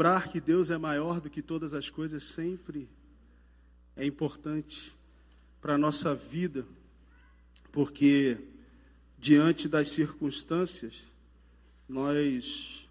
lembrar 0.00 0.28
que 0.28 0.40
Deus 0.40 0.70
é 0.70 0.78
maior 0.78 1.20
do 1.20 1.28
que 1.28 1.42
todas 1.42 1.74
as 1.74 1.90
coisas 1.90 2.24
sempre 2.24 2.88
é 3.94 4.06
importante 4.06 4.94
para 5.60 5.74
a 5.74 5.78
nossa 5.78 6.14
vida, 6.14 6.64
porque 7.70 8.38
diante 9.18 9.68
das 9.68 9.88
circunstâncias, 9.88 11.08
nós 11.86 12.88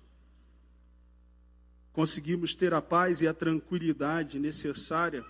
conseguimos 1.92 2.54
ter 2.54 2.76
a 2.76 2.82
paz 2.82 3.22
e 3.22 3.28
a 3.28 3.34
tranquilidade 3.34 4.38
necessária 4.38 5.26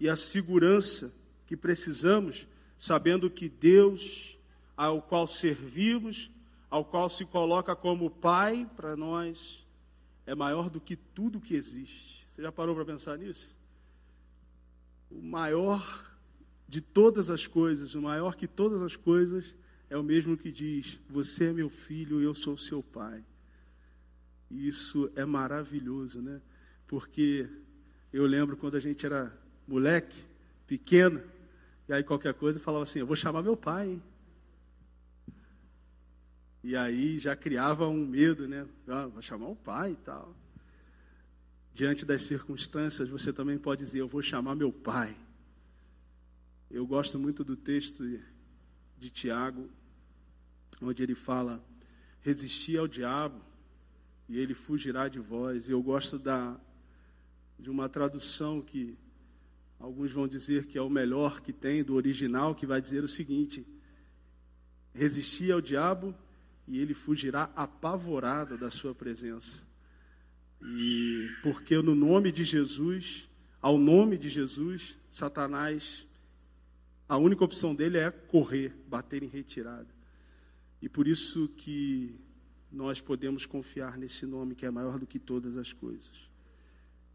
e 0.00 0.08
a 0.08 0.16
segurança 0.16 1.14
que 1.46 1.56
precisamos, 1.56 2.44
sabendo 2.76 3.30
que 3.30 3.48
Deus, 3.48 4.36
ao 4.76 5.00
qual 5.00 5.28
servimos, 5.28 6.28
ao 6.68 6.84
qual 6.84 7.08
se 7.08 7.24
coloca 7.24 7.76
como 7.76 8.10
Pai 8.10 8.68
para 8.74 8.96
nós, 8.96 9.64
é 10.30 10.34
maior 10.36 10.70
do 10.70 10.80
que 10.80 10.94
tudo 10.94 11.40
que 11.40 11.56
existe. 11.56 12.24
Você 12.28 12.40
já 12.40 12.52
parou 12.52 12.72
para 12.76 12.84
pensar 12.84 13.18
nisso? 13.18 13.58
O 15.10 15.20
maior 15.20 16.06
de 16.68 16.80
todas 16.80 17.30
as 17.30 17.48
coisas, 17.48 17.96
o 17.96 18.02
maior 18.02 18.36
que 18.36 18.46
todas 18.46 18.80
as 18.80 18.94
coisas, 18.94 19.56
é 19.88 19.98
o 19.98 20.04
mesmo 20.04 20.36
que 20.36 20.52
diz: 20.52 21.00
Você 21.08 21.46
é 21.46 21.52
meu 21.52 21.68
filho, 21.68 22.20
eu 22.20 22.32
sou 22.32 22.56
seu 22.56 22.80
pai. 22.80 23.24
E 24.48 24.68
isso 24.68 25.10
é 25.16 25.24
maravilhoso, 25.24 26.22
né? 26.22 26.40
Porque 26.86 27.48
eu 28.12 28.24
lembro 28.24 28.56
quando 28.56 28.76
a 28.76 28.80
gente 28.80 29.04
era 29.04 29.36
moleque, 29.66 30.22
pequeno, 30.64 31.20
e 31.88 31.92
aí 31.92 32.04
qualquer 32.04 32.34
coisa 32.34 32.60
falava 32.60 32.84
assim: 32.84 33.00
Eu 33.00 33.06
vou 33.06 33.16
chamar 33.16 33.42
meu 33.42 33.56
pai. 33.56 33.88
Hein? 33.88 34.02
E 36.62 36.76
aí 36.76 37.18
já 37.18 37.34
criava 37.34 37.88
um 37.88 38.06
medo, 38.06 38.46
né? 38.46 38.66
Ah, 38.86 39.06
vou 39.06 39.22
chamar 39.22 39.48
o 39.48 39.56
pai 39.56 39.92
e 39.92 39.96
tal. 39.96 40.34
Diante 41.72 42.04
das 42.04 42.22
circunstâncias, 42.22 43.08
você 43.08 43.32
também 43.32 43.56
pode 43.56 43.82
dizer: 43.82 44.00
Eu 44.00 44.08
vou 44.08 44.22
chamar 44.22 44.54
meu 44.54 44.70
pai. 44.70 45.16
Eu 46.70 46.86
gosto 46.86 47.18
muito 47.18 47.42
do 47.42 47.56
texto 47.56 48.04
de 48.98 49.08
Tiago, 49.08 49.70
onde 50.82 51.02
ele 51.02 51.14
fala: 51.14 51.64
resistir 52.20 52.78
ao 52.78 52.86
diabo 52.86 53.40
e 54.28 54.38
ele 54.38 54.52
fugirá 54.52 55.08
de 55.08 55.18
vós. 55.18 55.68
E 55.68 55.72
eu 55.72 55.82
gosto 55.82 56.18
da, 56.18 56.60
de 57.58 57.70
uma 57.70 57.88
tradução 57.88 58.60
que 58.60 58.98
alguns 59.78 60.12
vão 60.12 60.28
dizer 60.28 60.66
que 60.66 60.76
é 60.76 60.82
o 60.82 60.90
melhor 60.90 61.40
que 61.40 61.54
tem, 61.54 61.82
do 61.82 61.94
original, 61.94 62.54
que 62.54 62.66
vai 62.66 62.82
dizer 62.82 63.02
o 63.02 63.08
seguinte: 63.08 63.66
resistir 64.92 65.52
ao 65.52 65.62
diabo 65.62 66.14
e 66.66 66.78
ele 66.78 66.94
fugirá 66.94 67.50
apavorado 67.56 68.56
da 68.56 68.70
sua 68.70 68.94
presença. 68.94 69.66
E 70.62 71.28
porque 71.42 71.76
no 71.76 71.94
nome 71.94 72.30
de 72.30 72.44
Jesus, 72.44 73.28
ao 73.60 73.78
nome 73.78 74.18
de 74.18 74.28
Jesus, 74.28 74.98
Satanás 75.08 76.06
a 77.10 77.16
única 77.16 77.44
opção 77.44 77.74
dele 77.74 77.98
é 77.98 78.08
correr, 78.08 78.72
bater 78.86 79.24
em 79.24 79.26
retirada. 79.26 79.88
E 80.80 80.88
por 80.88 81.08
isso 81.08 81.48
que 81.56 82.14
nós 82.70 83.00
podemos 83.00 83.44
confiar 83.44 83.98
nesse 83.98 84.24
nome 84.24 84.54
que 84.54 84.64
é 84.64 84.70
maior 84.70 84.96
do 84.96 85.08
que 85.08 85.18
todas 85.18 85.56
as 85.56 85.72
coisas. 85.72 86.30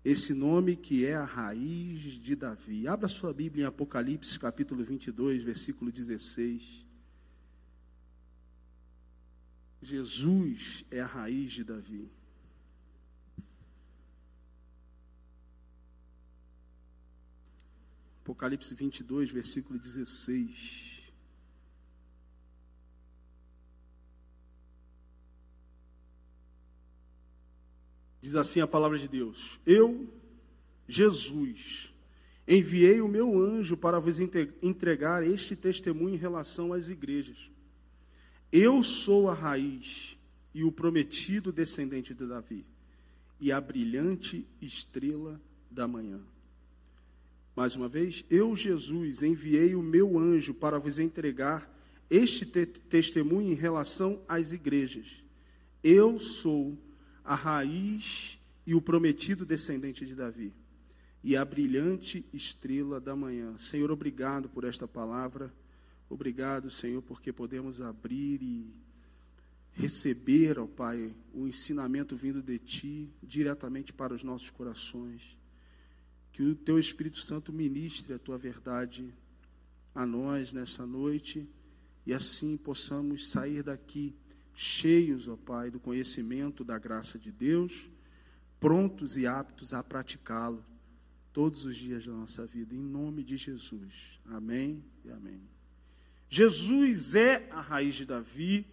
Esse 0.04 0.34
nome 0.34 0.76
que 0.76 1.06
é 1.06 1.16
a 1.16 1.24
raiz 1.24 2.02
de 2.02 2.36
Davi. 2.36 2.90
Abra 2.90 3.08
sua 3.08 3.34
Bíblia 3.34 3.64
em 3.64 3.68
Apocalipse, 3.68 4.38
capítulo 4.38 4.84
22, 4.84 5.42
versículo 5.42 5.90
16. 5.90 6.85
Jesus 9.82 10.86
é 10.92 11.00
a 11.00 11.06
raiz 11.06 11.52
de 11.52 11.64
Davi. 11.64 12.10
Apocalipse 18.26 18.74
22, 18.74 19.30
versículo 19.30 19.78
16. 19.78 20.96
Diz 28.20 28.34
assim 28.34 28.62
a 28.62 28.66
palavra 28.66 28.98
de 28.98 29.08
Deus: 29.08 29.60
Eu, 29.64 30.12
Jesus, 30.88 31.94
enviei 32.48 33.00
o 33.00 33.08
meu 33.08 33.40
anjo 33.40 33.78
para 33.78 34.00
vos 34.00 34.20
entregar 34.20 35.22
este 35.22 35.56
testemunho 35.56 36.16
em 36.16 36.18
relação 36.18 36.74
às 36.74 36.90
igrejas. 36.90 37.52
Eu 38.58 38.82
sou 38.82 39.30
a 39.30 39.34
raiz 39.34 40.18
e 40.54 40.64
o 40.64 40.72
prometido 40.72 41.52
descendente 41.52 42.14
de 42.14 42.26
Davi, 42.26 42.66
e 43.38 43.52
a 43.52 43.60
brilhante 43.60 44.48
estrela 44.62 45.42
da 45.70 45.86
manhã. 45.86 46.22
Mais 47.54 47.76
uma 47.76 47.90
vez, 47.90 48.24
eu, 48.30 48.56
Jesus, 48.56 49.24
enviei 49.24 49.76
o 49.76 49.82
meu 49.82 50.18
anjo 50.18 50.54
para 50.54 50.80
vos 50.80 51.00
entregar 51.00 51.70
este 52.10 52.46
te 52.46 52.66
testemunho 52.66 53.52
em 53.52 53.56
relação 53.56 54.24
às 54.26 54.54
igrejas. 54.54 55.22
Eu 55.84 56.18
sou 56.18 56.78
a 57.26 57.36
raiz 57.36 58.40
e 58.66 58.74
o 58.74 58.80
prometido 58.80 59.46
descendente 59.46 60.06
de 60.06 60.16
Davi, 60.16 60.54
e 61.22 61.36
a 61.36 61.44
brilhante 61.44 62.26
estrela 62.32 63.02
da 63.02 63.18
manhã. 63.18 63.58
Senhor, 63.58 63.92
obrigado 63.92 64.48
por 64.48 64.64
esta 64.64 64.88
palavra. 64.88 65.54
Obrigado, 66.10 66.70
Senhor, 66.70 67.02
porque 67.02 67.34
podemos 67.34 67.82
abrir 67.82 68.42
e 68.42 68.74
receber, 69.72 70.58
ó 70.60 70.68
Pai, 70.68 71.16
o 71.34 71.48
ensinamento 71.48 72.16
vindo 72.16 72.42
de 72.42 72.58
Ti 72.60 73.14
diretamente 73.22 73.92
para 73.92 74.14
os 74.14 74.24
nossos 74.24 74.50
corações. 74.50 75.38
Que 76.32 76.44
o 76.44 76.56
teu 76.56 76.78
Espírito 76.78 77.22
Santo 77.22 77.52
ministre 77.52 78.14
a 78.14 78.20
tua 78.20 78.38
verdade 78.38 79.14
a 79.94 80.06
nós 80.06 80.54
nesta 80.54 80.86
noite 80.86 81.50
e 82.06 82.14
assim 82.14 82.58
possamos 82.58 83.30
sair 83.30 83.64
daqui 83.64 84.16
cheios, 84.54 85.28
ó 85.28 85.36
Pai, 85.36 85.72
do 85.72 85.80
conhecimento 85.80 86.64
da 86.64 86.78
graça 86.78 87.18
de 87.18 87.32
Deus, 87.32 87.90
prontos 88.60 89.18
e 89.18 89.26
aptos 89.26 89.74
a 89.74 89.84
praticá-lo 89.84 90.64
todos 91.34 91.66
os 91.66 91.76
dias 91.76 92.06
da 92.06 92.14
nossa 92.14 92.46
vida, 92.46 92.74
em 92.74 92.82
nome 92.82 93.24
de 93.24 93.36
Jesus. 93.36 94.22
Amém 94.26 94.84
e 95.04 95.10
amém. 95.10 95.55
Jesus 96.30 97.16
é 97.16 97.48
a 97.52 97.62
raiz 97.62 97.96
de 97.96 98.06
Davi, 98.06 98.66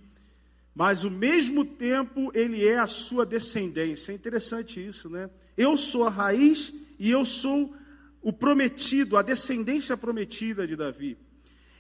mas 0.75 1.05
ao 1.05 1.11
mesmo 1.11 1.65
tempo 1.65 2.31
ele 2.35 2.67
é 2.67 2.79
a 2.79 2.87
sua 2.87 3.27
descendência. 3.27 4.13
É 4.13 4.15
interessante 4.15 4.85
isso, 4.85 5.09
né? 5.09 5.29
Eu 5.57 5.77
sou 5.77 6.07
a 6.07 6.11
raiz 6.11 6.73
e 6.99 7.11
eu 7.11 7.25
sou 7.25 7.75
o 8.23 8.33
prometido, 8.33 9.17
a 9.17 9.23
descendência 9.23 9.97
prometida 9.97 10.67
de 10.67 10.77
Davi. 10.77 11.19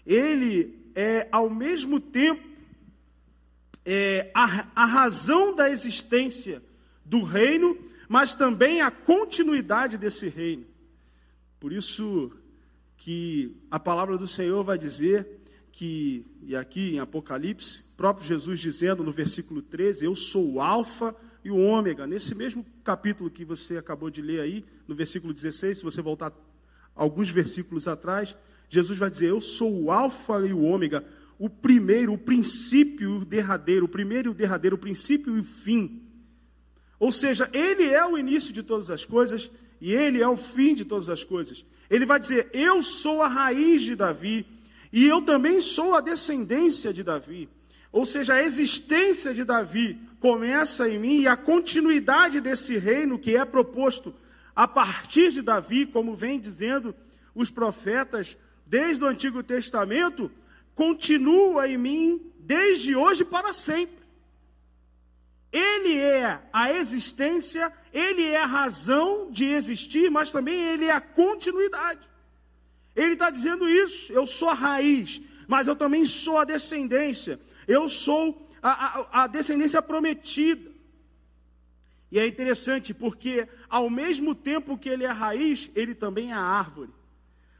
Ele 0.04 0.90
é, 0.94 1.28
ao 1.32 1.48
mesmo 1.48 2.00
tempo, 2.00 2.42
é, 3.84 4.30
a, 4.34 4.68
a 4.74 4.84
razão 4.84 5.54
da 5.54 5.70
existência 5.70 6.62
do 7.04 7.22
reino, 7.22 7.76
mas 8.08 8.34
também 8.34 8.82
a 8.82 8.90
continuidade 8.90 9.96
desse 9.96 10.28
reino. 10.28 10.66
Por 11.58 11.72
isso 11.72 12.32
que 12.96 13.56
a 13.70 13.80
palavra 13.80 14.18
do 14.18 14.28
Senhor 14.28 14.62
vai 14.62 14.76
dizer 14.76 15.41
que, 15.72 16.24
e 16.42 16.54
aqui 16.54 16.94
em 16.94 16.98
Apocalipse, 17.00 17.80
próprio 17.96 18.26
Jesus 18.26 18.60
dizendo 18.60 19.02
no 19.02 19.10
versículo 19.10 19.62
13: 19.62 20.04
Eu 20.04 20.14
sou 20.14 20.52
o 20.52 20.60
Alfa 20.60 21.16
e 21.42 21.50
o 21.50 21.56
ômega. 21.56 22.06
Nesse 22.06 22.34
mesmo 22.34 22.64
capítulo 22.84 23.30
que 23.30 23.44
você 23.44 23.78
acabou 23.78 24.10
de 24.10 24.20
ler 24.20 24.40
aí, 24.40 24.64
no 24.86 24.94
versículo 24.94 25.32
16, 25.32 25.78
se 25.78 25.84
você 25.84 26.02
voltar 26.02 26.30
alguns 26.94 27.30
versículos 27.30 27.88
atrás, 27.88 28.36
Jesus 28.68 28.98
vai 28.98 29.08
dizer: 29.08 29.30
Eu 29.30 29.40
sou 29.40 29.84
o 29.84 29.90
Alfa 29.90 30.46
e 30.46 30.52
o 30.52 30.62
ômega, 30.62 31.04
o 31.38 31.48
primeiro, 31.48 32.12
o 32.12 32.18
princípio 32.18 33.14
e 33.14 33.16
o 33.16 33.24
derradeiro, 33.24 33.86
o 33.86 33.88
primeiro 33.88 34.28
e 34.28 34.32
o 34.32 34.34
derradeiro, 34.34 34.76
o 34.76 34.78
princípio 34.78 35.36
e 35.36 35.40
o 35.40 35.44
fim. 35.44 36.02
Ou 37.00 37.10
seja, 37.10 37.48
Ele 37.52 37.84
é 37.84 38.06
o 38.06 38.18
início 38.18 38.52
de 38.52 38.62
todas 38.62 38.90
as 38.90 39.06
coisas 39.06 39.50
e 39.80 39.92
Ele 39.92 40.20
é 40.20 40.28
o 40.28 40.36
fim 40.36 40.74
de 40.74 40.84
todas 40.84 41.08
as 41.08 41.24
coisas. 41.24 41.64
Ele 41.88 42.04
vai 42.04 42.20
dizer: 42.20 42.50
Eu 42.52 42.82
sou 42.82 43.22
a 43.22 43.28
raiz 43.28 43.80
de 43.80 43.96
Davi 43.96 44.46
e 44.92 45.06
eu 45.06 45.22
também 45.22 45.60
sou 45.60 45.94
a 45.94 46.00
descendência 46.00 46.92
de 46.92 47.02
Davi. 47.02 47.48
Ou 47.90 48.04
seja, 48.04 48.34
a 48.34 48.42
existência 48.42 49.32
de 49.32 49.44
Davi 49.44 49.98
começa 50.20 50.88
em 50.88 50.98
mim 50.98 51.20
e 51.20 51.26
a 51.26 51.36
continuidade 51.36 52.40
desse 52.40 52.78
reino 52.78 53.18
que 53.18 53.36
é 53.36 53.44
proposto 53.44 54.14
a 54.54 54.68
partir 54.68 55.32
de 55.32 55.42
Davi, 55.42 55.86
como 55.86 56.14
vem 56.14 56.38
dizendo 56.38 56.94
os 57.34 57.50
profetas 57.50 58.36
desde 58.66 59.02
o 59.02 59.06
Antigo 59.06 59.42
Testamento, 59.42 60.30
continua 60.74 61.68
em 61.68 61.78
mim 61.78 62.32
desde 62.38 62.94
hoje 62.94 63.24
para 63.24 63.52
sempre. 63.52 64.02
Ele 65.50 65.96
é 65.96 66.40
a 66.52 66.72
existência, 66.72 67.70
ele 67.92 68.24
é 68.24 68.38
a 68.38 68.46
razão 68.46 69.30
de 69.30 69.44
existir, 69.44 70.10
mas 70.10 70.30
também 70.30 70.58
ele 70.58 70.86
é 70.86 70.92
a 70.92 71.00
continuidade. 71.00 72.00
Ele 72.94 73.14
está 73.14 73.30
dizendo 73.30 73.68
isso. 73.68 74.12
Eu 74.12 74.26
sou 74.26 74.48
a 74.48 74.54
raiz, 74.54 75.20
mas 75.48 75.66
eu 75.66 75.76
também 75.76 76.04
sou 76.06 76.38
a 76.38 76.44
descendência. 76.44 77.40
Eu 77.66 77.88
sou 77.88 78.48
a, 78.62 78.70
a, 78.70 79.22
a 79.24 79.26
descendência 79.26 79.80
prometida. 79.82 80.70
E 82.10 82.18
é 82.18 82.26
interessante 82.26 82.92
porque, 82.92 83.48
ao 83.70 83.88
mesmo 83.88 84.34
tempo 84.34 84.76
que 84.76 84.88
ele 84.88 85.04
é 85.04 85.10
raiz, 85.10 85.70
ele 85.74 85.94
também 85.94 86.30
é 86.30 86.34
árvore. 86.34 86.90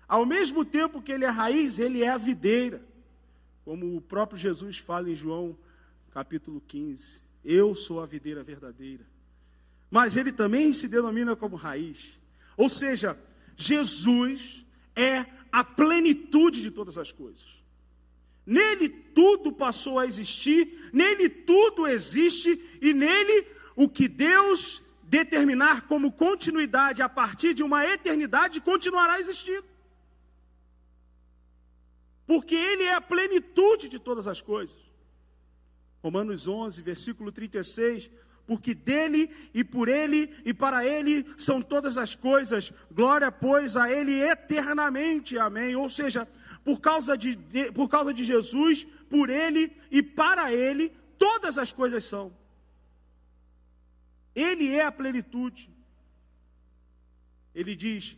Ao 0.07 0.27
mesmo 0.27 0.63
tempo 0.63 1.01
que 1.01 1.11
ele 1.11 1.25
é 1.25 1.31
raiz, 1.31 1.79
ele 1.79 2.03
é 2.03 2.11
a 2.11 2.19
videira. 2.19 2.83
Como 3.65 3.97
o 3.97 4.01
próprio 4.01 4.39
Jesus 4.39 4.77
fala 4.77 5.09
em 5.09 5.15
João 5.15 5.57
capítulo 6.11 6.61
15: 6.61 7.23
Eu 7.43 7.75
sou 7.75 8.01
a 8.01 8.07
videira 8.07 8.43
verdadeira. 8.43 9.07
Mas 9.91 10.17
ele 10.17 10.33
também 10.33 10.73
se 10.73 10.87
denomina 10.87 11.35
como 11.35 11.57
raiz. 11.57 12.21
Ou 12.57 12.69
seja, 12.69 13.19
Jesus 13.57 14.67
é 14.95 15.27
a 15.51 15.63
plenitude 15.63 16.63
de 16.63 16.71
todas 16.71 16.97
as 16.99 17.13
coisas. 17.13 17.63
Nele 18.45 18.89
tudo 18.89 19.53
passou 19.53 19.99
a 19.99 20.07
existir, 20.07 20.91
nele 20.93 21.29
tudo 21.29 21.87
existe 21.87 22.79
e 22.81 22.93
nele 22.93 23.47
o 23.77 23.89
que 23.89 24.09
Deus 24.09 24.83
determinar 25.05 25.83
como 25.83 26.11
continuidade 26.11 27.03
a 27.03 27.09
partir 27.09 27.55
de 27.55 27.63
uma 27.63 27.85
eternidade 27.85 28.61
continuará 28.61 29.21
existindo. 29.21 29.65
Porque 32.27 32.55
Ele 32.55 32.85
é 32.85 32.95
a 32.95 33.01
plenitude 33.01 33.89
de 33.89 33.99
todas 33.99 34.27
as 34.27 34.41
coisas. 34.41 34.79
Romanos 36.03 36.49
11, 36.49 36.81
versículo 36.83 37.31
36. 37.31 38.11
Porque 38.47 38.75
dele 38.75 39.31
e 39.55 39.63
por 39.63 39.89
ele 39.89 40.35
e 40.45 40.53
para 40.53 40.85
ele 40.85 41.25
são 41.39 41.63
todas 41.63 41.97
as 41.97 42.15
coisas, 42.15 42.73
glória, 42.91 43.31
pois, 43.31 43.77
a 43.77 43.91
ele 43.91 44.21
eternamente, 44.21 45.39
amém. 45.39 45.77
Ou 45.77 45.89
seja, 45.89 46.29
por 46.65 46.81
causa 46.81 47.17
de, 47.17 47.37
por 47.73 47.89
causa 47.89 48.13
de 48.13 48.25
Jesus, 48.25 48.85
por 49.09 49.31
ele 49.31 49.77
e 49.91 50.03
para 50.03 50.53
ele, 50.53 50.91
todas 51.19 51.59
as 51.59 51.73
coisas 51.73 52.05
são. 52.05 52.37
Ele 54.35 54.75
é 54.75 54.85
a 54.85 54.93
plenitude. 54.93 55.71
Ele 57.55 57.77
diz: 57.77 58.17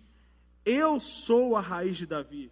Eu 0.64 1.00
sou 1.00 1.56
a 1.56 1.60
raiz 1.60 1.96
de 1.96 2.06
Davi. 2.06 2.50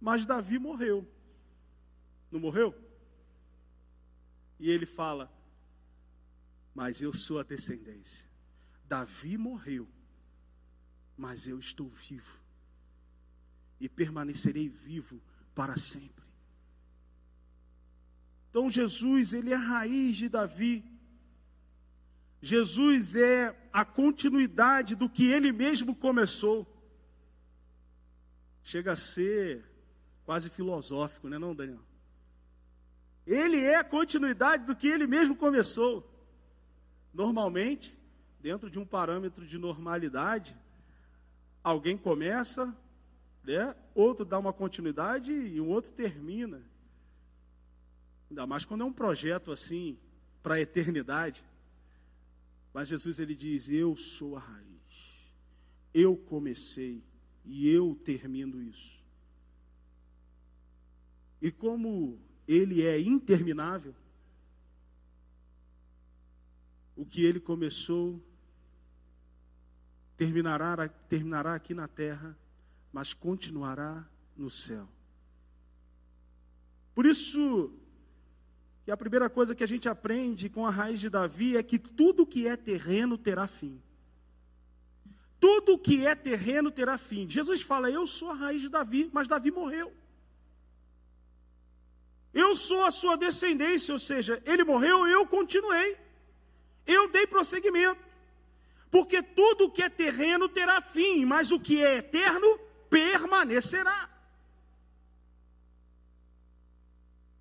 Mas 0.00 0.24
Davi 0.24 0.58
morreu. 0.58 1.06
Não 2.30 2.38
morreu? 2.38 2.74
E 4.60 4.70
ele 4.70 4.86
fala: 4.86 5.30
Mas 6.78 7.02
eu 7.02 7.12
sou 7.12 7.40
a 7.40 7.42
descendência. 7.42 8.30
Davi 8.84 9.36
morreu, 9.36 9.88
mas 11.16 11.48
eu 11.48 11.58
estou 11.58 11.88
vivo. 11.88 12.38
E 13.80 13.88
permanecerei 13.88 14.68
vivo 14.68 15.20
para 15.56 15.76
sempre. 15.76 16.22
Então 18.48 18.70
Jesus, 18.70 19.32
ele 19.32 19.52
é 19.52 19.56
a 19.56 19.58
raiz 19.58 20.14
de 20.14 20.28
Davi. 20.28 20.84
Jesus 22.40 23.16
é 23.16 23.68
a 23.72 23.84
continuidade 23.84 24.94
do 24.94 25.10
que 25.10 25.32
ele 25.32 25.50
mesmo 25.50 25.96
começou. 25.96 26.64
Chega 28.62 28.92
a 28.92 28.96
ser 28.96 29.64
quase 30.24 30.48
filosófico, 30.48 31.28
né, 31.28 31.38
não, 31.38 31.56
Daniel? 31.56 31.82
Ele 33.26 33.58
é 33.64 33.74
a 33.74 33.82
continuidade 33.82 34.64
do 34.64 34.76
que 34.76 34.86
ele 34.86 35.08
mesmo 35.08 35.34
começou. 35.34 36.17
Normalmente, 37.18 37.98
dentro 38.38 38.70
de 38.70 38.78
um 38.78 38.86
parâmetro 38.86 39.44
de 39.44 39.58
normalidade, 39.58 40.56
alguém 41.64 41.98
começa, 41.98 42.72
né, 43.42 43.74
outro 43.92 44.24
dá 44.24 44.38
uma 44.38 44.52
continuidade 44.52 45.32
e 45.32 45.60
um 45.60 45.66
outro 45.66 45.92
termina. 45.92 46.62
Ainda 48.30 48.46
mais 48.46 48.64
quando 48.64 48.82
é 48.82 48.84
um 48.84 48.92
projeto 48.92 49.50
assim 49.50 49.98
para 50.44 50.54
a 50.54 50.60
eternidade. 50.60 51.44
Mas 52.72 52.86
Jesus 52.86 53.18
ele 53.18 53.34
diz: 53.34 53.68
Eu 53.68 53.96
sou 53.96 54.36
a 54.36 54.40
raiz. 54.40 55.34
Eu 55.92 56.16
comecei 56.16 57.02
e 57.44 57.68
eu 57.68 57.96
termino 57.96 58.62
isso. 58.62 59.02
E 61.42 61.50
como 61.50 62.20
ele 62.46 62.86
é 62.86 63.00
interminável, 63.00 63.92
o 66.98 67.06
que 67.06 67.24
ele 67.24 67.38
começou 67.38 68.20
terminará, 70.16 70.88
terminará 71.08 71.54
aqui 71.54 71.72
na 71.72 71.86
terra, 71.86 72.36
mas 72.92 73.14
continuará 73.14 74.04
no 74.36 74.50
céu. 74.50 74.88
Por 76.96 77.06
isso, 77.06 77.72
que 78.84 78.90
a 78.90 78.96
primeira 78.96 79.30
coisa 79.30 79.54
que 79.54 79.62
a 79.62 79.68
gente 79.68 79.88
aprende 79.88 80.48
com 80.48 80.66
a 80.66 80.70
raiz 80.70 80.98
de 80.98 81.08
Davi 81.08 81.56
é 81.56 81.62
que 81.62 81.78
tudo 81.78 82.26
que 82.26 82.48
é 82.48 82.56
terreno 82.56 83.16
terá 83.16 83.46
fim. 83.46 83.80
Tudo 85.38 85.78
que 85.78 86.04
é 86.04 86.16
terreno 86.16 86.68
terá 86.68 86.98
fim. 86.98 87.30
Jesus 87.30 87.62
fala: 87.62 87.88
Eu 87.88 88.08
sou 88.08 88.32
a 88.32 88.34
raiz 88.34 88.60
de 88.60 88.68
Davi, 88.68 89.08
mas 89.12 89.28
Davi 89.28 89.52
morreu. 89.52 89.94
Eu 92.34 92.56
sou 92.56 92.84
a 92.84 92.90
sua 92.90 93.16
descendência, 93.16 93.94
ou 93.94 94.00
seja, 94.00 94.42
ele 94.44 94.64
morreu, 94.64 95.06
eu 95.06 95.24
continuei. 95.28 96.07
Eu 96.88 97.08
dei 97.08 97.26
prosseguimento. 97.26 98.00
Porque 98.90 99.22
tudo 99.22 99.70
que 99.70 99.82
é 99.82 99.88
terreno 99.88 100.48
terá 100.48 100.80
fim, 100.80 101.26
mas 101.26 101.52
o 101.52 101.60
que 101.60 101.84
é 101.84 101.98
eterno 101.98 102.58
permanecerá. 102.88 104.08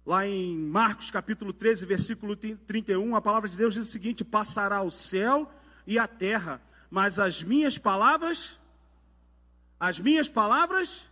Lá 0.06 0.26
em 0.28 0.58
Marcos 0.58 1.10
capítulo 1.10 1.54
13, 1.54 1.86
versículo 1.86 2.36
31, 2.36 3.16
a 3.16 3.22
palavra 3.22 3.50
de 3.50 3.58
Deus 3.58 3.74
diz 3.74 3.88
o 3.88 3.92
seguinte: 3.92 4.24
Passará 4.24 4.82
o 4.82 4.92
céu 4.92 5.52
e 5.86 5.98
a 5.98 6.08
terra, 6.08 6.62
mas 6.90 7.18
as 7.20 7.42
minhas 7.42 7.78
palavras, 7.78 8.58
as 9.80 10.00
minhas 10.00 10.28
palavras 10.30 11.10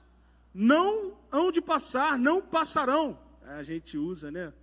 não 0.54 1.18
hão 1.32 1.52
de 1.52 1.62
passar, 1.62 2.18
não 2.18 2.42
passarão. 2.42 3.20
A 3.46 3.64
gente 3.64 3.98
usa, 3.98 4.32
né? 4.32 4.54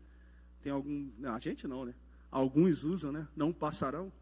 Tem 0.62 0.72
algum. 0.72 1.10
Não, 1.18 1.34
a 1.34 1.38
gente 1.38 1.66
não, 1.66 1.84
né? 1.84 1.94
Alguns 2.32 2.82
usam, 2.82 3.12
né? 3.12 3.28
Não 3.36 3.52
passarão. 3.52 4.12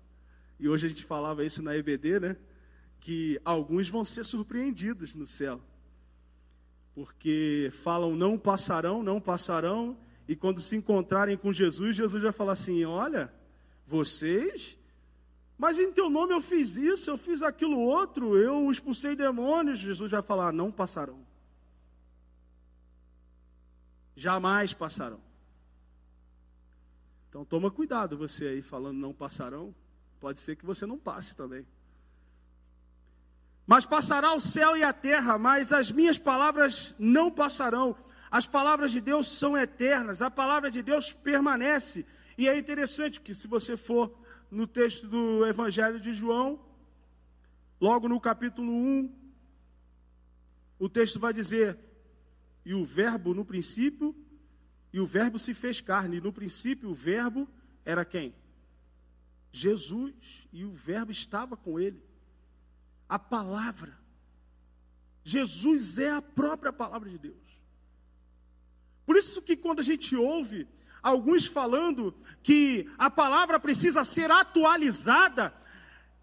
E 0.58 0.68
hoje 0.68 0.84
a 0.84 0.88
gente 0.90 1.04
falava 1.04 1.42
isso 1.42 1.62
na 1.62 1.74
EBD, 1.74 2.20
né? 2.20 2.36
Que 3.00 3.40
alguns 3.42 3.88
vão 3.88 4.04
ser 4.04 4.24
surpreendidos 4.24 5.14
no 5.14 5.26
céu 5.26 5.62
porque 6.94 7.72
falam 7.82 8.14
não 8.14 8.36
passarão, 8.36 9.02
não 9.02 9.20
passarão, 9.20 9.96
e 10.28 10.36
quando 10.36 10.60
se 10.60 10.76
encontrarem 10.76 11.36
com 11.36 11.52
Jesus, 11.52 11.96
Jesus 11.96 12.22
vai 12.22 12.32
falar 12.32 12.52
assim: 12.52 12.84
Olha, 12.84 13.32
vocês, 13.86 14.78
mas 15.56 15.78
em 15.78 15.92
teu 15.92 16.10
nome 16.10 16.34
eu 16.34 16.40
fiz 16.40 16.76
isso, 16.76 17.10
eu 17.10 17.18
fiz 17.18 17.42
aquilo 17.42 17.78
outro, 17.78 18.36
eu 18.36 18.70
expulsei 18.70 19.16
demônios. 19.16 19.78
Jesus 19.78 20.10
vai 20.10 20.22
falar: 20.22 20.52
Não 20.52 20.70
passarão. 20.70 21.26
Jamais 24.14 24.74
passarão. 24.74 25.20
Então 27.30 27.44
toma 27.44 27.70
cuidado 27.70 28.18
você 28.18 28.46
aí 28.48 28.60
falando 28.60 28.98
não 28.98 29.14
passarão, 29.14 29.72
pode 30.18 30.40
ser 30.40 30.56
que 30.56 30.66
você 30.66 30.84
não 30.84 30.98
passe 30.98 31.36
também. 31.36 31.64
Mas 33.64 33.86
passará 33.86 34.34
o 34.34 34.40
céu 34.40 34.76
e 34.76 34.82
a 34.82 34.92
terra, 34.92 35.38
mas 35.38 35.72
as 35.72 35.92
minhas 35.92 36.18
palavras 36.18 36.92
não 36.98 37.30
passarão. 37.30 37.96
As 38.28 38.44
palavras 38.44 38.90
de 38.90 39.00
Deus 39.00 39.28
são 39.28 39.56
eternas, 39.56 40.20
a 40.20 40.28
palavra 40.28 40.72
de 40.72 40.82
Deus 40.82 41.12
permanece. 41.12 42.04
E 42.36 42.48
é 42.48 42.58
interessante 42.58 43.20
que, 43.20 43.32
se 43.32 43.46
você 43.46 43.76
for 43.76 44.12
no 44.50 44.66
texto 44.66 45.06
do 45.06 45.46
Evangelho 45.46 46.00
de 46.00 46.12
João, 46.12 46.58
logo 47.80 48.08
no 48.08 48.20
capítulo 48.20 48.72
1, 48.72 49.14
o 50.80 50.88
texto 50.88 51.20
vai 51.20 51.32
dizer: 51.32 51.78
E 52.64 52.74
o 52.74 52.84
Verbo 52.84 53.34
no 53.34 53.44
princípio, 53.44 54.16
e 54.92 55.00
o 55.00 55.06
Verbo 55.06 55.38
se 55.38 55.54
fez 55.54 55.80
carne. 55.80 56.20
No 56.20 56.32
princípio, 56.32 56.90
o 56.90 56.94
Verbo 56.94 57.48
era 57.84 58.04
quem? 58.04 58.34
Jesus, 59.52 60.48
e 60.52 60.64
o 60.64 60.72
Verbo 60.72 61.10
estava 61.10 61.56
com 61.56 61.78
ele 61.78 62.02
a 63.08 63.18
palavra. 63.18 63.98
Jesus 65.24 65.98
é 65.98 66.12
a 66.12 66.22
própria 66.22 66.72
palavra 66.72 67.10
de 67.10 67.18
Deus. 67.18 67.60
Por 69.04 69.16
isso 69.16 69.42
que 69.42 69.56
quando 69.56 69.80
a 69.80 69.82
gente 69.82 70.14
ouve 70.14 70.68
alguns 71.02 71.46
falando 71.46 72.14
que 72.42 72.88
a 72.96 73.10
palavra 73.10 73.58
precisa 73.58 74.04
ser 74.04 74.30
atualizada, 74.30 75.52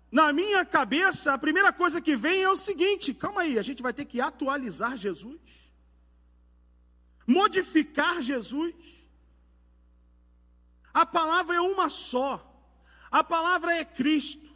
na 0.10 0.32
minha 0.32 0.64
cabeça 0.64 1.34
a 1.34 1.38
primeira 1.38 1.74
coisa 1.74 2.00
que 2.00 2.16
vem 2.16 2.42
é 2.42 2.50
o 2.50 2.56
seguinte: 2.56 3.14
calma 3.14 3.42
aí, 3.42 3.60
a 3.60 3.62
gente 3.62 3.84
vai 3.84 3.92
ter 3.92 4.06
que 4.06 4.22
atualizar 4.22 4.96
Jesus, 4.96 5.67
modificar 7.28 8.22
Jesus. 8.22 8.74
A 10.94 11.06
palavra 11.06 11.58
é 11.58 11.62
uma 11.62 11.90
só, 11.90 12.44
a 13.12 13.24
palavra 13.24 13.76
é 13.76 13.84
Cristo. 13.86 14.48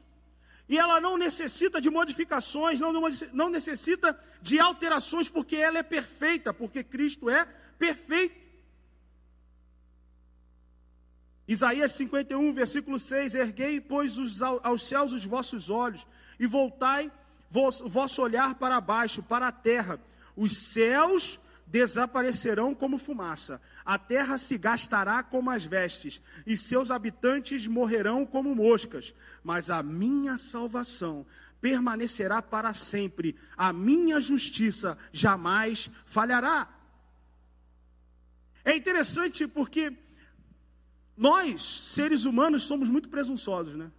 E 0.69 0.77
ela 0.77 1.01
não 1.01 1.17
necessita 1.17 1.81
de 1.81 1.89
modificações, 1.89 2.79
não, 2.79 2.93
não 3.33 3.49
necessita 3.49 4.17
de 4.41 4.57
alterações, 4.57 5.27
porque 5.27 5.57
ela 5.57 5.79
é 5.79 5.83
perfeita, 5.83 6.53
porque 6.53 6.81
Cristo 6.81 7.29
é 7.29 7.45
perfeito. 7.77 8.39
Isaías 11.45 11.91
51, 11.91 12.53
versículo 12.53 12.97
6: 12.97 13.35
Erguei, 13.35 13.81
pois, 13.81 14.17
os, 14.17 14.41
aos 14.41 14.83
céus 14.83 15.11
os 15.11 15.25
vossos 15.25 15.69
olhos, 15.69 16.07
e 16.39 16.47
voltai 16.47 17.11
o 17.53 17.89
vosso 17.89 18.21
olhar 18.21 18.55
para 18.55 18.79
baixo, 18.79 19.21
para 19.21 19.49
a 19.49 19.51
terra. 19.51 19.99
Os 20.37 20.55
céus 20.55 21.37
desaparecerão 21.71 22.75
como 22.75 22.97
fumaça, 22.97 23.61
a 23.85 23.97
terra 23.97 24.37
se 24.37 24.57
gastará 24.57 25.23
como 25.23 25.49
as 25.49 25.63
vestes, 25.63 26.21
e 26.45 26.57
seus 26.57 26.91
habitantes 26.91 27.65
morrerão 27.65 28.25
como 28.25 28.53
moscas. 28.53 29.15
Mas 29.41 29.69
a 29.69 29.81
minha 29.81 30.37
salvação 30.37 31.25
permanecerá 31.61 32.41
para 32.41 32.73
sempre, 32.73 33.37
a 33.55 33.71
minha 33.71 34.19
justiça 34.19 34.97
jamais 35.13 35.89
falhará. 36.05 36.67
É 38.65 38.75
interessante 38.75 39.47
porque 39.47 39.97
nós, 41.15 41.63
seres 41.63 42.25
humanos, 42.25 42.63
somos 42.63 42.89
muito 42.89 43.07
presunçosos, 43.07 43.77
né? 43.77 43.89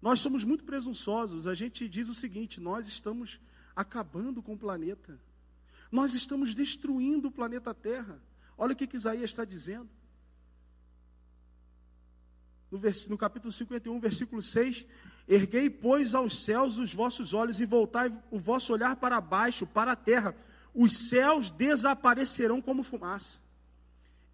Nós 0.00 0.20
somos 0.20 0.44
muito 0.44 0.64
presunçosos. 0.64 1.46
A 1.46 1.52
gente 1.52 1.86
diz 1.86 2.08
o 2.08 2.14
seguinte: 2.14 2.58
nós 2.58 2.88
estamos 2.88 3.38
acabando 3.76 4.42
com 4.42 4.54
o 4.54 4.58
planeta. 4.58 5.20
Nós 5.90 6.14
estamos 6.14 6.54
destruindo 6.54 7.28
o 7.28 7.32
planeta 7.32 7.74
Terra. 7.74 8.20
Olha 8.56 8.72
o 8.72 8.76
que, 8.76 8.86
que 8.86 8.96
Isaías 8.96 9.30
está 9.30 9.44
dizendo. 9.44 9.88
No, 12.70 12.78
vers... 12.78 13.08
no 13.08 13.18
capítulo 13.18 13.52
51, 13.52 13.98
versículo 13.98 14.40
6: 14.42 14.86
Erguei, 15.26 15.68
pois, 15.68 16.14
aos 16.14 16.44
céus 16.44 16.78
os 16.78 16.94
vossos 16.94 17.34
olhos 17.34 17.58
e 17.58 17.66
voltai 17.66 18.10
o 18.30 18.38
vosso 18.38 18.72
olhar 18.72 18.96
para 18.96 19.20
baixo, 19.20 19.66
para 19.66 19.92
a 19.92 19.96
terra. 19.96 20.34
Os 20.72 21.08
céus 21.08 21.50
desaparecerão 21.50 22.62
como 22.62 22.84
fumaça, 22.84 23.40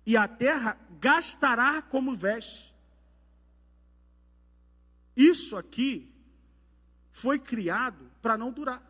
e 0.04 0.16
a 0.16 0.28
terra 0.28 0.78
gastará 1.00 1.80
como 1.80 2.14
veste. 2.14 2.74
Isso 5.16 5.56
aqui 5.56 6.12
foi 7.10 7.38
criado 7.38 8.10
para 8.20 8.36
não 8.36 8.52
durar. 8.52 8.82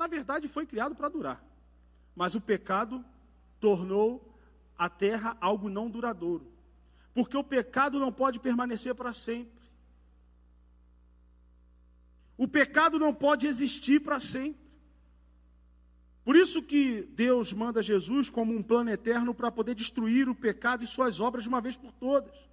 Na 0.00 0.06
verdade, 0.06 0.48
foi 0.48 0.64
criado 0.64 0.94
para 0.94 1.10
durar. 1.10 1.44
Mas 2.16 2.34
o 2.34 2.40
pecado 2.40 3.04
tornou 3.60 4.34
a 4.78 4.88
terra 4.88 5.36
algo 5.42 5.68
não 5.68 5.90
duradouro. 5.90 6.50
Porque 7.12 7.36
o 7.36 7.44
pecado 7.44 8.00
não 8.00 8.10
pode 8.10 8.40
permanecer 8.40 8.94
para 8.94 9.12
sempre. 9.12 9.60
O 12.38 12.48
pecado 12.48 12.98
não 12.98 13.12
pode 13.12 13.46
existir 13.46 14.00
para 14.00 14.18
sempre. 14.18 14.58
Por 16.24 16.34
isso 16.34 16.62
que 16.62 17.02
Deus 17.10 17.52
manda 17.52 17.82
Jesus 17.82 18.30
como 18.30 18.56
um 18.56 18.62
plano 18.62 18.88
eterno 18.88 19.34
para 19.34 19.52
poder 19.52 19.74
destruir 19.74 20.30
o 20.30 20.34
pecado 20.34 20.82
e 20.82 20.86
suas 20.86 21.20
obras 21.20 21.42
de 21.42 21.50
uma 21.50 21.60
vez 21.60 21.76
por 21.76 21.92
todas. 21.92 22.48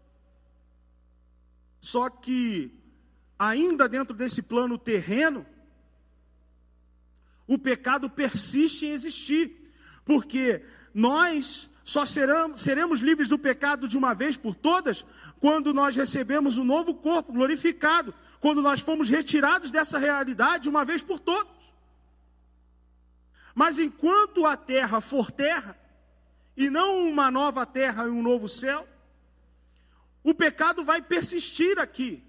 Só 1.80 2.10
que 2.10 2.78
ainda 3.40 3.88
dentro 3.88 4.14
desse 4.14 4.42
plano 4.42 4.78
terreno, 4.78 5.46
o 7.48 7.58
pecado 7.58 8.10
persiste 8.10 8.86
em 8.86 8.92
existir, 8.92 9.72
porque 10.04 10.64
nós 10.94 11.70
só 11.84 12.06
seremos, 12.06 12.62
seremos 12.62 13.00
livres 13.00 13.28
do 13.28 13.40
pecado 13.40 13.88
de 13.88 13.98
uma 13.98 14.14
vez 14.14 14.36
por 14.36 14.54
todas 14.54 15.06
quando 15.40 15.74
nós 15.74 15.96
recebemos 15.96 16.58
um 16.58 16.64
novo 16.64 16.96
corpo 16.96 17.32
glorificado, 17.32 18.14
quando 18.40 18.62
nós 18.62 18.82
fomos 18.82 19.10
retirados 19.10 19.72
dessa 19.72 19.98
realidade 19.98 20.68
uma 20.68 20.84
vez 20.84 21.02
por 21.02 21.20
todas. 21.20 21.56
Mas 23.56 23.80
enquanto 23.80 24.46
a 24.46 24.58
terra 24.58 25.00
for 25.00 25.32
terra, 25.32 25.78
e 26.56 26.70
não 26.70 27.08
uma 27.08 27.30
nova 27.30 27.66
terra 27.66 28.06
e 28.06 28.10
um 28.10 28.22
novo 28.22 28.50
céu, 28.50 28.88
o 30.24 30.34
pecado 30.34 30.84
vai 30.84 31.02
persistir 31.02 31.80
aqui. 31.80 32.24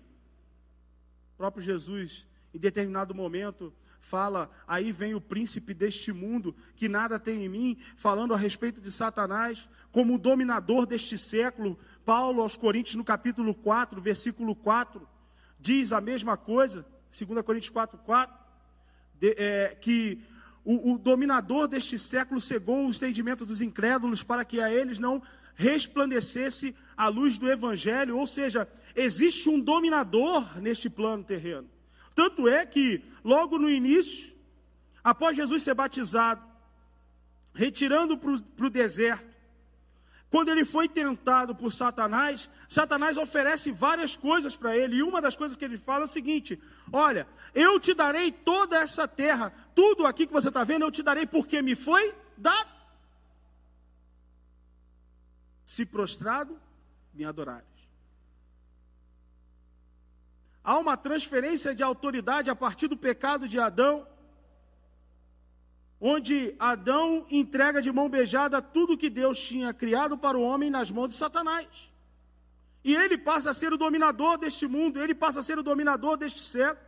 O 1.34 1.38
próprio 1.38 1.62
Jesus, 1.62 2.26
em 2.54 2.58
determinado 2.58 3.14
momento, 3.14 3.72
fala, 4.00 4.50
aí 4.66 4.92
vem 4.92 5.14
o 5.14 5.20
príncipe 5.20 5.74
deste 5.74 6.12
mundo, 6.12 6.54
que 6.76 6.88
nada 6.88 7.18
tem 7.18 7.44
em 7.44 7.48
mim, 7.48 7.76
falando 7.96 8.32
a 8.32 8.36
respeito 8.36 8.80
de 8.80 8.90
Satanás, 8.90 9.68
como 9.92 10.14
o 10.14 10.18
dominador 10.18 10.86
deste 10.86 11.18
século. 11.18 11.78
Paulo, 12.04 12.42
aos 12.42 12.56
Coríntios, 12.56 12.96
no 12.96 13.04
capítulo 13.04 13.54
4, 13.54 14.00
versículo 14.00 14.54
4, 14.54 15.06
diz 15.60 15.92
a 15.92 16.00
mesma 16.00 16.36
coisa, 16.36 16.86
2 17.10 17.42
Coríntios 17.42 17.70
4, 17.70 17.98
4, 17.98 18.36
de, 19.18 19.34
é, 19.36 19.76
que 19.80 20.22
o, 20.64 20.92
o 20.92 20.98
dominador 20.98 21.66
deste 21.66 21.98
século 21.98 22.40
cegou 22.40 22.86
o 22.86 22.90
entendimento 22.90 23.44
dos 23.44 23.60
incrédulos 23.60 24.22
para 24.22 24.44
que 24.44 24.60
a 24.60 24.70
eles 24.70 24.98
não 24.98 25.22
resplandecesse 25.54 26.76
a 26.96 27.08
luz 27.08 27.36
do 27.36 27.50
evangelho, 27.50 28.16
ou 28.16 28.26
seja, 28.26 28.68
existe 28.94 29.48
um 29.48 29.58
dominador 29.58 30.60
neste 30.60 30.88
plano 30.88 31.24
terreno. 31.24 31.68
Tanto 32.14 32.48
é 32.48 32.66
que, 32.66 33.02
logo 33.28 33.58
no 33.58 33.68
início, 33.68 34.34
após 35.04 35.36
Jesus 35.36 35.62
ser 35.62 35.74
batizado, 35.74 36.42
retirando 37.52 38.16
para 38.16 38.66
o 38.66 38.70
deserto, 38.70 39.28
quando 40.30 40.50
ele 40.50 40.64
foi 40.64 40.88
tentado 40.88 41.54
por 41.54 41.70
Satanás, 41.70 42.48
Satanás 42.68 43.16
oferece 43.16 43.70
várias 43.70 44.16
coisas 44.16 44.56
para 44.56 44.74
ele, 44.76 44.96
e 44.96 45.02
uma 45.02 45.20
das 45.20 45.36
coisas 45.36 45.56
que 45.56 45.64
ele 45.64 45.76
fala 45.76 46.02
é 46.02 46.04
o 46.04 46.08
seguinte: 46.08 46.60
Olha, 46.90 47.26
eu 47.54 47.78
te 47.78 47.92
darei 47.94 48.32
toda 48.32 48.78
essa 48.78 49.06
terra, 49.06 49.52
tudo 49.74 50.06
aqui 50.06 50.26
que 50.26 50.32
você 50.32 50.48
está 50.48 50.64
vendo, 50.64 50.84
eu 50.84 50.90
te 50.90 51.02
darei 51.02 51.26
porque 51.26 51.60
me 51.60 51.74
foi 51.74 52.14
dado. 52.36 52.70
Se 55.64 55.84
prostrado, 55.84 56.58
me 57.12 57.24
adorares. 57.26 57.77
Há 60.68 60.76
uma 60.76 60.98
transferência 60.98 61.74
de 61.74 61.82
autoridade 61.82 62.50
a 62.50 62.54
partir 62.54 62.88
do 62.88 62.96
pecado 62.96 63.48
de 63.48 63.58
Adão, 63.58 64.06
onde 65.98 66.54
Adão 66.58 67.24
entrega 67.30 67.80
de 67.80 67.90
mão 67.90 68.10
beijada 68.10 68.60
tudo 68.60 68.94
que 68.94 69.08
Deus 69.08 69.38
tinha 69.38 69.72
criado 69.72 70.18
para 70.18 70.36
o 70.36 70.42
homem 70.42 70.68
nas 70.68 70.90
mãos 70.90 71.08
de 71.08 71.14
Satanás. 71.14 71.90
E 72.84 72.94
ele 72.94 73.16
passa 73.16 73.48
a 73.48 73.54
ser 73.54 73.72
o 73.72 73.78
dominador 73.78 74.36
deste 74.36 74.66
mundo, 74.66 75.00
ele 75.00 75.14
passa 75.14 75.40
a 75.40 75.42
ser 75.42 75.58
o 75.58 75.62
dominador 75.62 76.18
deste 76.18 76.40
século. 76.40 76.86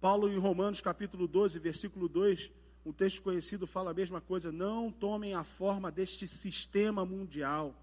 Paulo, 0.00 0.32
em 0.32 0.38
Romanos 0.38 0.80
capítulo 0.80 1.28
12, 1.28 1.58
versículo 1.58 2.08
2, 2.08 2.50
um 2.86 2.92
texto 2.94 3.20
conhecido 3.20 3.66
fala 3.66 3.90
a 3.90 3.94
mesma 4.00 4.22
coisa: 4.22 4.50
não 4.50 4.90
tomem 4.90 5.34
a 5.34 5.44
forma 5.44 5.92
deste 5.92 6.26
sistema 6.26 7.04
mundial 7.04 7.74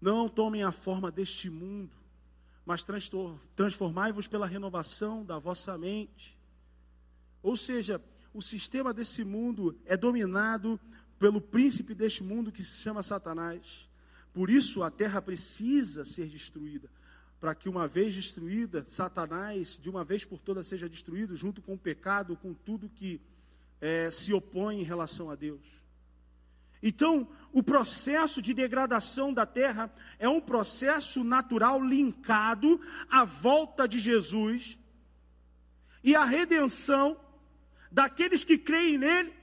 não 0.00 0.28
tomem 0.28 0.62
a 0.62 0.72
forma 0.72 1.10
deste 1.10 1.50
mundo, 1.50 1.96
mas 2.64 2.84
transformai-vos 3.56 4.26
pela 4.26 4.46
renovação 4.46 5.24
da 5.24 5.38
vossa 5.38 5.76
mente. 5.78 6.38
Ou 7.42 7.56
seja, 7.56 8.02
o 8.32 8.42
sistema 8.42 8.92
desse 8.92 9.24
mundo 9.24 9.78
é 9.86 9.96
dominado 9.96 10.78
pelo 11.18 11.40
príncipe 11.40 11.94
deste 11.94 12.22
mundo 12.22 12.52
que 12.52 12.62
se 12.62 12.82
chama 12.82 13.02
Satanás. 13.02 13.88
Por 14.32 14.50
isso 14.50 14.82
a 14.82 14.90
terra 14.90 15.20
precisa 15.20 16.04
ser 16.04 16.26
destruída, 16.26 16.90
para 17.40 17.54
que 17.54 17.68
uma 17.68 17.88
vez 17.88 18.14
destruída, 18.14 18.84
Satanás 18.86 19.78
de 19.80 19.88
uma 19.88 20.04
vez 20.04 20.24
por 20.24 20.40
todas 20.40 20.66
seja 20.66 20.88
destruído, 20.88 21.34
junto 21.36 21.62
com 21.62 21.74
o 21.74 21.78
pecado, 21.78 22.36
com 22.36 22.52
tudo 22.52 22.88
que 22.88 23.20
é, 23.80 24.10
se 24.10 24.32
opõe 24.32 24.80
em 24.80 24.84
relação 24.84 25.30
a 25.30 25.34
Deus. 25.34 25.87
Então, 26.82 27.28
o 27.52 27.62
processo 27.62 28.40
de 28.40 28.54
degradação 28.54 29.32
da 29.32 29.44
terra 29.44 29.92
é 30.18 30.28
um 30.28 30.40
processo 30.40 31.24
natural 31.24 31.82
linkado 31.82 32.80
à 33.10 33.24
volta 33.24 33.88
de 33.88 33.98
Jesus 33.98 34.78
e 36.04 36.14
à 36.14 36.24
redenção 36.24 37.18
daqueles 37.90 38.44
que 38.44 38.56
creem 38.56 38.98
nele. 38.98 39.34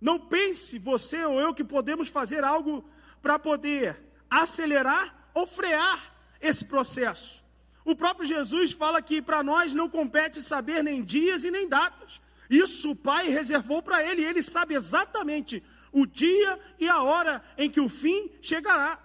Não 0.00 0.18
pense 0.18 0.78
você 0.78 1.22
ou 1.24 1.38
eu 1.38 1.52
que 1.52 1.64
podemos 1.64 2.08
fazer 2.08 2.42
algo 2.42 2.88
para 3.20 3.38
poder 3.38 4.00
acelerar 4.30 5.30
ou 5.34 5.46
frear 5.46 6.14
esse 6.40 6.64
processo. 6.64 7.44
O 7.84 7.94
próprio 7.94 8.26
Jesus 8.26 8.72
fala 8.72 9.02
que 9.02 9.20
para 9.20 9.42
nós 9.42 9.74
não 9.74 9.90
compete 9.90 10.42
saber 10.42 10.82
nem 10.82 11.02
dias 11.02 11.44
e 11.44 11.50
nem 11.50 11.68
datas 11.68 12.20
isso 12.50 12.90
o 12.90 12.96
Pai 12.96 13.28
reservou 13.28 13.80
para 13.80 14.04
ele, 14.04 14.24
ele 14.24 14.42
sabe 14.42 14.74
exatamente 14.74 15.62
o 15.92 16.04
dia 16.04 16.58
e 16.78 16.88
a 16.88 17.00
hora 17.00 17.42
em 17.56 17.70
que 17.70 17.80
o 17.80 17.88
fim 17.88 18.30
chegará. 18.42 19.00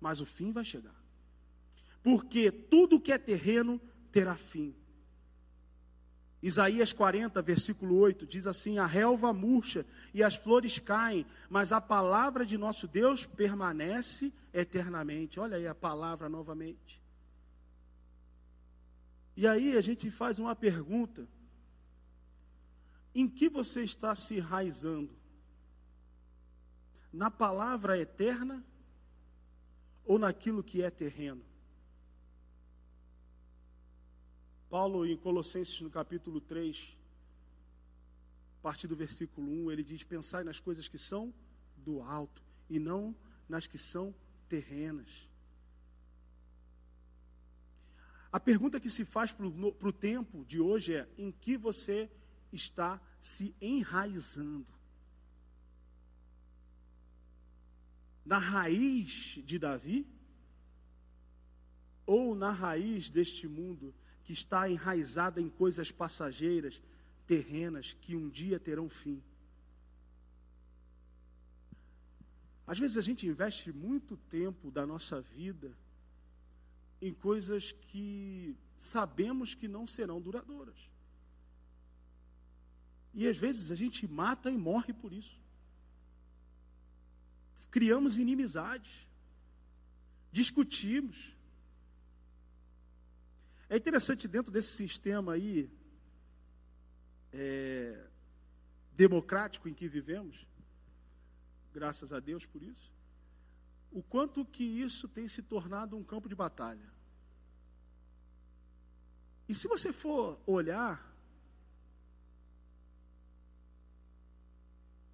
Mas 0.00 0.20
o 0.20 0.26
fim 0.26 0.52
vai 0.52 0.64
chegar. 0.64 0.94
Porque 2.02 2.52
tudo 2.52 3.00
que 3.00 3.12
é 3.12 3.18
terreno 3.18 3.80
terá 4.12 4.36
fim. 4.36 4.76
Isaías 6.42 6.92
40, 6.92 7.40
versículo 7.40 7.96
8, 7.96 8.26
diz 8.26 8.46
assim: 8.46 8.78
A 8.78 8.84
relva 8.84 9.32
murcha 9.32 9.84
e 10.12 10.22
as 10.22 10.36
flores 10.36 10.78
caem, 10.78 11.24
mas 11.48 11.72
a 11.72 11.80
palavra 11.80 12.44
de 12.44 12.58
nosso 12.58 12.86
Deus 12.86 13.24
permanece 13.24 14.30
eternamente. 14.52 15.40
Olha 15.40 15.56
aí 15.56 15.66
a 15.66 15.74
palavra 15.74 16.28
novamente. 16.28 17.03
E 19.36 19.46
aí 19.46 19.76
a 19.76 19.80
gente 19.80 20.10
faz 20.10 20.38
uma 20.38 20.54
pergunta: 20.54 21.28
em 23.14 23.28
que 23.28 23.48
você 23.48 23.82
está 23.82 24.14
se 24.14 24.36
enraizando? 24.36 25.16
Na 27.12 27.30
palavra 27.30 27.96
eterna 27.98 28.64
ou 30.04 30.18
naquilo 30.18 30.64
que 30.64 30.82
é 30.82 30.90
terreno? 30.90 31.44
Paulo, 34.68 35.06
em 35.06 35.16
Colossenses, 35.16 35.80
no 35.80 35.90
capítulo 35.90 36.40
3, 36.40 36.98
a 38.58 38.62
partir 38.62 38.88
do 38.88 38.96
versículo 38.96 39.48
1, 39.48 39.70
ele 39.70 39.84
diz: 39.84 40.02
Pensai 40.02 40.42
nas 40.42 40.58
coisas 40.58 40.88
que 40.88 40.98
são 40.98 41.32
do 41.76 42.02
alto 42.02 42.42
e 42.68 42.80
não 42.80 43.14
nas 43.48 43.66
que 43.66 43.78
são 43.78 44.14
terrenas. 44.48 45.30
A 48.34 48.40
pergunta 48.40 48.80
que 48.80 48.90
se 48.90 49.04
faz 49.04 49.32
para 49.32 49.46
o 49.46 49.92
tempo 49.92 50.44
de 50.44 50.58
hoje 50.58 50.92
é: 50.92 51.08
em 51.16 51.30
que 51.30 51.56
você 51.56 52.10
está 52.52 53.00
se 53.20 53.54
enraizando? 53.60 54.66
Na 58.26 58.38
raiz 58.38 59.40
de 59.44 59.56
Davi? 59.56 60.04
Ou 62.04 62.34
na 62.34 62.50
raiz 62.50 63.08
deste 63.08 63.46
mundo 63.46 63.94
que 64.24 64.32
está 64.32 64.68
enraizada 64.68 65.40
em 65.40 65.48
coisas 65.48 65.92
passageiras, 65.92 66.82
terrenas, 67.28 67.92
que 67.92 68.16
um 68.16 68.28
dia 68.28 68.58
terão 68.58 68.90
fim? 68.90 69.22
Às 72.66 72.80
vezes 72.80 72.96
a 72.96 73.02
gente 73.02 73.28
investe 73.28 73.72
muito 73.72 74.16
tempo 74.16 74.72
da 74.72 74.84
nossa 74.84 75.20
vida 75.20 75.72
em 77.00 77.12
coisas 77.12 77.72
que 77.72 78.56
sabemos 78.76 79.54
que 79.54 79.68
não 79.68 79.86
serão 79.86 80.20
duradouras. 80.20 80.76
E 83.12 83.28
às 83.28 83.36
vezes 83.36 83.70
a 83.70 83.74
gente 83.74 84.06
mata 84.08 84.50
e 84.50 84.56
morre 84.56 84.92
por 84.92 85.12
isso. 85.12 85.40
Criamos 87.70 88.18
inimizades, 88.18 89.08
discutimos. 90.30 91.34
É 93.68 93.76
interessante 93.76 94.28
dentro 94.28 94.52
desse 94.52 94.76
sistema 94.76 95.32
aí 95.32 95.70
é, 97.32 98.08
democrático 98.92 99.68
em 99.68 99.74
que 99.74 99.88
vivemos, 99.88 100.46
graças 101.72 102.12
a 102.12 102.20
Deus 102.20 102.46
por 102.46 102.62
isso, 102.62 102.93
o 103.94 104.02
quanto 104.02 104.44
que 104.44 104.64
isso 104.64 105.06
tem 105.06 105.28
se 105.28 105.40
tornado 105.40 105.96
um 105.96 106.02
campo 106.02 106.28
de 106.28 106.34
batalha. 106.34 106.92
E 109.48 109.54
se 109.54 109.68
você 109.68 109.92
for 109.92 110.36
olhar, 110.44 111.14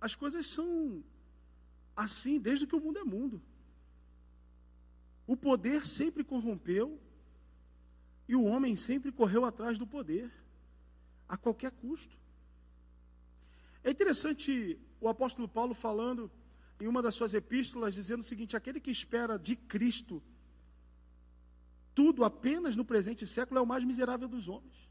as 0.00 0.14
coisas 0.14 0.46
são 0.46 1.04
assim 1.94 2.40
desde 2.40 2.66
que 2.66 2.74
o 2.74 2.80
mundo 2.80 2.98
é 2.98 3.04
mundo. 3.04 3.42
O 5.26 5.36
poder 5.36 5.86
sempre 5.86 6.24
corrompeu 6.24 6.98
e 8.26 8.34
o 8.34 8.44
homem 8.44 8.76
sempre 8.76 9.12
correu 9.12 9.44
atrás 9.44 9.78
do 9.78 9.86
poder, 9.86 10.32
a 11.28 11.36
qualquer 11.36 11.70
custo. 11.72 12.16
É 13.84 13.90
interessante 13.90 14.80
o 14.98 15.06
apóstolo 15.06 15.46
Paulo 15.46 15.74
falando 15.74 16.30
em 16.80 16.88
uma 16.88 17.02
das 17.02 17.14
suas 17.14 17.34
epístolas, 17.34 17.94
dizendo 17.94 18.20
o 18.20 18.24
seguinte: 18.24 18.56
aquele 18.56 18.80
que 18.80 18.90
espera 18.90 19.38
de 19.38 19.54
Cristo 19.54 20.22
tudo 21.94 22.24
apenas 22.24 22.76
no 22.76 22.84
presente 22.84 23.26
século 23.26 23.58
é 23.58 23.62
o 23.62 23.66
mais 23.66 23.84
miserável 23.84 24.28
dos 24.28 24.48
homens. 24.48 24.88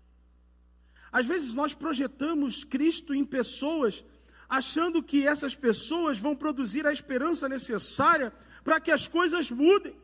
Às 1.12 1.26
vezes 1.26 1.54
nós 1.54 1.74
projetamos 1.74 2.64
Cristo 2.64 3.16
em 3.16 3.26
pessoas, 3.26 4.04
achando 4.48 5.02
que 5.02 5.26
essas 5.26 5.56
pessoas 5.56 6.20
vão 6.20 6.36
produzir 6.36 6.86
a 6.86 6.94
esperança 6.94 7.50
necessária 7.50 8.32
para 8.64 8.80
que 8.80 8.92
as 8.92 9.08
coisas 9.08 9.50
mudem. 9.50 9.96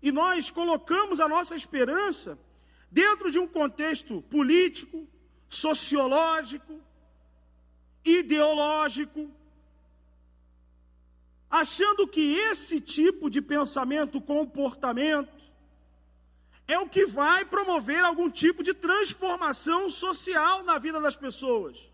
E 0.00 0.10
nós 0.10 0.50
colocamos 0.50 1.20
a 1.20 1.28
nossa 1.28 1.54
esperança 1.54 2.38
dentro 2.90 3.30
de 3.30 3.38
um 3.38 3.46
contexto 3.46 4.22
político, 4.22 5.06
sociológico, 5.48 6.80
ideológico, 8.04 9.30
achando 11.50 12.08
que 12.08 12.34
esse 12.34 12.80
tipo 12.80 13.28
de 13.28 13.40
pensamento, 13.42 14.20
comportamento, 14.20 15.42
é 16.66 16.78
o 16.78 16.88
que 16.88 17.06
vai 17.06 17.44
promover 17.44 18.02
algum 18.04 18.30
tipo 18.30 18.62
de 18.62 18.72
transformação 18.72 19.90
social 19.90 20.62
na 20.62 20.78
vida 20.78 21.00
das 21.00 21.16
pessoas. 21.16 21.90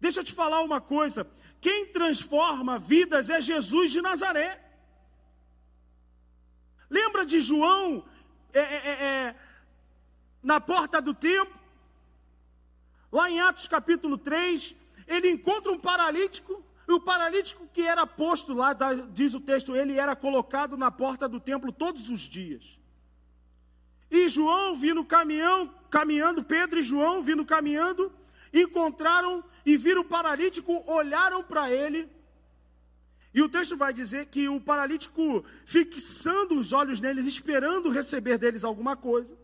Deixa 0.00 0.20
eu 0.20 0.24
te 0.24 0.32
falar 0.32 0.60
uma 0.62 0.80
coisa: 0.80 1.28
quem 1.60 1.86
transforma 1.86 2.78
vidas 2.78 3.30
é 3.30 3.40
Jesus 3.40 3.90
de 3.90 4.02
Nazaré. 4.02 4.64
Lembra 6.90 7.24
de 7.24 7.40
João 7.40 8.04
é, 8.52 8.60
é, 8.60 8.62
é, 8.62 8.92
é 8.92 9.36
na 10.42 10.60
porta 10.60 11.00
do 11.00 11.14
templo? 11.14 11.58
Lá 13.10 13.30
em 13.30 13.40
Atos 13.40 13.66
capítulo 13.66 14.18
3, 14.18 14.74
ele 15.08 15.30
encontra 15.30 15.72
um 15.72 15.78
paralítico 15.78 16.64
e 16.86 16.92
o 16.92 17.00
paralítico 17.00 17.68
que 17.72 17.82
era 17.82 18.06
posto 18.06 18.54
lá, 18.54 18.72
diz 19.12 19.34
o 19.34 19.40
texto, 19.40 19.74
ele 19.74 19.98
era 19.98 20.14
colocado 20.14 20.76
na 20.76 20.90
porta 20.90 21.28
do 21.28 21.40
templo 21.40 21.72
todos 21.72 22.08
os 22.08 22.20
dias. 22.20 22.78
E 24.10 24.28
João 24.28 24.76
vindo 24.76 25.04
caminhão, 25.04 25.66
caminhando, 25.90 26.42
Pedro 26.42 26.78
e 26.78 26.82
João 26.82 27.22
vindo 27.22 27.44
caminhando, 27.44 28.10
encontraram 28.52 29.44
e 29.66 29.76
viram 29.76 30.00
o 30.02 30.04
paralítico, 30.04 30.82
olharam 30.86 31.42
para 31.42 31.70
ele. 31.70 32.08
E 33.34 33.42
o 33.42 33.48
texto 33.48 33.76
vai 33.76 33.92
dizer 33.92 34.26
que 34.26 34.48
o 34.48 34.58
paralítico, 34.58 35.44
fixando 35.66 36.58
os 36.58 36.72
olhos 36.72 37.00
neles, 37.00 37.26
esperando 37.26 37.90
receber 37.90 38.38
deles 38.38 38.64
alguma 38.64 38.96
coisa, 38.96 39.36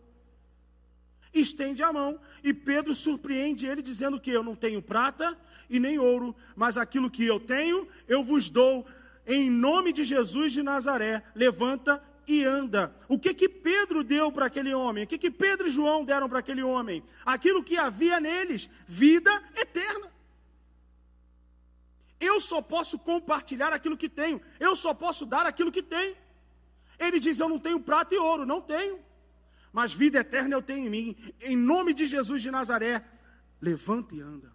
estende 1.39 1.83
a 1.83 1.91
mão 1.91 2.19
e 2.43 2.53
Pedro 2.53 2.95
surpreende 2.95 3.65
ele 3.65 3.81
dizendo 3.81 4.19
que 4.19 4.31
eu 4.31 4.43
não 4.43 4.55
tenho 4.55 4.81
prata 4.81 5.37
e 5.69 5.79
nem 5.79 5.97
ouro, 5.99 6.35
mas 6.55 6.77
aquilo 6.77 7.09
que 7.09 7.25
eu 7.25 7.39
tenho, 7.39 7.87
eu 8.07 8.23
vos 8.23 8.49
dou. 8.49 8.85
Em 9.27 9.49
nome 9.49 9.91
de 9.91 10.03
Jesus 10.03 10.53
de 10.53 10.61
Nazaré, 10.61 11.23
levanta 11.33 12.01
e 12.27 12.43
anda. 12.43 12.95
O 13.07 13.17
que 13.17 13.33
que 13.33 13.49
Pedro 13.49 14.03
deu 14.03 14.31
para 14.31 14.45
aquele 14.45 14.73
homem? 14.73 15.03
O 15.03 15.07
que 15.07 15.17
que 15.17 15.31
Pedro 15.31 15.67
e 15.67 15.71
João 15.71 16.05
deram 16.05 16.29
para 16.29 16.39
aquele 16.39 16.63
homem? 16.63 17.03
Aquilo 17.25 17.63
que 17.63 17.77
havia 17.77 18.19
neles, 18.19 18.69
vida 18.87 19.31
eterna. 19.55 20.13
Eu 22.19 22.39
só 22.39 22.61
posso 22.61 22.97
compartilhar 22.99 23.73
aquilo 23.73 23.97
que 23.97 24.09
tenho. 24.09 24.41
Eu 24.59 24.75
só 24.75 24.93
posso 24.93 25.25
dar 25.25 25.45
aquilo 25.45 25.71
que 25.71 25.83
tenho. 25.83 26.15
Ele 26.97 27.19
diz: 27.19 27.39
Eu 27.39 27.49
não 27.49 27.59
tenho 27.59 27.79
prata 27.79 28.15
e 28.15 28.17
ouro, 28.17 28.45
não 28.45 28.61
tenho. 28.61 28.99
Mas 29.75 29.93
vida 29.93 30.19
eterna 30.19 30.55
eu 30.55 30.61
tenho 30.61 30.87
em 30.87 30.89
mim. 30.89 31.15
Em 31.41 31.57
nome 31.57 31.93
de 31.93 32.05
Jesus 32.05 32.41
de 32.41 32.49
Nazaré, 32.49 33.03
levanta 33.59 34.15
e 34.15 34.21
anda. 34.21 34.49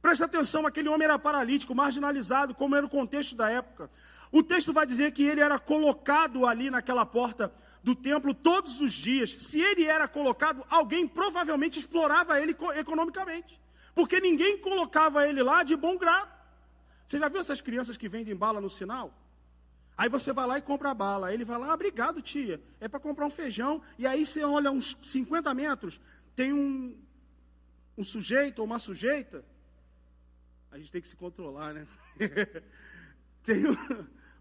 Preste 0.00 0.22
atenção, 0.22 0.64
aquele 0.64 0.88
homem 0.88 1.06
era 1.06 1.18
paralítico, 1.18 1.74
marginalizado, 1.74 2.54
como 2.54 2.76
era 2.76 2.86
o 2.86 2.88
contexto 2.88 3.34
da 3.34 3.50
época. 3.50 3.90
O 4.30 4.44
texto 4.44 4.72
vai 4.72 4.86
dizer 4.86 5.10
que 5.10 5.24
ele 5.24 5.40
era 5.40 5.58
colocado 5.58 6.46
ali 6.46 6.70
naquela 6.70 7.04
porta 7.04 7.52
do 7.82 7.96
templo 7.96 8.32
todos 8.32 8.80
os 8.80 8.92
dias. 8.92 9.32
Se 9.40 9.60
ele 9.60 9.86
era 9.86 10.06
colocado, 10.06 10.64
alguém 10.70 11.08
provavelmente 11.08 11.80
explorava 11.80 12.40
ele 12.40 12.56
economicamente, 12.76 13.60
porque 13.92 14.20
ninguém 14.20 14.56
colocava 14.58 15.26
ele 15.26 15.42
lá 15.42 15.64
de 15.64 15.74
bom 15.74 15.98
grado. 15.98 16.30
Você 17.08 17.18
já 17.18 17.26
viu 17.26 17.40
essas 17.40 17.60
crianças 17.60 17.96
que 17.96 18.08
vendem 18.08 18.36
bala 18.36 18.60
no 18.60 18.70
sinal? 18.70 19.12
Aí 19.96 20.08
você 20.08 20.32
vai 20.32 20.46
lá 20.46 20.58
e 20.58 20.62
compra 20.62 20.90
a 20.90 20.94
bala. 20.94 21.28
Aí 21.28 21.34
ele 21.34 21.44
vai 21.44 21.58
lá, 21.58 21.70
ah, 21.70 21.74
obrigado, 21.74 22.20
tia. 22.20 22.60
É 22.80 22.88
para 22.88 23.00
comprar 23.00 23.26
um 23.26 23.30
feijão. 23.30 23.80
E 23.98 24.06
aí 24.06 24.26
você 24.26 24.42
olha 24.44 24.70
uns 24.70 24.96
50 25.02 25.52
metros, 25.54 26.00
tem 26.34 26.52
um, 26.52 26.96
um 27.96 28.04
sujeito 28.04 28.58
ou 28.58 28.64
uma 28.64 28.78
sujeita 28.78 29.44
a 30.74 30.78
gente 30.78 30.90
tem 30.90 31.00
que 31.00 31.06
se 31.06 31.14
controlar, 31.14 31.72
né? 31.72 31.86
tem 33.44 33.64
um, 33.64 33.76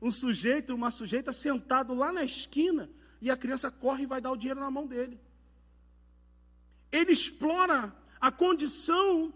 um, 0.02 0.12
sujeito, 0.12 0.74
uma 0.74 0.90
sujeita 0.90 1.32
sentado 1.32 1.94
lá 1.94 2.12
na 2.12 2.24
esquina 2.24 2.90
e 3.22 3.30
a 3.30 3.38
criança 3.38 3.70
corre 3.70 4.02
e 4.02 4.08
vai 4.08 4.20
dar 4.20 4.32
o 4.32 4.36
dinheiro 4.36 4.60
na 4.60 4.72
mão 4.72 4.88
dele. 4.88 5.22
Ele 6.92 7.12
explora 7.12 7.96
a 8.20 8.32
condição 8.32 9.32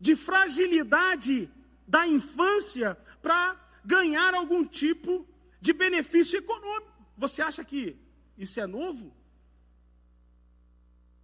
de 0.00 0.16
fragilidade 0.16 1.48
da 1.86 2.04
infância 2.08 2.98
para 3.22 3.56
ganhar 3.84 4.34
algum 4.34 4.64
tipo 4.64 5.26
de 5.60 5.72
benefício 5.72 6.38
econômico. 6.38 6.90
Você 7.16 7.42
acha 7.42 7.64
que 7.64 7.96
isso 8.36 8.60
é 8.60 8.66
novo? 8.66 9.14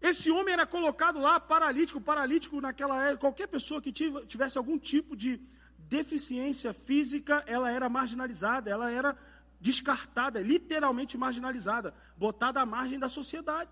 Esse 0.01 0.31
homem 0.31 0.53
era 0.53 0.67
colocado 0.67 1.19
lá 1.19 1.41
paralítico, 1.41 2.01
paralítico 2.01 2.61
naquela 2.61 3.03
época, 3.05 3.21
qualquer 3.21 3.49
pessoa 3.49 3.81
que 3.81 3.93
tivesse 3.93 4.59
algum 4.59 4.79
tipo 4.79 5.17
de 5.17 5.41
deficiência 5.79 6.73
física, 6.73 7.43
ela 7.47 7.71
era 7.71 7.89
marginalizada, 7.89 8.71
ela 8.71 8.91
era 8.91 9.17
descartada, 9.61 10.43
literalmente 10.43 11.17
marginalizada, 11.17 11.95
botada 12.17 12.61
à 12.61 12.67
margem 12.67 12.99
da 12.99 13.09
sociedade. 13.09 13.71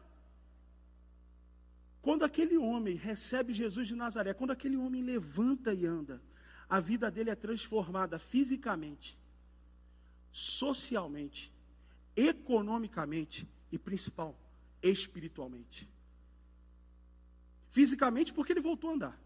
Quando 2.01 2.25
aquele 2.25 2.57
homem 2.57 2.97
recebe 2.97 3.53
Jesus 3.53 3.87
de 3.89 3.95
Nazaré, 3.95 4.35
quando 4.35 4.51
aquele 4.51 4.77
homem 4.77 5.03
levanta 5.03 5.73
e 5.73 5.87
anda, 5.87 6.23
a 6.69 6.81
vida 6.81 7.11
dele 7.11 7.31
é 7.31 7.35
transformada 7.35 8.19
fisicamente, 8.19 9.19
socialmente, 10.31 11.53
economicamente 12.17 13.49
e 13.71 13.79
principal, 13.79 14.37
espiritualmente. 14.83 15.89
Fisicamente, 17.71 18.33
porque 18.33 18.53
ele 18.53 18.61
voltou 18.61 18.91
a 18.91 18.95
andar. 18.95 19.21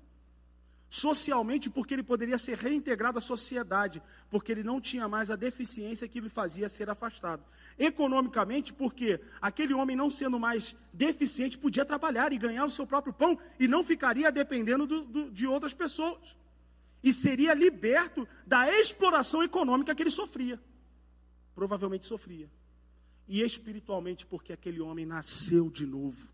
Socialmente, 0.91 1.69
porque 1.69 1.93
ele 1.93 2.03
poderia 2.03 2.39
ser 2.39 2.57
reintegrado 2.57 3.19
à 3.19 3.21
sociedade, 3.21 4.03
porque 4.31 4.51
ele 4.51 4.63
não 4.63 4.81
tinha 4.81 5.07
mais 5.07 5.31
a 5.31 5.37
deficiência 5.37 6.09
que 6.09 6.19
lhe 6.19 6.31
fazia 6.31 6.67
ser 6.67 6.89
afastado. 6.89 7.45
Economicamente, 7.79 8.73
porque 8.73 9.21
aquele 9.41 9.75
homem, 9.75 9.95
não 9.95 10.09
sendo 10.09 10.41
mais 10.41 10.75
deficiente, 10.95 11.59
podia 11.59 11.85
trabalhar 11.85 12.33
e 12.33 12.39
ganhar 12.39 12.65
o 12.65 12.71
seu 12.71 12.87
próprio 12.87 13.13
pão 13.13 13.39
e 13.61 13.69
não 13.69 13.85
ficaria 13.85 14.33
dependendo 14.33 14.87
do, 14.87 15.05
do, 15.05 15.31
de 15.31 15.47
outras 15.47 15.75
pessoas. 15.75 16.35
E 17.03 17.13
seria 17.13 17.55
liberto 17.55 18.27
da 18.47 18.69
exploração 18.81 19.43
econômica 19.43 19.95
que 19.95 20.03
ele 20.03 20.11
sofria. 20.11 20.61
Provavelmente 21.55 22.07
sofria. 22.07 22.51
E 23.27 23.43
espiritualmente, 23.43 24.27
porque 24.27 24.53
aquele 24.53 24.81
homem 24.81 25.07
nasceu 25.07 25.71
de 25.71 25.87
novo. 25.87 26.29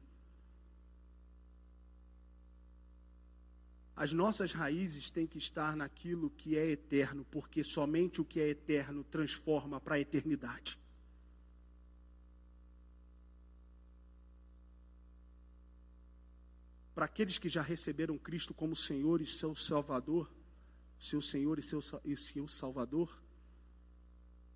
As 3.96 4.12
nossas 4.12 4.53
raízes 4.53 5.09
têm 5.09 5.27
que 5.27 5.38
estar 5.38 5.77
naquilo 5.77 6.29
que 6.29 6.59
é 6.59 6.66
eterno, 6.66 7.24
porque 7.31 7.62
somente 7.62 8.20
o 8.20 8.24
que 8.24 8.40
é 8.40 8.48
eterno 8.48 9.05
transforma 9.05 9.81
para 9.81 9.94
a 9.94 10.00
eternidade. 10.00 10.79
Para 16.92 17.05
aqueles 17.05 17.38
que 17.38 17.48
já 17.48 17.62
receberam 17.62 18.18
Cristo 18.18 18.53
como 18.53 18.74
Senhor 18.74 19.20
e 19.20 19.27
seu 19.27 19.55
Salvador, 19.55 20.31
seu 21.04 21.20
Senhor 21.20 21.58
e 21.58 21.62
seu, 21.62 21.80
e 22.04 22.16
seu 22.16 22.48
Salvador, 22.48 23.22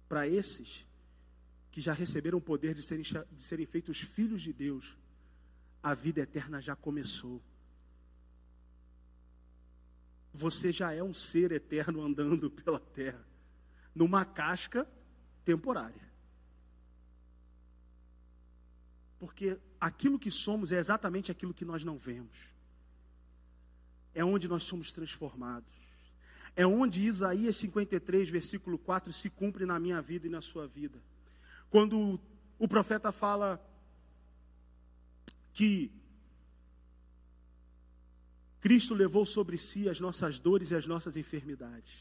para 0.08 0.26
esses 0.26 0.88
que 1.70 1.80
já 1.80 1.92
receberam 1.92 2.38
o 2.38 2.42
poder 2.42 2.74
de 2.74 2.82
serem, 2.82 3.04
de 3.04 3.42
serem 3.42 3.66
feitos 3.66 4.00
filhos 4.00 4.42
de 4.42 4.52
Deus, 4.52 4.96
a 5.82 5.94
vida 5.94 6.20
eterna 6.20 6.60
já 6.60 6.74
começou 6.74 7.42
você 10.38 10.70
já 10.70 10.92
é 10.92 11.02
um 11.02 11.12
ser 11.12 11.52
eterno 11.52 12.00
andando 12.02 12.48
pela 12.62 12.78
terra, 12.78 13.26
numa 13.94 14.24
casca 14.24 14.88
temporária. 15.44 16.08
Porque 19.18 19.58
aquilo 19.80 20.18
que 20.18 20.30
somos 20.30 20.70
é 20.70 20.78
exatamente 20.78 21.32
aquilo 21.32 21.52
que 21.52 21.64
nós 21.64 21.82
não 21.82 21.98
vemos. 21.98 22.54
É 24.14 24.24
onde 24.24 24.46
nós 24.46 24.62
somos 24.62 24.92
transformados. 24.92 25.72
É 26.58 26.66
onde 26.66 27.02
Isaías 27.02 27.54
53, 27.54 28.28
versículo 28.30 28.76
4 28.76 29.12
se 29.12 29.30
cumpre 29.30 29.64
na 29.64 29.78
minha 29.78 30.02
vida 30.02 30.26
e 30.26 30.30
na 30.30 30.40
sua 30.40 30.66
vida. 30.66 31.00
Quando 31.70 32.18
o 32.58 32.66
profeta 32.66 33.12
fala 33.12 33.64
que 35.52 35.88
Cristo 38.60 38.92
levou 38.92 39.24
sobre 39.24 39.56
si 39.56 39.88
as 39.88 40.00
nossas 40.00 40.40
dores 40.40 40.72
e 40.72 40.74
as 40.74 40.84
nossas 40.84 41.16
enfermidades. 41.16 41.94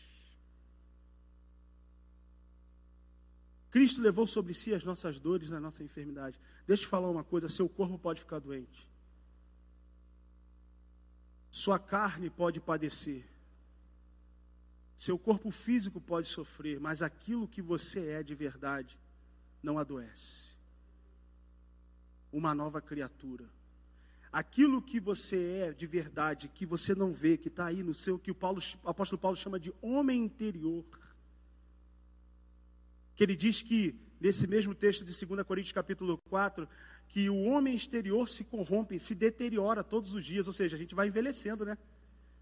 Cristo 3.70 4.02
levou 4.02 4.26
sobre 4.26 4.56
si 4.56 4.74
as 4.74 4.84
nossas 4.84 5.20
dores 5.20 5.52
e 5.52 5.54
a 5.54 5.60
nossa 5.60 5.84
enfermidade. 5.84 6.39
Deixa 6.65 6.82
eu 6.82 6.88
te 6.88 6.89
falar 6.89 7.12
uma 7.12 7.24
coisa: 7.24 7.48
seu 7.48 7.70
corpo 7.70 8.00
pode 8.00 8.22
ficar 8.22 8.39
doente, 8.39 8.89
sua 11.52 11.78
carne 11.78 12.28
pode 12.28 12.60
padecer, 12.60 13.24
seu 14.97 15.17
corpo 15.17 15.49
físico 15.49 16.01
pode 16.01 16.27
sofrer, 16.27 16.77
mas 16.77 17.01
aquilo 17.01 17.47
que 17.47 17.62
você 17.62 18.10
é 18.10 18.23
de 18.23 18.36
verdade 18.36 18.99
não 19.63 19.79
adoece. 19.79 20.57
Uma 22.33 22.53
nova 22.53 22.81
criatura 22.81 23.49
aquilo 24.31 24.81
que 24.81 24.99
você 24.99 25.63
é 25.67 25.73
de 25.73 25.88
verdade, 25.88 26.47
que 26.47 26.65
você 26.65 26.93
não 26.93 27.12
vê, 27.12 27.38
que 27.38 27.47
está 27.47 27.65
aí 27.65 27.81
no 27.81 27.93
seu, 27.93 28.19
que 28.19 28.31
o, 28.31 28.36
Paulo, 28.36 28.62
o 28.83 28.89
apóstolo 28.89 29.19
Paulo 29.19 29.36
chama 29.36 29.60
de 29.60 29.73
homem 29.81 30.23
interior. 30.23 30.86
Que 33.15 33.23
ele 33.23 33.36
diz 33.36 33.62
que, 33.62 33.95
nesse 34.19 34.45
mesmo 34.47 34.75
texto 34.75 35.03
de 35.03 35.25
2 35.25 35.43
Coríntios 35.43 35.71
capítulo 35.71 36.19
4, 36.29 36.67
que 37.07 37.29
o 37.29 37.45
homem 37.45 37.73
exterior 37.73 38.27
se 38.27 38.43
corrompe, 38.43 38.99
se 38.99 39.15
deteriora 39.15 39.83
todos 39.83 40.13
os 40.13 40.23
dias, 40.23 40.45
ou 40.45 40.53
seja, 40.53 40.75
a 40.75 40.79
gente 40.79 40.93
vai 40.93 41.07
envelhecendo, 41.07 41.65
né? 41.65 41.75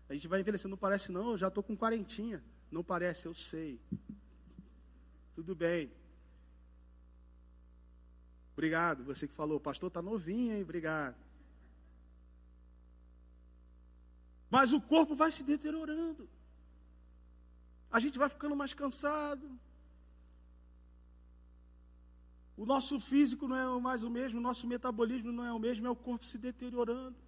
A 0.08 0.14
gente 0.14 0.28
vai 0.28 0.40
envelhecendo, 0.40 0.72
não 0.72 0.78
parece 0.78 1.12
não, 1.12 1.32
eu 1.32 1.38
já 1.38 1.48
estou 1.48 1.64
com 1.64 1.76
quarentinha. 1.76 2.44
Não 2.72 2.84
parece, 2.84 3.28
eu 3.28 3.34
sei. 3.34 3.80
Tudo 5.34 5.56
bem. 5.56 5.92
Obrigado, 8.54 9.04
você 9.04 9.28
que 9.28 9.34
falou, 9.34 9.60
pastor 9.60 9.88
está 9.88 10.02
novinho, 10.02 10.54
hein? 10.54 10.64
Obrigado. 10.64 11.16
Mas 14.50 14.72
o 14.72 14.80
corpo 14.80 15.16
vai 15.16 15.32
se 15.32 15.44
deteriorando. 15.44 16.30
A 17.92 18.00
gente 18.00 18.18
vai 18.18 18.30
ficando 18.30 18.56
mais 18.56 18.74
cansado. 18.74 19.60
O 22.56 22.66
nosso 22.66 23.00
físico 23.00 23.48
não 23.48 23.58
é 23.58 23.82
mais 23.82 24.04
o 24.04 24.10
mesmo, 24.10 24.40
o 24.40 24.42
nosso 24.42 24.66
metabolismo 24.66 25.32
não 25.32 25.46
é 25.46 25.52
o 25.52 25.60
mesmo, 25.60 25.88
é 25.88 25.90
o 25.90 25.96
corpo 25.96 26.26
se 26.26 26.38
deteriorando. 26.38 27.25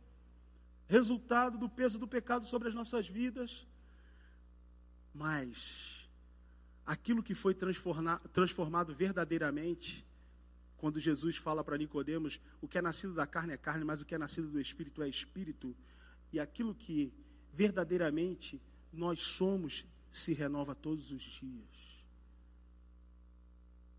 Resultado 0.88 1.58
do 1.58 1.69
peso 1.69 2.00
do 2.00 2.08
pecado 2.08 2.45
sobre 2.45 2.67
as 2.67 2.73
nossas 2.73 3.08
vidas. 3.08 3.67
Mas 5.13 6.10
aquilo 6.86 7.23
que 7.23 7.36
foi 7.36 7.54
transformado 7.54 8.95
verdadeiramente, 8.95 10.06
quando 10.78 11.00
Jesus 11.00 11.36
fala 11.36 11.63
para 11.63 11.78
Nicodemos, 11.78 12.39
o 12.62 12.67
que 12.67 12.78
é 12.78 12.82
nascido 12.82 13.13
da 13.13 13.28
carne 13.28 13.54
é 13.54 13.58
carne, 13.58 13.84
mas 13.84 14.02
o 14.02 14.06
que 14.06 14.15
é 14.15 14.17
nascido 14.17 14.50
do 14.50 14.62
espírito 14.62 15.02
é 15.02 15.10
espírito 15.10 15.76
e 16.32 16.39
aquilo 16.39 16.73
que 16.73 17.13
verdadeiramente 17.52 18.62
nós 18.93 19.21
somos 19.21 19.86
se 20.10 20.34
renova 20.34 20.76
todos 20.76 21.12
os 21.12 21.21
dias 21.21 21.97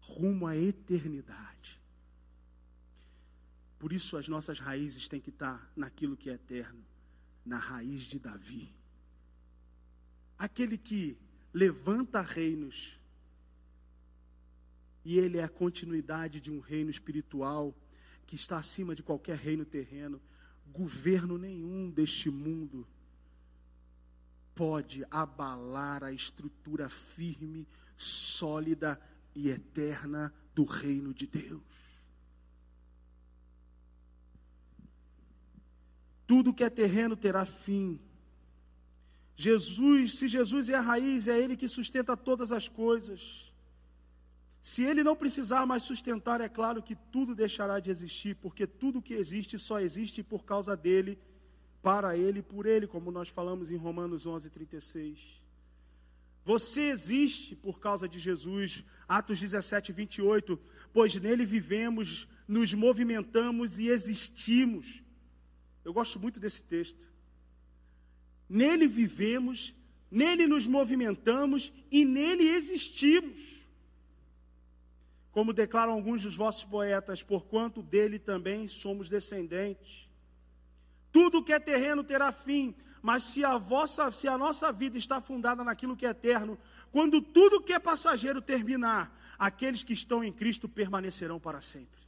rumo 0.08 0.46
à 0.46 0.56
eternidade. 0.56 1.80
Por 3.78 3.92
isso 3.92 4.16
as 4.16 4.28
nossas 4.28 4.58
raízes 4.58 5.06
têm 5.08 5.20
que 5.20 5.30
estar 5.30 5.70
naquilo 5.76 6.16
que 6.16 6.30
é 6.30 6.34
eterno, 6.34 6.84
na 7.44 7.58
raiz 7.58 8.02
de 8.02 8.18
Davi. 8.18 8.68
Aquele 10.36 10.76
que 10.76 11.18
levanta 11.52 12.20
reinos, 12.20 12.98
e 15.04 15.18
ele 15.18 15.38
é 15.38 15.44
a 15.44 15.48
continuidade 15.48 16.40
de 16.40 16.50
um 16.50 16.60
reino 16.60 16.90
espiritual 16.90 17.74
que 18.26 18.34
está 18.34 18.58
acima 18.58 18.94
de 18.94 19.02
qualquer 19.02 19.36
reino 19.36 19.64
terreno 19.64 20.20
governo 20.72 21.38
nenhum 21.38 21.90
deste 21.90 22.30
mundo 22.30 22.86
pode 24.54 25.04
abalar 25.10 26.02
a 26.02 26.12
estrutura 26.12 26.88
firme, 26.88 27.66
sólida 27.96 29.00
e 29.34 29.48
eterna 29.48 30.34
do 30.54 30.64
reino 30.64 31.14
de 31.14 31.26
Deus. 31.26 31.62
Tudo 36.28 36.54
que 36.54 36.62
é 36.62 36.70
terreno 36.70 37.16
terá 37.16 37.44
fim. 37.44 38.00
Jesus, 39.34 40.18
se 40.18 40.28
Jesus 40.28 40.68
é 40.68 40.74
a 40.74 40.80
raiz, 40.80 41.26
é 41.26 41.36
Ele 41.36 41.56
que 41.56 41.66
sustenta 41.66 42.16
todas 42.16 42.52
as 42.52 42.68
coisas. 42.68 43.48
Se 44.60 44.82
ele 44.82 45.02
não 45.02 45.16
precisar 45.16 45.64
mais 45.64 45.82
sustentar, 45.82 46.42
é 46.42 46.48
claro 46.48 46.82
que 46.82 46.94
tudo 46.94 47.34
deixará 47.34 47.80
de 47.80 47.90
existir, 47.90 48.36
porque 48.36 48.66
tudo 48.66 49.00
que 49.00 49.14
existe 49.14 49.58
só 49.58 49.80
existe 49.80 50.22
por 50.22 50.44
causa 50.44 50.76
dele, 50.76 51.18
para 51.80 52.14
ele 52.16 52.40
e 52.40 52.42
por 52.42 52.66
ele, 52.66 52.86
como 52.86 53.10
nós 53.10 53.30
falamos 53.30 53.70
em 53.70 53.76
Romanos 53.76 54.26
11, 54.26 54.50
36. 54.50 55.42
Você 56.44 56.82
existe 56.90 57.56
por 57.56 57.80
causa 57.80 58.08
de 58.08 58.18
Jesus, 58.18 58.84
Atos 59.08 59.40
17, 59.40 59.92
28, 59.92 60.60
pois 60.92 61.14
nele 61.14 61.46
vivemos, 61.46 62.28
nos 62.46 62.74
movimentamos 62.74 63.78
e 63.78 63.88
existimos. 63.88 65.02
Eu 65.88 65.92
gosto 65.94 66.20
muito 66.20 66.38
desse 66.38 66.62
texto. 66.64 67.10
Nele 68.48 68.86
vivemos, 68.86 69.74
nele 70.10 70.46
nos 70.46 70.66
movimentamos 70.66 71.72
e 71.90 72.04
nele 72.04 72.48
existimos 72.48 73.58
como 75.38 75.52
declaram 75.52 75.92
alguns 75.92 76.24
dos 76.24 76.36
vossos 76.36 76.64
poetas, 76.64 77.22
porquanto 77.22 77.80
dele 77.80 78.18
também 78.18 78.66
somos 78.66 79.08
descendentes. 79.08 80.08
Tudo 81.12 81.44
que 81.44 81.52
é 81.52 81.60
terreno 81.60 82.02
terá 82.02 82.32
fim, 82.32 82.74
Mas 83.00 83.22
se 83.22 83.44
a 83.44 83.56
vossa, 83.56 84.10
se 84.10 84.26
a 84.26 84.36
nossa 84.36 84.72
vida 84.72 84.98
está 84.98 85.20
fundada 85.20 85.62
naquilo 85.62 85.96
que 85.96 86.04
é 86.04 86.10
eterno, 86.10 86.58
quando 86.90 87.22
tudo 87.22 87.62
que 87.62 87.72
é 87.72 87.78
passageiro 87.78 88.42
terminar, 88.42 89.16
aqueles 89.38 89.84
que 89.84 89.92
estão 89.92 90.24
em 90.24 90.32
Cristo 90.32 90.68
permanecerão 90.68 91.38
para 91.38 91.62
sempre. 91.62 92.00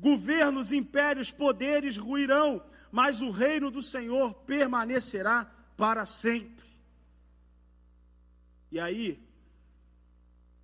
Governos, 0.00 0.72
impérios, 0.72 1.30
poderes 1.30 1.98
ruirão, 1.98 2.64
mas 2.90 3.20
o 3.20 3.30
reino 3.30 3.70
do 3.70 3.82
Senhor 3.82 4.32
permanecerá 4.32 5.44
para 5.76 6.06
sempre. 6.06 6.64
E 8.72 8.80
aí, 8.80 9.22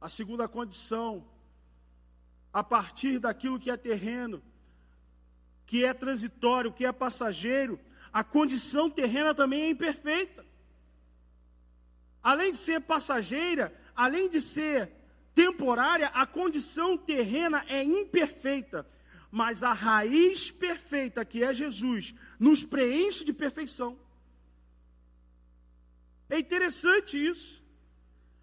a 0.00 0.08
segunda 0.08 0.48
condição, 0.48 1.26
a 2.52 2.64
partir 2.64 3.18
daquilo 3.18 3.60
que 3.60 3.70
é 3.70 3.76
terreno, 3.76 4.42
que 5.66 5.84
é 5.84 5.92
transitório, 5.92 6.72
que 6.72 6.86
é 6.86 6.92
passageiro, 6.92 7.78
a 8.10 8.24
condição 8.24 8.88
terrena 8.88 9.34
também 9.34 9.62
é 9.62 9.70
imperfeita. 9.70 10.46
Além 12.22 12.52
de 12.52 12.58
ser 12.58 12.80
passageira, 12.80 13.74
além 13.94 14.30
de 14.30 14.40
ser 14.40 14.90
temporária, 15.34 16.08
a 16.14 16.24
condição 16.24 16.96
terrena 16.96 17.62
é 17.68 17.82
imperfeita, 17.82 18.86
mas 19.36 19.62
a 19.62 19.74
raiz 19.74 20.50
perfeita, 20.50 21.22
que 21.22 21.44
é 21.44 21.52
Jesus, 21.52 22.14
nos 22.40 22.64
preenche 22.64 23.22
de 23.22 23.34
perfeição. 23.34 23.94
É 26.30 26.38
interessante 26.38 27.18
isso. 27.18 27.62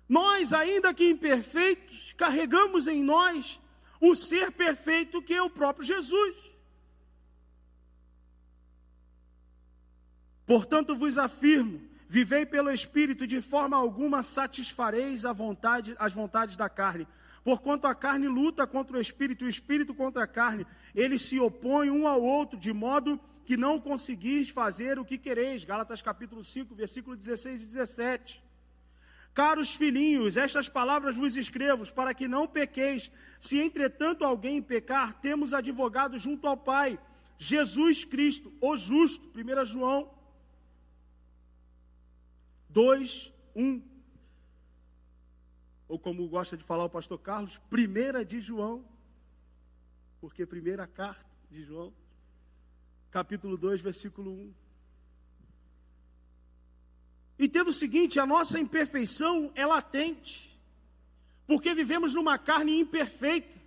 Nós, 0.08 0.53
ainda 0.53 0.93
que 0.93 1.10
imperfeitos, 1.10 2.13
carregamos 2.13 2.88
em 2.88 3.01
nós 3.01 3.60
o 3.99 4.13
ser 4.13 4.51
perfeito 4.51 5.19
que 5.19 5.34
é 5.34 5.41
o 5.41 5.49
próprio 5.49 5.84
Jesus. 5.84 6.51
Portanto, 10.45 10.95
vos 10.95 11.17
afirmo: 11.17 11.82
vivei 12.08 12.45
pelo 12.45 12.69
Espírito, 12.69 13.25
de 13.25 13.41
forma 13.41 13.75
alguma 13.75 14.21
satisfareis 14.21 15.25
vontade, 15.34 15.95
as 15.97 16.13
vontades 16.13 16.56
da 16.56 16.69
carne. 16.69 17.08
Porquanto 17.43 17.88
a 17.88 17.93
carne 17.93 18.27
luta 18.27 18.65
contra 18.65 18.97
o 18.97 19.01
Espírito, 19.01 19.45
o 19.45 19.49
Espírito 19.49 19.93
contra 19.93 20.23
a 20.23 20.27
carne, 20.27 20.65
eles 20.95 21.21
se 21.23 21.39
opõem 21.39 21.91
um 21.91 22.08
ao 22.08 22.21
outro, 22.21 22.58
de 22.58 22.71
modo 22.71 23.19
que 23.45 23.58
não 23.58 23.77
conseguis 23.77 24.49
fazer 24.49 24.97
o 24.97 25.03
que 25.03 25.17
quereis. 25.17 25.65
Gálatas 25.65 26.01
capítulo 26.01 26.43
5, 26.43 26.73
versículo 26.73 27.15
16 27.15 27.63
e 27.63 27.65
17. 27.67 28.43
Caros 29.34 29.75
filhinhos, 29.75 30.38
estas 30.38 30.69
palavras 30.69 31.15
vos 31.15 31.36
escrevo 31.36 31.91
para 31.91 32.13
que 32.13 32.27
não 32.27 32.47
pequeis. 32.47 33.12
Se 33.39 33.60
entretanto 33.60 34.23
alguém 34.23 34.62
pecar, 34.62 35.19
temos 35.19 35.53
advogado 35.53 36.17
junto 36.19 36.47
ao 36.47 36.56
Pai, 36.56 36.99
Jesus 37.38 38.06
Cristo, 38.06 38.53
o 38.62 38.77
justo. 38.77 39.32
1 39.36 39.65
João 39.65 40.10
2, 42.69 43.34
1. 43.56 43.92
Ou 45.93 45.99
como 45.99 46.27
gosta 46.27 46.58
de 46.58 46.63
falar 46.63 46.86
o 46.86 46.89
pastor 46.89 47.19
Carlos, 47.19 47.62
primeira 47.69 48.25
de 48.25 48.41
João, 48.41 48.84
porque 50.19 50.43
primeira 50.43 50.88
carta 50.88 51.29
de 51.51 51.63
João, 51.63 51.93
capítulo 53.12 53.56
2, 53.56 53.79
versículo 53.79 54.32
1. 54.32 54.53
Entenda 57.38 57.69
o 57.69 57.73
seguinte: 57.73 58.19
a 58.19 58.25
nossa 58.25 58.60
imperfeição 58.60 59.51
é 59.53 59.67
latente, 59.67 60.60
porque 61.45 61.75
vivemos 61.75 62.15
numa 62.15 62.39
carne 62.39 62.79
imperfeita, 62.79 63.62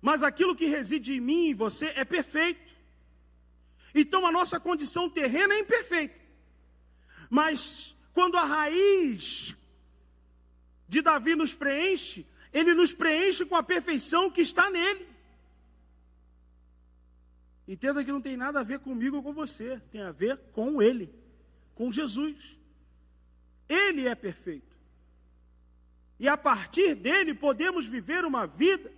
mas 0.00 0.24
aquilo 0.24 0.56
que 0.56 0.66
reside 0.66 1.12
em 1.12 1.20
mim 1.20 1.50
e 1.50 1.54
você 1.54 1.92
é 1.94 2.04
perfeito. 2.04 2.74
Então 3.94 4.26
a 4.26 4.32
nossa 4.32 4.58
condição 4.58 5.08
terrena 5.08 5.54
é 5.54 5.60
imperfeita, 5.60 6.20
mas 7.30 7.94
quando 8.12 8.36
a 8.36 8.44
raiz 8.44 9.61
de 10.92 11.00
Davi 11.00 11.34
nos 11.34 11.54
preenche, 11.54 12.26
ele 12.52 12.74
nos 12.74 12.92
preenche 12.92 13.46
com 13.46 13.56
a 13.56 13.62
perfeição 13.62 14.30
que 14.30 14.42
está 14.42 14.68
nele. 14.68 15.08
Entenda 17.66 18.04
que 18.04 18.12
não 18.12 18.20
tem 18.20 18.36
nada 18.36 18.60
a 18.60 18.62
ver 18.62 18.78
comigo 18.80 19.16
ou 19.16 19.22
com 19.22 19.32
você, 19.32 19.80
tem 19.90 20.02
a 20.02 20.12
ver 20.12 20.36
com 20.52 20.82
ele 20.82 21.10
com 21.74 21.90
Jesus. 21.90 22.58
Ele 23.66 24.06
é 24.06 24.14
perfeito. 24.14 24.76
E 26.20 26.28
a 26.28 26.36
partir 26.36 26.94
dele 26.94 27.32
podemos 27.32 27.88
viver 27.88 28.26
uma 28.26 28.46
vida 28.46 28.92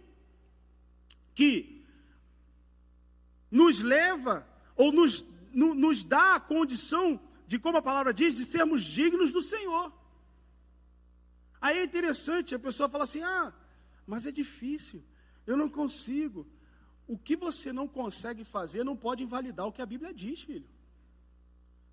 que 1.33 1.87
nos 3.49 3.83
leva 3.83 4.45
ou 4.75 4.91
nos, 4.91 5.25
no, 5.53 5.77
nos 5.77 6.03
dá 6.03 6.35
a 6.35 6.41
condição 6.41 7.21
de, 7.47 7.57
como 7.57 7.79
a 7.79 7.83
palavra 7.83 8.13
diz, 8.13 8.35
de 8.35 8.45
sermos 8.45 8.83
dignos 8.83 9.31
do 9.31 9.41
Senhor. 9.41 9.93
Aí 11.65 11.79
é 11.79 11.83
interessante, 11.83 12.55
a 12.55 12.59
pessoa 12.59 12.91
fala 12.91 13.05
assim: 13.05 13.23
ah, 13.23 13.51
mas 14.07 14.27
é 14.27 14.31
difícil, 14.31 15.03
eu 15.47 15.57
não 15.57 15.67
consigo. 15.67 16.47
O 17.07 17.17
que 17.17 17.35
você 17.35 17.73
não 17.73 17.89
consegue 17.89 18.45
fazer 18.45 18.85
não 18.85 18.95
pode 18.95 19.23
invalidar 19.23 19.67
o 19.67 19.73
que 19.73 19.81
a 19.81 19.87
Bíblia 19.87 20.13
diz, 20.13 20.43
filho. 20.43 20.69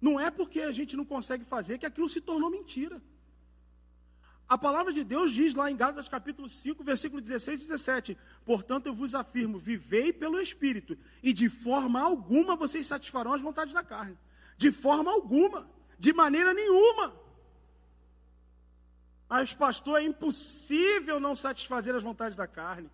Não 0.02 0.20
é 0.20 0.30
porque 0.30 0.60
a 0.60 0.74
gente 0.74 0.98
não 0.98 1.06
consegue 1.06 1.46
fazer 1.46 1.78
que 1.78 1.86
aquilo 1.86 2.10
se 2.10 2.20
tornou 2.20 2.50
mentira. 2.50 3.02
A 4.46 4.58
palavra 4.58 4.92
de 4.92 5.06
Deus 5.06 5.32
diz 5.32 5.54
lá 5.54 5.72
em 5.72 5.78
Gálatas 5.78 6.10
capítulo 6.10 6.50
5, 6.50 6.84
versículo 6.84 7.22
16 7.22 7.62
e 7.62 7.68
17: 7.68 8.18
Portanto, 8.44 8.88
eu 8.88 8.94
vos 8.94 9.16
afirmo, 9.16 9.58
vivei 9.58 10.12
pelo 10.12 10.42
Espírito, 10.42 10.98
e 11.24 11.32
de 11.32 11.48
forma 11.48 12.02
alguma 12.02 12.58
vocês 12.58 12.86
satisfarão 12.88 13.34
as 13.34 13.42
vontades 13.42 13.74
da 13.74 13.86
carne. 13.86 14.18
De 14.58 14.70
forma 14.70 15.10
alguma, 15.10 15.66
de 15.98 16.12
maneira 16.12 16.54
nenhuma. 16.54 17.21
Mas, 19.32 19.54
pastor, 19.54 19.98
é 19.98 20.04
impossível 20.04 21.18
não 21.18 21.34
satisfazer 21.34 21.96
as 21.96 22.04
vontades 22.04 22.36
da 22.36 22.46
carne. 22.46 22.92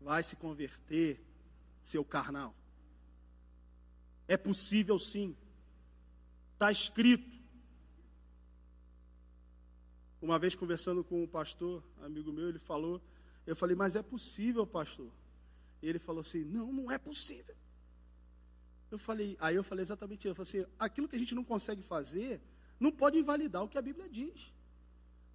Vai 0.00 0.20
se 0.20 0.34
converter, 0.34 1.24
seu 1.80 2.04
carnal. 2.04 2.52
É 4.26 4.36
possível 4.36 4.98
sim. 4.98 5.36
Está 6.54 6.72
escrito. 6.72 7.24
Uma 10.20 10.40
vez 10.40 10.56
conversando 10.56 11.04
com 11.04 11.22
um 11.22 11.28
pastor, 11.28 11.84
amigo 12.02 12.32
meu, 12.32 12.48
ele 12.48 12.58
falou, 12.58 13.00
eu 13.46 13.54
falei, 13.54 13.76
mas 13.76 13.94
é 13.94 14.02
possível, 14.02 14.66
pastor. 14.66 15.12
E 15.80 15.88
ele 15.88 16.00
falou 16.00 16.22
assim, 16.22 16.42
não, 16.42 16.72
não 16.72 16.90
é 16.90 16.98
possível. 16.98 17.54
Eu 18.90 18.98
falei, 18.98 19.36
aí 19.38 19.54
eu 19.54 19.62
falei 19.62 19.84
exatamente 19.84 20.22
isso. 20.22 20.30
Eu 20.30 20.34
falei 20.34 20.48
assim, 20.48 20.72
aquilo 20.80 21.06
que 21.06 21.14
a 21.14 21.20
gente 21.20 21.36
não 21.36 21.44
consegue 21.44 21.80
fazer, 21.80 22.40
não 22.80 22.90
pode 22.90 23.16
invalidar 23.16 23.62
o 23.62 23.68
que 23.68 23.78
a 23.78 23.82
Bíblia 23.82 24.08
diz. 24.08 24.52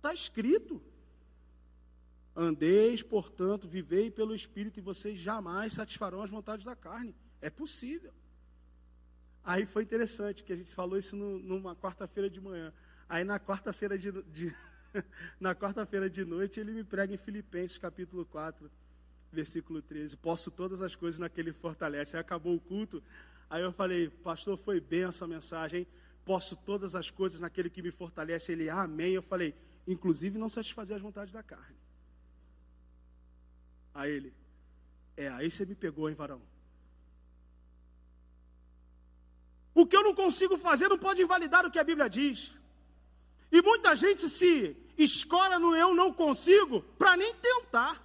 Está 0.06 0.14
escrito. 0.14 0.80
Andeis, 2.36 3.02
portanto, 3.02 3.68
vivei 3.68 4.12
pelo 4.12 4.36
Espírito, 4.36 4.78
e 4.78 4.84
vocês 4.84 5.18
jamais 5.18 5.74
satisfarão 5.74 6.22
as 6.22 6.30
vontades 6.30 6.64
da 6.64 6.76
carne. 6.76 7.16
É 7.42 7.50
possível. 7.50 8.14
Aí 9.44 9.66
foi 9.66 9.82
interessante 9.82 10.44
que 10.44 10.54
a 10.54 10.56
gente 10.56 10.76
falou 10.76 10.96
isso 10.96 11.16
no, 11.16 11.40
numa 11.40 11.76
quarta-feira 11.76 12.30
de 12.30 12.40
manhã. 12.40 12.72
Aí 13.10 13.24
na 13.24 13.40
quarta-feira 13.40 13.98
de, 13.98 14.12
de 14.12 14.56
na 15.42 15.56
quarta-feira 15.56 16.08
de 16.08 16.24
noite 16.24 16.60
ele 16.60 16.72
me 16.72 16.84
prega 16.84 17.12
em 17.12 17.18
Filipenses 17.18 17.80
capítulo 17.80 18.28
4, 18.28 18.70
versículo 19.32 19.82
13. 19.82 20.18
Posso 20.18 20.52
todas 20.52 20.82
as 20.82 20.94
coisas 20.96 21.18
naquele 21.18 21.52
fortalece. 21.52 22.16
Aí 22.16 22.22
acabou 22.22 22.54
o 22.54 22.60
culto. 22.60 23.02
Aí 23.50 23.64
eu 23.64 23.72
falei, 23.72 24.10
pastor, 24.10 24.56
foi 24.56 24.80
bem 24.80 25.06
essa 25.06 25.26
mensagem. 25.26 25.88
Posso 26.24 26.56
todas 26.56 26.94
as 26.94 27.10
coisas 27.10 27.40
naquele 27.40 27.72
que 27.72 27.82
me 27.82 27.90
fortalece. 27.90 28.52
Ele, 28.52 28.70
amém. 28.70 29.14
Eu 29.14 29.24
falei, 29.24 29.56
inclusive 29.88 30.38
não 30.38 30.50
satisfazer 30.50 30.96
as 30.96 31.02
vontades 31.02 31.34
da 31.34 31.44
carne. 31.44 31.78
Aí 33.94 34.12
ele, 34.12 34.34
é, 35.16 35.30
aí 35.30 35.50
você 35.50 35.66
me 35.66 35.76
pegou, 35.76 36.10
hein, 36.10 36.16
varão? 36.16 36.42
O 39.74 39.86
que 39.86 39.96
eu 39.96 40.04
não 40.04 40.16
consigo 40.16 40.58
fazer 40.58 40.88
não 40.88 40.98
pode 40.98 41.22
invalidar 41.22 41.66
o 41.66 41.72
que 41.72 41.80
a 41.80 41.84
Bíblia 41.84 42.10
diz. 42.10 42.56
E 43.52 43.62
muita 43.62 43.96
gente 43.96 44.30
se 44.30 44.76
escola 44.98 45.60
no 45.60 45.76
eu 45.76 45.94
não 45.94 46.14
consigo 46.14 46.82
para 46.98 47.18
nem 47.18 47.34
tentar. 47.36 48.02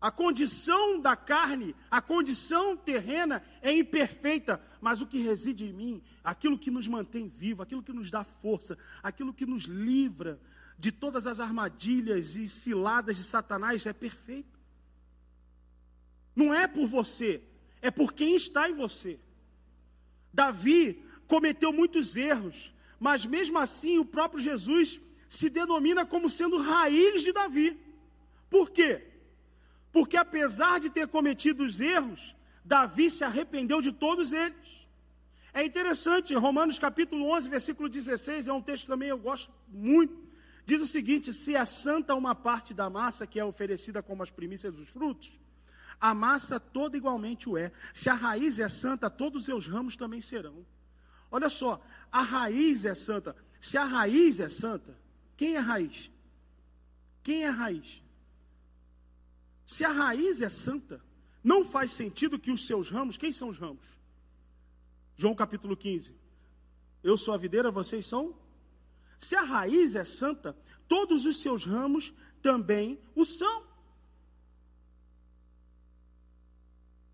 A 0.00 0.10
condição 0.10 1.00
da 1.00 1.16
carne, 1.16 1.74
a 1.90 2.02
condição 2.02 2.76
terrena 2.76 3.42
é 3.62 3.72
imperfeita, 3.72 4.60
mas 4.84 5.00
o 5.00 5.06
que 5.06 5.16
reside 5.16 5.64
em 5.64 5.72
mim, 5.72 6.02
aquilo 6.22 6.58
que 6.58 6.70
nos 6.70 6.86
mantém 6.86 7.26
vivo, 7.26 7.62
aquilo 7.62 7.82
que 7.82 7.90
nos 7.90 8.10
dá 8.10 8.22
força, 8.22 8.76
aquilo 9.02 9.32
que 9.32 9.46
nos 9.46 9.62
livra 9.62 10.38
de 10.78 10.92
todas 10.92 11.26
as 11.26 11.40
armadilhas 11.40 12.36
e 12.36 12.46
ciladas 12.46 13.16
de 13.16 13.24
Satanás 13.24 13.86
é 13.86 13.94
perfeito. 13.94 14.60
Não 16.36 16.52
é 16.52 16.66
por 16.66 16.86
você, 16.86 17.42
é 17.80 17.90
por 17.90 18.12
quem 18.12 18.36
está 18.36 18.68
em 18.68 18.74
você. 18.74 19.18
Davi 20.30 21.02
cometeu 21.26 21.72
muitos 21.72 22.14
erros, 22.14 22.74
mas 23.00 23.24
mesmo 23.24 23.58
assim 23.58 23.96
o 23.96 24.04
próprio 24.04 24.42
Jesus 24.42 25.00
se 25.30 25.48
denomina 25.48 26.04
como 26.04 26.28
sendo 26.28 26.58
raiz 26.58 27.22
de 27.22 27.32
Davi. 27.32 27.80
Por 28.50 28.70
quê? 28.70 29.02
Porque 29.90 30.18
apesar 30.18 30.78
de 30.78 30.90
ter 30.90 31.08
cometido 31.08 31.64
os 31.64 31.80
erros, 31.80 32.36
Davi 32.62 33.10
se 33.10 33.24
arrependeu 33.24 33.80
de 33.80 33.92
todos 33.92 34.34
eles. 34.34 34.63
É 35.54 35.64
interessante, 35.64 36.34
Romanos 36.34 36.80
capítulo 36.80 37.30
11, 37.30 37.48
versículo 37.48 37.88
16, 37.88 38.48
é 38.48 38.52
um 38.52 38.60
texto 38.60 38.88
também 38.88 39.08
eu 39.08 39.18
gosto 39.18 39.52
muito. 39.68 40.24
Diz 40.66 40.80
o 40.80 40.86
seguinte: 40.86 41.32
se 41.32 41.54
é 41.54 41.64
santa 41.64 42.12
uma 42.16 42.34
parte 42.34 42.74
da 42.74 42.90
massa 42.90 43.24
que 43.24 43.38
é 43.38 43.44
oferecida 43.44 44.02
como 44.02 44.24
as 44.24 44.32
primícias 44.32 44.74
dos 44.74 44.90
frutos, 44.90 45.38
a 46.00 46.12
massa 46.12 46.58
toda 46.58 46.96
igualmente 46.96 47.48
o 47.48 47.56
é. 47.56 47.70
Se 47.92 48.10
a 48.10 48.14
raiz 48.14 48.58
é 48.58 48.68
santa, 48.68 49.08
todos 49.08 49.42
os 49.42 49.46
seus 49.46 49.68
ramos 49.68 49.94
também 49.94 50.20
serão. 50.20 50.66
Olha 51.30 51.48
só, 51.48 51.80
a 52.10 52.22
raiz 52.22 52.84
é 52.84 52.94
santa. 52.96 53.36
Se 53.60 53.78
a 53.78 53.84
raiz 53.84 54.40
é 54.40 54.48
santa, 54.48 54.98
quem 55.36 55.54
é 55.54 55.60
raiz? 55.60 56.10
Quem 57.22 57.44
é 57.44 57.48
raiz? 57.48 58.02
Se 59.64 59.84
a 59.84 59.92
raiz 59.92 60.42
é 60.42 60.48
santa, 60.48 61.00
não 61.44 61.64
faz 61.64 61.92
sentido 61.92 62.40
que 62.40 62.50
os 62.50 62.66
seus 62.66 62.90
ramos, 62.90 63.16
quem 63.16 63.30
são 63.30 63.48
os 63.48 63.58
ramos? 63.58 64.02
João 65.16 65.34
capítulo 65.34 65.76
15. 65.76 66.14
Eu 67.02 67.16
sou 67.16 67.34
a 67.34 67.36
videira, 67.36 67.70
vocês 67.70 68.06
são? 68.06 68.34
Se 69.18 69.36
a 69.36 69.42
raiz 69.42 69.94
é 69.94 70.04
santa, 70.04 70.56
todos 70.88 71.24
os 71.24 71.36
seus 71.38 71.64
ramos 71.64 72.12
também 72.42 72.98
o 73.14 73.24
são. 73.24 73.64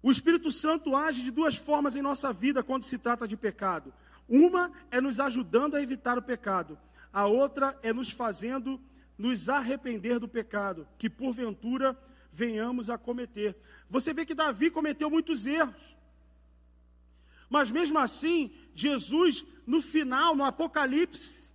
O 0.02 0.10
Espírito 0.10 0.50
Santo 0.50 0.96
age 0.96 1.22
de 1.22 1.30
duas 1.30 1.56
formas 1.56 1.94
em 1.94 2.02
nossa 2.02 2.32
vida 2.32 2.62
quando 2.62 2.84
se 2.84 2.98
trata 2.98 3.28
de 3.28 3.36
pecado. 3.36 3.92
Uma 4.28 4.72
é 4.90 5.00
nos 5.00 5.20
ajudando 5.20 5.74
a 5.74 5.82
evitar 5.82 6.16
o 6.16 6.22
pecado, 6.22 6.78
a 7.12 7.26
outra 7.26 7.78
é 7.82 7.92
nos 7.92 8.10
fazendo 8.10 8.80
nos 9.18 9.50
arrepender 9.50 10.18
do 10.18 10.26
pecado, 10.26 10.88
que 10.96 11.10
porventura 11.10 11.98
venhamos 12.32 12.88
a 12.88 12.96
cometer. 12.96 13.54
Você 13.88 14.14
vê 14.14 14.24
que 14.24 14.34
Davi 14.34 14.70
cometeu 14.70 15.10
muitos 15.10 15.44
erros. 15.44 15.99
Mas 17.50 17.70
mesmo 17.70 17.98
assim, 17.98 18.50
Jesus, 18.74 19.44
no 19.66 19.82
final, 19.82 20.36
no 20.36 20.44
Apocalipse, 20.44 21.50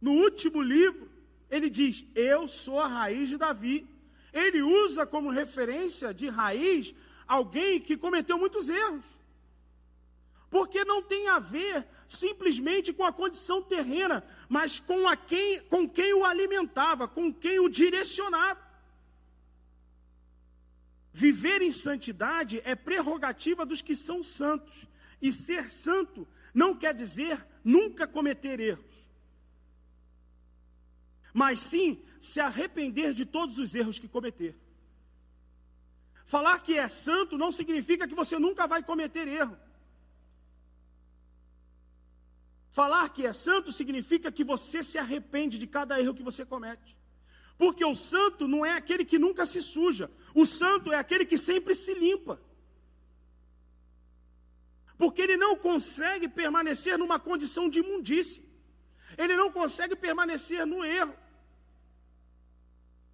no 0.00 0.12
último 0.12 0.62
livro, 0.62 1.08
ele 1.50 1.68
diz: 1.68 2.04
Eu 2.14 2.48
sou 2.48 2.80
a 2.80 2.86
raiz 2.86 3.28
de 3.28 3.36
Davi. 3.36 3.86
Ele 4.32 4.62
usa 4.62 5.04
como 5.06 5.30
referência 5.30 6.14
de 6.14 6.28
raiz 6.28 6.94
alguém 7.26 7.80
que 7.80 7.96
cometeu 7.96 8.38
muitos 8.38 8.68
erros. 8.68 9.20
Porque 10.48 10.84
não 10.84 11.02
tem 11.02 11.28
a 11.28 11.38
ver 11.38 11.86
simplesmente 12.08 12.92
com 12.92 13.04
a 13.04 13.12
condição 13.12 13.62
terrena, 13.62 14.24
mas 14.48 14.80
com, 14.80 15.06
a 15.06 15.14
quem, 15.14 15.60
com 15.64 15.88
quem 15.88 16.12
o 16.14 16.24
alimentava, 16.24 17.06
com 17.06 17.32
quem 17.32 17.60
o 17.60 17.68
direcionava. 17.68 18.69
Viver 21.12 21.60
em 21.60 21.72
santidade 21.72 22.62
é 22.64 22.74
prerrogativa 22.74 23.66
dos 23.66 23.82
que 23.82 23.96
são 23.96 24.22
santos. 24.22 24.88
E 25.20 25.32
ser 25.32 25.70
santo 25.70 26.26
não 26.54 26.74
quer 26.74 26.94
dizer 26.94 27.46
nunca 27.62 28.06
cometer 28.06 28.58
erros, 28.58 29.10
mas 31.34 31.60
sim 31.60 32.02
se 32.18 32.40
arrepender 32.40 33.12
de 33.12 33.26
todos 33.26 33.58
os 33.58 33.74
erros 33.74 33.98
que 33.98 34.08
cometer. 34.08 34.58
Falar 36.24 36.60
que 36.60 36.78
é 36.78 36.88
santo 36.88 37.36
não 37.36 37.52
significa 37.52 38.08
que 38.08 38.14
você 38.14 38.38
nunca 38.38 38.66
vai 38.66 38.82
cometer 38.82 39.28
erro. 39.28 39.58
Falar 42.70 43.08
que 43.08 43.26
é 43.26 43.32
santo 43.32 43.72
significa 43.72 44.30
que 44.30 44.44
você 44.44 44.82
se 44.82 44.96
arrepende 44.96 45.58
de 45.58 45.66
cada 45.66 46.00
erro 46.00 46.14
que 46.14 46.22
você 46.22 46.46
comete. 46.46 46.96
Porque 47.60 47.84
o 47.84 47.94
santo 47.94 48.48
não 48.48 48.64
é 48.64 48.72
aquele 48.72 49.04
que 49.04 49.18
nunca 49.18 49.44
se 49.44 49.60
suja, 49.60 50.10
o 50.34 50.46
santo 50.46 50.90
é 50.94 50.96
aquele 50.96 51.26
que 51.26 51.36
sempre 51.36 51.74
se 51.74 51.92
limpa. 51.92 52.40
Porque 54.96 55.20
ele 55.20 55.36
não 55.36 55.54
consegue 55.54 56.26
permanecer 56.26 56.96
numa 56.96 57.18
condição 57.20 57.68
de 57.68 57.80
imundície, 57.80 58.42
ele 59.18 59.36
não 59.36 59.52
consegue 59.52 59.94
permanecer 59.94 60.64
no 60.64 60.82
erro. 60.82 61.14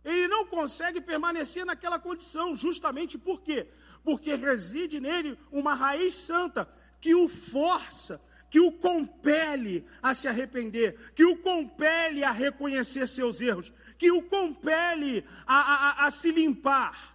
Ele 0.05 0.29
não 0.29 0.47
consegue 0.47 1.01
permanecer 1.01 1.67
naquela 1.67 1.99
condição, 1.99 2.55
justamente 2.55 3.19
por 3.19 3.41
quê? 3.41 3.67
Porque 4.05 4.37
reside 4.37 5.01
nele 5.01 5.37
uma 5.51 5.75
raiz 5.75 6.15
santa 6.15 6.73
que 7.01 7.17
o 7.17 7.29
força, 7.29 8.25
que 8.57 8.61
o 8.61 8.73
compele 8.73 9.85
a 10.03 10.15
se 10.15 10.27
arrepender, 10.27 11.13
que 11.15 11.27
o 11.27 11.37
compele 11.37 12.25
a 12.25 12.31
reconhecer 12.31 13.07
seus 13.07 13.39
erros, 13.39 13.71
que 13.99 14.11
o 14.11 14.23
compele 14.23 15.23
a, 15.47 15.57
a, 15.57 16.07
a 16.07 16.11
se 16.11 16.33
limpar. 16.33 17.15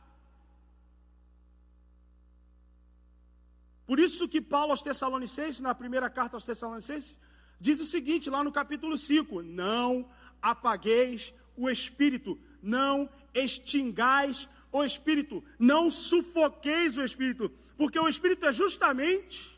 Por 3.88 4.00
isso 4.00 4.30
que 4.30 4.40
Paulo 4.40 4.70
aos 4.70 4.84
Tessalonicenses, 4.84 5.62
na 5.62 5.74
primeira 5.74 6.12
carta 6.12 6.38
aos 6.38 6.46
Tessalonicenses, 6.46 7.18
diz 7.60 7.80
o 7.80 7.88
seguinte, 7.88 8.30
lá 8.30 8.44
no 8.44 8.52
capítulo 8.52 8.96
5: 8.96 9.42
Não 9.42 10.08
apagueis 10.40 11.34
o 11.58 11.72
espírito, 11.72 12.40
não 12.62 13.10
extingais 13.34 14.48
o 14.72 14.84
espírito, 14.84 15.44
não 15.58 15.90
sufoqueis 15.90 16.98
o 16.98 17.04
espírito, 17.04 17.52
porque 17.76 17.98
o 18.00 18.08
espírito 18.08 18.46
é 18.46 18.54
justamente 18.54 19.51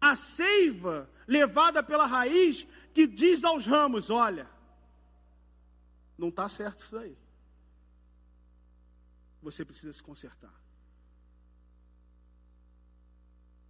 a 0.00 0.14
seiva 0.14 1.10
levada 1.26 1.82
pela 1.82 2.06
raiz 2.06 2.66
que 2.92 3.06
diz 3.06 3.44
aos 3.44 3.66
ramos: 3.66 4.10
olha, 4.10 4.48
não 6.16 6.28
está 6.28 6.48
certo 6.48 6.80
isso 6.80 6.96
aí. 6.96 7.16
Você 9.40 9.64
precisa 9.64 9.92
se 9.92 10.02
consertar. 10.02 10.54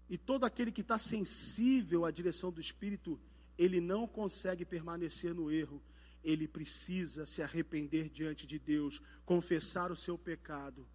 E 0.08 0.16
todo 0.16 0.44
aquele 0.44 0.72
que 0.72 0.80
está 0.80 0.96
sensível 0.96 2.06
à 2.06 2.10
direção 2.10 2.50
do 2.50 2.60
Espírito, 2.60 3.20
ele 3.58 3.80
não 3.80 4.06
consegue 4.06 4.64
permanecer 4.64 5.34
no 5.34 5.50
erro, 5.50 5.82
ele 6.24 6.48
precisa 6.48 7.26
se 7.26 7.42
arrepender 7.42 8.08
diante 8.08 8.46
de 8.46 8.58
Deus, 8.58 9.02
confessar 9.26 9.92
o 9.92 9.96
seu 9.96 10.16
pecado, 10.16 10.88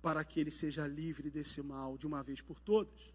para 0.00 0.24
que 0.24 0.40
ele 0.40 0.50
seja 0.50 0.86
livre 0.86 1.30
desse 1.30 1.60
mal 1.60 1.98
de 1.98 2.06
uma 2.06 2.22
vez 2.22 2.40
por 2.40 2.58
todas. 2.58 3.12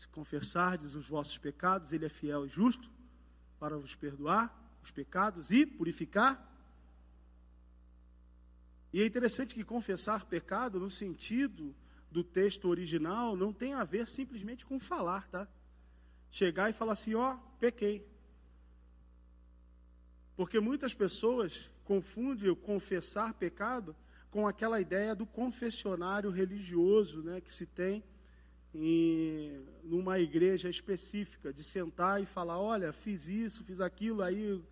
Se 0.00 0.08
confessardes 0.08 0.94
os 0.94 1.06
vossos 1.06 1.36
pecados, 1.36 1.92
ele 1.92 2.06
é 2.06 2.08
fiel 2.08 2.46
e 2.46 2.48
justo 2.48 2.90
para 3.58 3.76
vos 3.76 3.94
perdoar 3.94 4.50
os 4.82 4.90
pecados 4.90 5.50
e 5.50 5.66
purificar. 5.66 6.42
E 8.94 9.02
é 9.02 9.04
interessante 9.04 9.54
que 9.54 9.62
confessar 9.62 10.24
pecado, 10.24 10.80
no 10.80 10.88
sentido 10.88 11.76
do 12.10 12.24
texto 12.24 12.66
original, 12.66 13.36
não 13.36 13.52
tem 13.52 13.74
a 13.74 13.84
ver 13.84 14.08
simplesmente 14.08 14.64
com 14.64 14.78
falar, 14.80 15.28
tá? 15.28 15.46
Chegar 16.30 16.70
e 16.70 16.72
falar 16.72 16.94
assim: 16.94 17.14
ó, 17.14 17.34
oh, 17.34 17.58
pequei. 17.58 18.08
Porque 20.34 20.60
muitas 20.60 20.94
pessoas 20.94 21.70
confundem 21.84 22.48
o 22.48 22.56
confessar 22.56 23.34
pecado 23.34 23.94
com 24.30 24.48
aquela 24.48 24.80
ideia 24.80 25.14
do 25.14 25.26
confessionário 25.26 26.30
religioso 26.30 27.22
né, 27.22 27.38
que 27.42 27.52
se 27.52 27.66
tem 27.66 28.02
em 28.74 29.66
numa 29.82 30.20
igreja 30.20 30.68
específica, 30.68 31.52
de 31.52 31.64
sentar 31.64 32.22
e 32.22 32.26
falar: 32.26 32.58
olha, 32.58 32.92
fiz 32.92 33.28
isso, 33.28 33.64
fiz 33.64 33.80
aquilo, 33.80 34.22
aí 34.22 34.62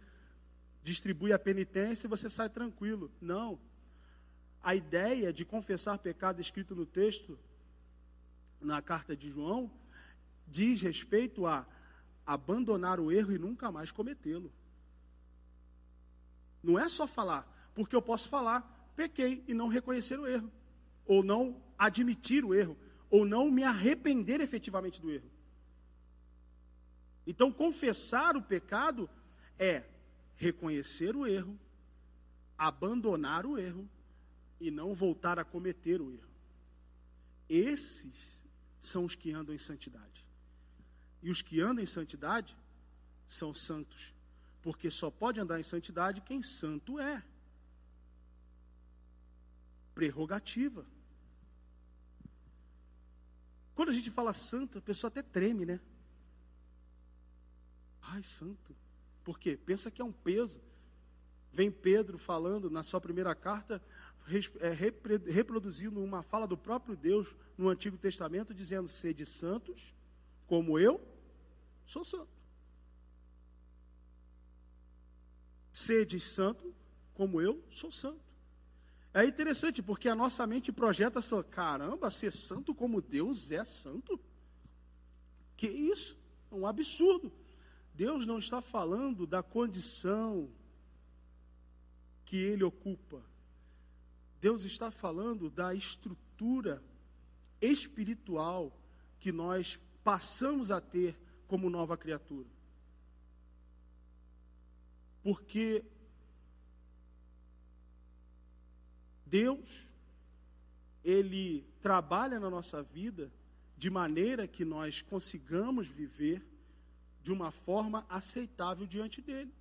distribui 0.82 1.32
a 1.32 1.38
penitência 1.38 2.06
e 2.06 2.10
você 2.10 2.30
sai 2.30 2.48
tranquilo. 2.48 3.10
Não. 3.20 3.58
A 4.62 4.74
ideia 4.74 5.32
de 5.32 5.44
confessar 5.44 5.98
pecado 5.98 6.40
escrito 6.40 6.74
no 6.74 6.86
texto, 6.86 7.38
na 8.60 8.80
carta 8.82 9.16
de 9.16 9.30
João, 9.30 9.70
diz 10.46 10.80
respeito 10.82 11.46
a 11.46 11.66
abandonar 12.26 13.00
o 13.00 13.10
erro 13.10 13.32
e 13.32 13.38
nunca 13.38 13.70
mais 13.70 13.90
cometê-lo. 13.90 14.52
Não 16.62 16.78
é 16.78 16.88
só 16.88 17.06
falar, 17.06 17.70
porque 17.74 17.94
eu 17.94 18.02
posso 18.02 18.28
falar, 18.28 18.92
pequei 18.96 19.44
e 19.46 19.54
não 19.54 19.68
reconhecer 19.68 20.18
o 20.18 20.26
erro, 20.26 20.50
ou 21.06 21.22
não 21.22 21.62
admitir 21.78 22.44
o 22.44 22.54
erro, 22.54 22.76
ou 23.10 23.24
não 23.24 23.50
me 23.50 23.64
arrepender 23.64 24.40
efetivamente 24.40 25.00
do 25.00 25.10
erro. 25.10 25.30
Então, 27.26 27.52
confessar 27.52 28.36
o 28.36 28.42
pecado 28.42 29.08
é 29.58 29.84
reconhecer 30.36 31.14
o 31.16 31.26
erro, 31.26 31.58
abandonar 32.56 33.44
o 33.44 33.58
erro 33.58 33.88
e 34.60 34.70
não 34.70 34.94
voltar 34.94 35.38
a 35.38 35.44
cometer 35.44 36.00
o 36.00 36.10
erro. 36.10 36.28
Esses 37.48 38.46
são 38.80 39.04
os 39.04 39.14
que 39.14 39.32
andam 39.32 39.54
em 39.54 39.58
santidade. 39.58 40.26
E 41.22 41.30
os 41.30 41.42
que 41.42 41.60
andam 41.60 41.82
em 41.82 41.86
santidade 41.86 42.56
são 43.26 43.52
santos 43.52 44.14
porque 44.62 44.90
só 44.90 45.10
pode 45.10 45.40
andar 45.40 45.58
em 45.58 45.62
santidade 45.62 46.20
quem 46.20 46.42
santo 46.42 46.98
é. 46.98 47.22
Prerrogativa. 49.94 50.84
Quando 53.78 53.90
a 53.90 53.92
gente 53.92 54.10
fala 54.10 54.32
santo, 54.32 54.78
a 54.78 54.80
pessoa 54.80 55.08
até 55.08 55.22
treme, 55.22 55.64
né? 55.64 55.78
Ai, 58.02 58.24
santo. 58.24 58.74
Por 59.22 59.38
quê? 59.38 59.56
Pensa 59.56 59.88
que 59.88 60.02
é 60.02 60.04
um 60.04 60.10
peso. 60.10 60.60
vem 61.52 61.70
Pedro 61.70 62.18
falando 62.18 62.68
na 62.68 62.82
sua 62.82 63.00
primeira 63.00 63.36
carta, 63.36 63.80
é, 64.58 64.70
reproduzindo 65.30 66.02
uma 66.02 66.24
fala 66.24 66.44
do 66.44 66.58
próprio 66.58 66.96
Deus 66.96 67.36
no 67.56 67.68
Antigo 67.68 67.96
Testamento, 67.96 68.52
dizendo: 68.52 68.88
Sede 68.88 69.24
santos, 69.24 69.94
como 70.48 70.76
eu 70.76 71.00
sou 71.86 72.04
santo. 72.04 72.32
Sede 75.72 76.18
santo, 76.18 76.74
como 77.14 77.40
eu 77.40 77.62
sou 77.70 77.92
santo. 77.92 78.27
É 79.18 79.24
interessante 79.24 79.82
porque 79.82 80.08
a 80.08 80.14
nossa 80.14 80.46
mente 80.46 80.70
projeta 80.70 81.20
só, 81.20 81.42
caramba, 81.42 82.08
ser 82.08 82.32
santo 82.32 82.72
como 82.72 83.02
Deus 83.02 83.50
é 83.50 83.64
santo. 83.64 84.20
Que 85.56 85.66
isso? 85.66 86.16
É 86.52 86.54
um 86.54 86.64
absurdo. 86.64 87.32
Deus 87.92 88.24
não 88.26 88.38
está 88.38 88.60
falando 88.60 89.26
da 89.26 89.42
condição 89.42 90.48
que 92.24 92.36
ele 92.36 92.62
ocupa. 92.62 93.20
Deus 94.40 94.64
está 94.64 94.88
falando 94.88 95.50
da 95.50 95.74
estrutura 95.74 96.80
espiritual 97.60 98.72
que 99.18 99.32
nós 99.32 99.80
passamos 100.04 100.70
a 100.70 100.80
ter 100.80 101.18
como 101.48 101.68
nova 101.68 101.96
criatura. 101.96 102.48
Porque 105.24 105.84
Deus, 109.28 109.92
Ele 111.04 111.66
trabalha 111.80 112.40
na 112.40 112.50
nossa 112.50 112.82
vida 112.82 113.30
de 113.76 113.90
maneira 113.90 114.48
que 114.48 114.64
nós 114.64 115.02
consigamos 115.02 115.86
viver 115.86 116.44
de 117.22 117.32
uma 117.32 117.50
forma 117.50 118.04
aceitável 118.08 118.86
diante 118.86 119.20
dele. 119.20 119.54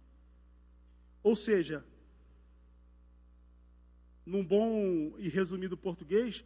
Ou 1.22 1.36
seja, 1.36 1.86
num 4.26 4.44
bom 4.44 5.14
e 5.18 5.30
resumido 5.30 5.78
português, 5.78 6.44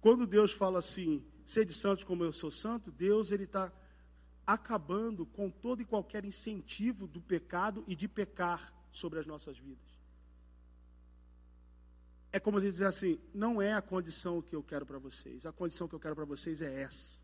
quando 0.00 0.26
Deus 0.26 0.52
fala 0.52 0.80
assim, 0.80 1.24
sede 1.44 1.72
santos 1.72 2.04
como 2.04 2.24
eu 2.24 2.32
sou 2.32 2.50
santo, 2.50 2.90
Deus 2.90 3.30
ele 3.30 3.44
está 3.44 3.72
acabando 4.46 5.24
com 5.24 5.48
todo 5.48 5.80
e 5.80 5.84
qualquer 5.84 6.24
incentivo 6.24 7.06
do 7.06 7.20
pecado 7.20 7.84
e 7.86 7.94
de 7.94 8.08
pecar 8.08 8.72
sobre 8.90 9.18
as 9.18 9.26
nossas 9.26 9.56
vidas. 9.56 10.01
É 12.32 12.40
como 12.40 12.60
dizer 12.60 12.86
assim, 12.86 13.20
não 13.34 13.60
é 13.60 13.74
a 13.74 13.82
condição 13.82 14.40
que 14.40 14.56
eu 14.56 14.62
quero 14.62 14.86
para 14.86 14.98
vocês, 14.98 15.44
a 15.44 15.52
condição 15.52 15.86
que 15.86 15.94
eu 15.94 16.00
quero 16.00 16.16
para 16.16 16.24
vocês 16.24 16.62
é 16.62 16.82
essa. 16.82 17.20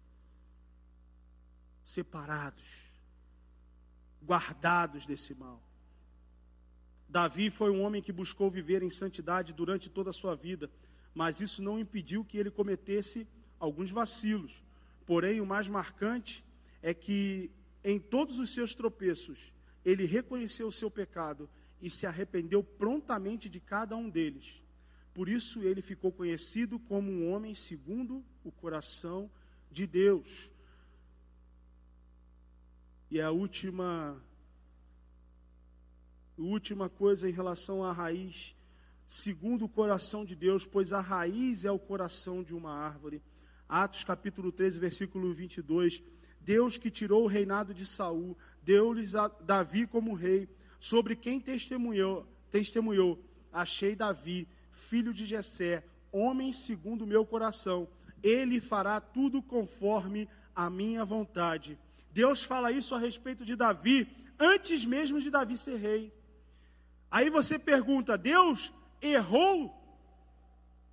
Separados, 1.82 2.92
guardados 4.22 5.06
desse 5.06 5.34
mal. 5.34 5.62
Davi 7.08 7.48
foi 7.48 7.70
um 7.70 7.80
homem 7.80 8.02
que 8.02 8.12
buscou 8.12 8.50
viver 8.50 8.82
em 8.82 8.90
santidade 8.90 9.54
durante 9.54 9.88
toda 9.88 10.10
a 10.10 10.12
sua 10.12 10.34
vida, 10.36 10.70
mas 11.14 11.40
isso 11.40 11.62
não 11.62 11.78
impediu 11.78 12.22
que 12.22 12.36
ele 12.36 12.50
cometesse 12.50 13.26
alguns 13.58 13.90
vacilos. 13.90 14.62
Porém, 15.06 15.40
o 15.40 15.46
mais 15.46 15.70
marcante 15.70 16.44
é 16.82 16.92
que 16.92 17.50
em 17.82 17.98
todos 17.98 18.38
os 18.38 18.50
seus 18.50 18.74
tropeços, 18.74 19.54
ele 19.82 20.04
reconheceu 20.04 20.68
o 20.68 20.72
seu 20.72 20.90
pecado 20.90 21.48
e 21.80 21.88
se 21.88 22.06
arrependeu 22.06 22.62
prontamente 22.62 23.48
de 23.48 23.58
cada 23.58 23.96
um 23.96 24.10
deles. 24.10 24.62
Por 25.18 25.28
isso 25.28 25.64
ele 25.64 25.82
ficou 25.82 26.12
conhecido 26.12 26.78
como 26.78 27.10
um 27.10 27.32
homem 27.32 27.52
segundo 27.52 28.24
o 28.44 28.52
coração 28.52 29.28
de 29.68 29.84
Deus. 29.84 30.52
E 33.10 33.20
a 33.20 33.32
última 33.32 34.16
última 36.36 36.88
coisa 36.88 37.28
em 37.28 37.32
relação 37.32 37.84
à 37.84 37.90
raiz, 37.90 38.54
segundo 39.08 39.64
o 39.64 39.68
coração 39.68 40.24
de 40.24 40.36
Deus, 40.36 40.64
pois 40.64 40.92
a 40.92 41.00
raiz 41.00 41.64
é 41.64 41.72
o 41.72 41.80
coração 41.80 42.44
de 42.44 42.54
uma 42.54 42.72
árvore. 42.72 43.20
Atos 43.68 44.04
capítulo 44.04 44.52
13, 44.52 44.78
versículo 44.78 45.34
22. 45.34 46.00
Deus 46.40 46.76
que 46.76 46.92
tirou 46.92 47.24
o 47.24 47.26
reinado 47.26 47.74
de 47.74 47.84
Saul, 47.84 48.38
deu-lhes 48.62 49.14
Davi 49.40 49.84
como 49.84 50.14
rei, 50.14 50.48
sobre 50.78 51.16
quem 51.16 51.40
testemunhou, 51.40 52.24
testemunhou, 52.48 53.20
achei 53.52 53.96
Davi, 53.96 54.46
filho 54.78 55.12
de 55.12 55.26
Jessé, 55.26 55.84
homem 56.12 56.52
segundo 56.52 57.02
o 57.02 57.06
meu 57.06 57.26
coração. 57.26 57.88
Ele 58.22 58.60
fará 58.60 59.00
tudo 59.00 59.42
conforme 59.42 60.28
a 60.54 60.70
minha 60.70 61.04
vontade. 61.04 61.78
Deus 62.12 62.42
fala 62.42 62.72
isso 62.72 62.94
a 62.94 62.98
respeito 62.98 63.44
de 63.44 63.54
Davi 63.54 64.08
antes 64.38 64.84
mesmo 64.84 65.20
de 65.20 65.30
Davi 65.30 65.56
ser 65.56 65.76
rei. 65.76 66.12
Aí 67.10 67.28
você 67.30 67.58
pergunta: 67.58 68.16
Deus 68.16 68.72
errou 69.00 69.74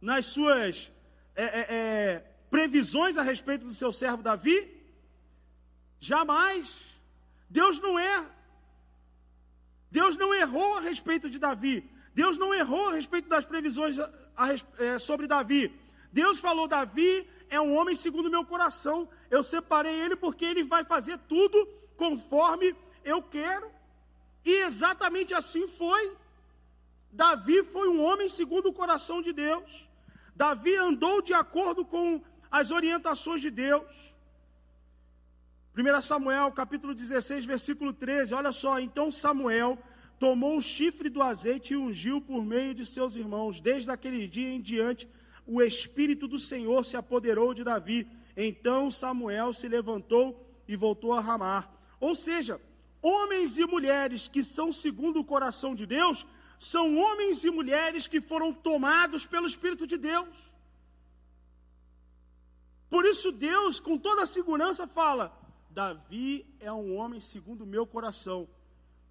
nas 0.02 0.26
suas 0.26 0.92
é, 1.36 1.44
é, 1.44 1.66
é, 1.70 2.20
previsões 2.50 3.18
a 3.18 3.22
respeito 3.22 3.66
do 3.66 3.74
seu 3.74 3.92
servo 3.92 4.24
Davi? 4.24 4.72
Jamais. 6.00 7.02
Deus 7.50 7.80
não 7.80 7.98
é. 7.98 8.26
Deus 9.90 10.18
não 10.18 10.34
errou 10.34 10.78
a 10.78 10.82
respeito 10.82 11.30
de 11.30 11.40
Davi. 11.40 11.90
Deus 12.16 12.38
não 12.38 12.56
errou 12.56 12.88
a 12.88 12.94
respeito 12.94 13.28
das 13.28 13.46
previsões 13.46 13.98
é, 14.00 14.98
sobre 14.98 15.28
Davi. 15.28 15.64
Deus 16.14 16.40
falou: 16.40 16.66
Davi 16.66 17.30
é 17.50 17.60
um 17.60 17.76
homem 17.76 17.94
segundo 17.94 18.28
o 18.28 18.32
meu 18.32 18.46
coração. 18.46 19.08
Eu 19.30 19.44
separei 19.44 19.94
ele 19.94 20.16
porque 20.16 20.46
ele 20.46 20.64
vai 20.64 20.86
fazer 20.86 21.18
tudo 21.28 21.58
conforme 21.98 22.74
eu 23.04 23.22
quero. 23.22 23.70
E 24.46 24.64
exatamente 24.64 25.34
assim 25.34 25.68
foi. 25.68 26.16
Davi 27.12 27.64
foi 27.64 27.90
um 27.90 28.02
homem 28.02 28.30
segundo 28.30 28.70
o 28.70 28.74
coração 28.74 29.22
de 29.22 29.34
Deus. 29.34 29.90
Davi 30.34 30.74
andou 30.76 31.22
de 31.22 31.34
acordo 31.34 31.84
com 31.84 32.22
as 32.50 32.72
orientações 32.72 33.42
de 33.42 33.52
Deus. 33.52 34.16
1 35.78 36.02
Samuel, 36.02 36.50
capítulo 36.54 36.94
16, 36.94 37.44
versículo 37.44 37.92
13. 37.92 38.34
Olha 38.34 38.54
só, 38.54 38.80
então 38.80 39.12
Samuel 39.12 39.78
tomou 40.20 40.58
o 40.58 40.62
chifre 40.62 41.10
do 41.10 41.22
azeite 41.22 41.74
e 41.74 41.78
ungiu 41.78 42.22
por 42.22 42.44
meio 42.44 42.74
de 42.74 42.86
seus 42.86 43.16
irmãos. 43.16 43.60
Desde 43.60 43.90
aquele 43.92 44.28
dia 44.28 44.50
em 44.50 44.62
diante, 44.62 45.08
o 45.46 45.62
espírito 45.62 46.28
do 46.28 46.40
Senhor 46.40 46.84
se 46.84 46.98
apoderou 46.98 47.54
de 47.54 47.64
Davi. 47.64 48.08
Então 48.36 48.90
Samuel 48.90 49.54
se 49.54 49.68
levantou 49.68 50.46
e 50.68 50.76
voltou 50.76 51.14
a 51.14 51.22
ramar. 51.22 51.72
Ou 52.00 52.16
seja, 52.16 52.60
homens 53.02 53.58
e 53.58 53.66
mulheres 53.66 54.28
que 54.28 54.44
são 54.44 54.72
segundo 54.72 55.20
o 55.20 55.26
coração 55.26 55.76
de 55.76 55.86
Deus, 55.86 56.26
são 56.58 56.98
homens 56.98 57.44
e 57.44 57.52
mulheres 57.52 58.08
que 58.08 58.22
foram 58.22 58.54
tomados 58.54 59.26
pelo 59.26 59.48
Espírito 59.48 59.86
de 59.86 59.98
Deus. 59.98 60.56
Por 62.90 63.06
isso, 63.06 63.32
Deus, 63.32 63.80
com 63.80 63.98
toda 63.98 64.24
a 64.24 64.28
segurança, 64.28 64.88
fala: 64.88 65.38
Davi 65.70 66.46
é 66.60 66.72
um 66.72 66.96
homem 66.96 67.20
segundo 67.20 67.64
o 67.64 67.68
meu 67.68 67.86
coração. 67.86 68.48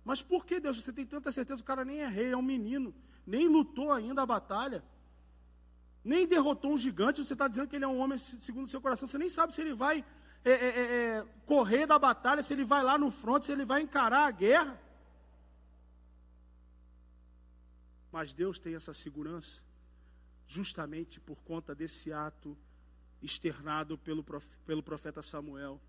Mas 0.04 0.22
por 0.22 0.44
que, 0.44 0.60
Deus, 0.60 0.82
você 0.82 0.92
tem 0.92 1.06
tanta 1.06 1.32
certeza? 1.32 1.62
O 1.62 1.64
cara 1.64 1.84
nem 1.84 2.00
é 2.00 2.06
rei, 2.06 2.32
é 2.32 2.36
um 2.36 2.42
menino, 2.42 2.94
nem 3.26 3.48
lutou 3.48 3.90
ainda 3.90 4.22
a 4.22 4.26
batalha, 4.26 4.84
nem 6.04 6.26
derrotou 6.26 6.72
um 6.72 6.78
gigante. 6.78 7.24
Você 7.24 7.32
está 7.32 7.48
dizendo 7.48 7.68
que 7.68 7.76
ele 7.76 7.84
é 7.84 7.88
um 7.88 7.98
homem 7.98 8.18
segundo 8.18 8.66
o 8.66 8.68
seu 8.68 8.80
coração. 8.80 9.08
Você 9.08 9.16
nem 9.16 9.30
sabe 9.30 9.54
se 9.54 9.62
ele 9.62 9.74
vai 9.74 10.04
é, 10.44 10.50
é, 10.50 10.52
é, 10.52 11.18
é, 11.18 11.26
correr 11.46 11.86
da 11.86 11.98
batalha, 11.98 12.42
se 12.42 12.52
ele 12.52 12.66
vai 12.66 12.82
lá 12.82 12.98
no 12.98 13.10
fronte, 13.10 13.46
se 13.46 13.52
ele 13.52 13.64
vai 13.64 13.80
encarar 13.80 14.26
a 14.26 14.30
guerra. 14.30 14.78
Mas 18.12 18.34
Deus 18.34 18.58
tem 18.58 18.74
essa 18.74 18.92
segurança, 18.92 19.64
justamente 20.46 21.18
por 21.18 21.42
conta 21.42 21.74
desse 21.74 22.12
ato 22.12 22.56
externado 23.22 23.96
pelo, 23.96 24.22
pelo 24.66 24.82
profeta 24.82 25.22
Samuel. 25.22 25.80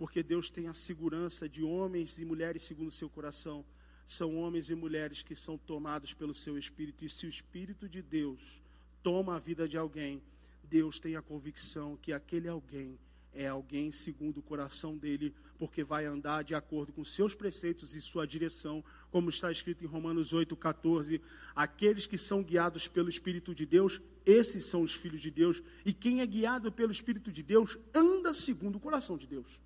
Porque 0.00 0.22
Deus 0.22 0.48
tem 0.48 0.66
a 0.66 0.72
segurança 0.72 1.46
de 1.46 1.62
homens 1.62 2.18
e 2.18 2.24
mulheres 2.24 2.62
segundo 2.62 2.88
o 2.88 2.90
seu 2.90 3.10
coração. 3.10 3.62
São 4.06 4.34
homens 4.38 4.70
e 4.70 4.74
mulheres 4.74 5.22
que 5.22 5.34
são 5.34 5.58
tomados 5.58 6.14
pelo 6.14 6.32
seu 6.32 6.56
espírito. 6.56 7.04
E 7.04 7.10
se 7.10 7.26
o 7.26 7.28
espírito 7.28 7.86
de 7.86 8.00
Deus 8.00 8.62
toma 9.02 9.36
a 9.36 9.38
vida 9.38 9.68
de 9.68 9.76
alguém, 9.76 10.22
Deus 10.64 10.98
tem 10.98 11.16
a 11.16 11.20
convicção 11.20 11.98
que 12.00 12.14
aquele 12.14 12.48
alguém 12.48 12.98
é 13.34 13.46
alguém 13.46 13.92
segundo 13.92 14.38
o 14.38 14.42
coração 14.42 14.96
dele, 14.96 15.34
porque 15.58 15.84
vai 15.84 16.06
andar 16.06 16.44
de 16.44 16.54
acordo 16.54 16.94
com 16.94 17.04
seus 17.04 17.34
preceitos 17.34 17.94
e 17.94 18.00
sua 18.00 18.26
direção, 18.26 18.82
como 19.10 19.28
está 19.28 19.52
escrito 19.52 19.84
em 19.84 19.86
Romanos 19.86 20.32
8,14. 20.32 21.20
Aqueles 21.54 22.06
que 22.06 22.16
são 22.16 22.42
guiados 22.42 22.88
pelo 22.88 23.10
Espírito 23.10 23.54
de 23.54 23.66
Deus, 23.66 24.00
esses 24.24 24.64
são 24.64 24.80
os 24.80 24.94
filhos 24.94 25.20
de 25.20 25.30
Deus, 25.30 25.62
e 25.84 25.92
quem 25.92 26.22
é 26.22 26.26
guiado 26.26 26.72
pelo 26.72 26.90
Espírito 26.90 27.30
de 27.30 27.42
Deus 27.42 27.76
anda 27.94 28.32
segundo 28.32 28.76
o 28.76 28.80
coração 28.80 29.18
de 29.18 29.26
Deus. 29.26 29.60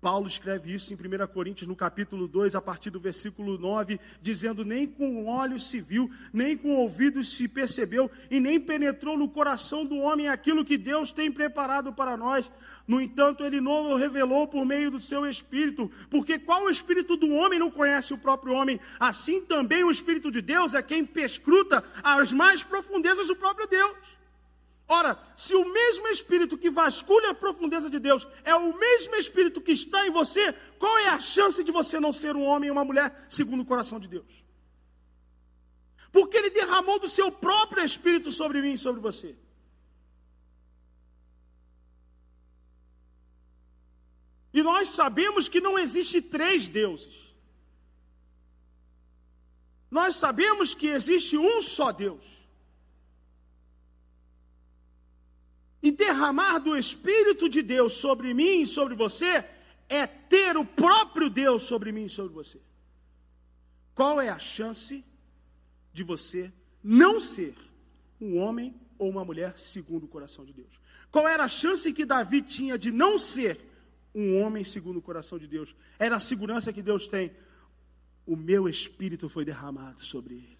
Paulo 0.00 0.26
escreve 0.26 0.72
isso 0.72 0.94
em 0.94 0.96
1 0.96 1.26
Coríntios, 1.26 1.68
no 1.68 1.76
capítulo 1.76 2.26
2, 2.26 2.54
a 2.54 2.60
partir 2.62 2.88
do 2.88 2.98
versículo 2.98 3.58
9, 3.58 4.00
dizendo: 4.22 4.64
Nem 4.64 4.86
com 4.86 5.26
olhos 5.26 5.68
se 5.68 5.78
viu, 5.78 6.10
nem 6.32 6.56
com 6.56 6.74
ouvidos 6.76 7.36
se 7.36 7.46
percebeu, 7.46 8.10
e 8.30 8.40
nem 8.40 8.58
penetrou 8.58 9.18
no 9.18 9.28
coração 9.28 9.84
do 9.84 9.96
homem 9.96 10.28
aquilo 10.28 10.64
que 10.64 10.78
Deus 10.78 11.12
tem 11.12 11.30
preparado 11.30 11.92
para 11.92 12.16
nós. 12.16 12.50
No 12.88 12.98
entanto, 12.98 13.44
ele 13.44 13.60
não 13.60 13.92
o 13.92 13.96
revelou 13.96 14.48
por 14.48 14.64
meio 14.64 14.90
do 14.90 14.98
seu 14.98 15.26
espírito, 15.26 15.90
porque 16.08 16.38
qual 16.38 16.64
o 16.64 16.70
espírito 16.70 17.14
do 17.16 17.30
homem 17.32 17.58
não 17.58 17.70
conhece 17.70 18.14
o 18.14 18.18
próprio 18.18 18.54
homem? 18.54 18.80
Assim 18.98 19.42
também 19.42 19.84
o 19.84 19.90
espírito 19.90 20.30
de 20.30 20.40
Deus 20.40 20.72
é 20.72 20.82
quem 20.82 21.04
perscruta 21.04 21.84
as 22.02 22.32
mais 22.32 22.62
profundezas 22.62 23.28
do 23.28 23.36
próprio 23.36 23.66
Deus. 23.66 24.19
Ora, 24.92 25.16
se 25.36 25.54
o 25.54 25.64
mesmo 25.72 26.08
Espírito 26.08 26.58
que 26.58 26.68
vasculha 26.68 27.30
a 27.30 27.34
profundeza 27.34 27.88
de 27.88 28.00
Deus 28.00 28.26
é 28.42 28.52
o 28.56 28.76
mesmo 28.76 29.14
Espírito 29.14 29.60
que 29.60 29.70
está 29.70 30.04
em 30.04 30.10
você, 30.10 30.52
qual 30.80 30.98
é 30.98 31.10
a 31.10 31.20
chance 31.20 31.62
de 31.62 31.70
você 31.70 32.00
não 32.00 32.12
ser 32.12 32.34
um 32.34 32.42
homem 32.42 32.66
e 32.66 32.72
uma 32.72 32.84
mulher 32.84 33.08
segundo 33.30 33.60
o 33.60 33.64
coração 33.64 34.00
de 34.00 34.08
Deus? 34.08 34.44
Porque 36.10 36.36
Ele 36.36 36.50
derramou 36.50 36.98
do 36.98 37.08
seu 37.08 37.30
próprio 37.30 37.84
Espírito 37.84 38.32
sobre 38.32 38.60
mim 38.60 38.72
e 38.72 38.78
sobre 38.78 39.00
você. 39.00 39.36
E 44.52 44.60
nós 44.60 44.88
sabemos 44.88 45.46
que 45.46 45.60
não 45.60 45.78
existe 45.78 46.20
três 46.20 46.66
deuses. 46.66 47.32
Nós 49.88 50.16
sabemos 50.16 50.74
que 50.74 50.88
existe 50.88 51.38
um 51.38 51.62
só 51.62 51.92
Deus. 51.92 52.49
E 55.82 55.90
derramar 55.90 56.58
do 56.58 56.76
Espírito 56.76 57.48
de 57.48 57.62
Deus 57.62 57.94
sobre 57.94 58.34
mim 58.34 58.62
e 58.62 58.66
sobre 58.66 58.94
você 58.94 59.44
é 59.88 60.06
ter 60.06 60.56
o 60.56 60.64
próprio 60.64 61.28
Deus 61.28 61.62
sobre 61.62 61.90
mim 61.90 62.04
e 62.04 62.10
sobre 62.10 62.32
você. 62.32 62.60
Qual 63.94 64.20
é 64.20 64.28
a 64.28 64.38
chance 64.38 65.04
de 65.92 66.02
você 66.04 66.52
não 66.82 67.18
ser 67.18 67.54
um 68.20 68.38
homem 68.38 68.74
ou 68.98 69.10
uma 69.10 69.24
mulher 69.24 69.58
segundo 69.58 70.04
o 70.04 70.08
coração 70.08 70.44
de 70.44 70.52
Deus? 70.52 70.80
Qual 71.10 71.26
era 71.26 71.44
a 71.44 71.48
chance 71.48 71.92
que 71.92 72.04
Davi 72.04 72.40
tinha 72.42 72.78
de 72.78 72.92
não 72.92 73.18
ser 73.18 73.58
um 74.14 74.40
homem 74.40 74.64
segundo 74.64 74.98
o 74.98 75.02
coração 75.02 75.38
de 75.38 75.46
Deus? 75.46 75.74
Era 75.98 76.16
a 76.16 76.20
segurança 76.20 76.72
que 76.72 76.82
Deus 76.82 77.08
tem. 77.08 77.32
O 78.24 78.36
meu 78.36 78.68
espírito 78.68 79.28
foi 79.28 79.44
derramado 79.44 80.00
sobre 80.00 80.34
ele. 80.34 80.58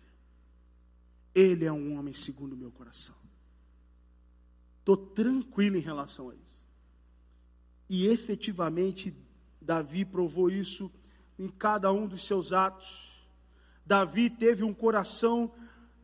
Ele 1.35 1.65
é 1.65 1.73
um 1.73 1.97
homem 1.97 2.13
segundo 2.13 2.55
o 2.55 2.57
meu 2.57 2.73
coração. 2.73 3.20
Estou 4.81 4.97
tranquilo 4.97 5.77
em 5.77 5.81
relação 5.81 6.31
a 6.31 6.35
isso. 6.35 6.69
E 7.89 8.07
efetivamente, 8.07 9.15
Davi 9.61 10.05
provou 10.05 10.51
isso 10.51 10.91
em 11.39 11.49
cada 11.49 11.93
um 11.93 12.07
dos 12.07 12.27
seus 12.27 12.53
atos. 12.53 13.27
Davi 13.87 14.29
teve 14.29 14.65
um 14.65 14.75
coração 14.75 15.53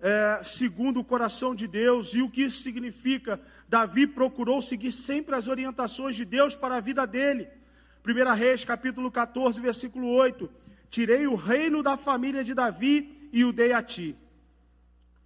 é, 0.00 0.42
segundo 0.44 1.00
o 1.00 1.04
coração 1.04 1.54
de 1.54 1.66
Deus, 1.66 2.14
e 2.14 2.22
o 2.22 2.30
que 2.30 2.42
isso 2.42 2.62
significa? 2.62 3.40
Davi 3.68 4.06
procurou 4.06 4.60
seguir 4.60 4.92
sempre 4.92 5.34
as 5.34 5.48
orientações 5.48 6.14
de 6.14 6.24
Deus 6.24 6.54
para 6.54 6.76
a 6.76 6.80
vida 6.80 7.06
dele. 7.06 7.48
1 8.06 8.34
Reis, 8.34 8.64
capítulo 8.64 9.10
14, 9.10 9.60
versículo 9.60 10.08
8: 10.08 10.48
Tirei 10.90 11.26
o 11.26 11.34
reino 11.34 11.82
da 11.82 11.96
família 11.96 12.44
de 12.44 12.54
Davi 12.54 13.30
e 13.32 13.44
o 13.44 13.52
dei 13.52 13.72
a 13.72 13.82
ti. 13.82 14.14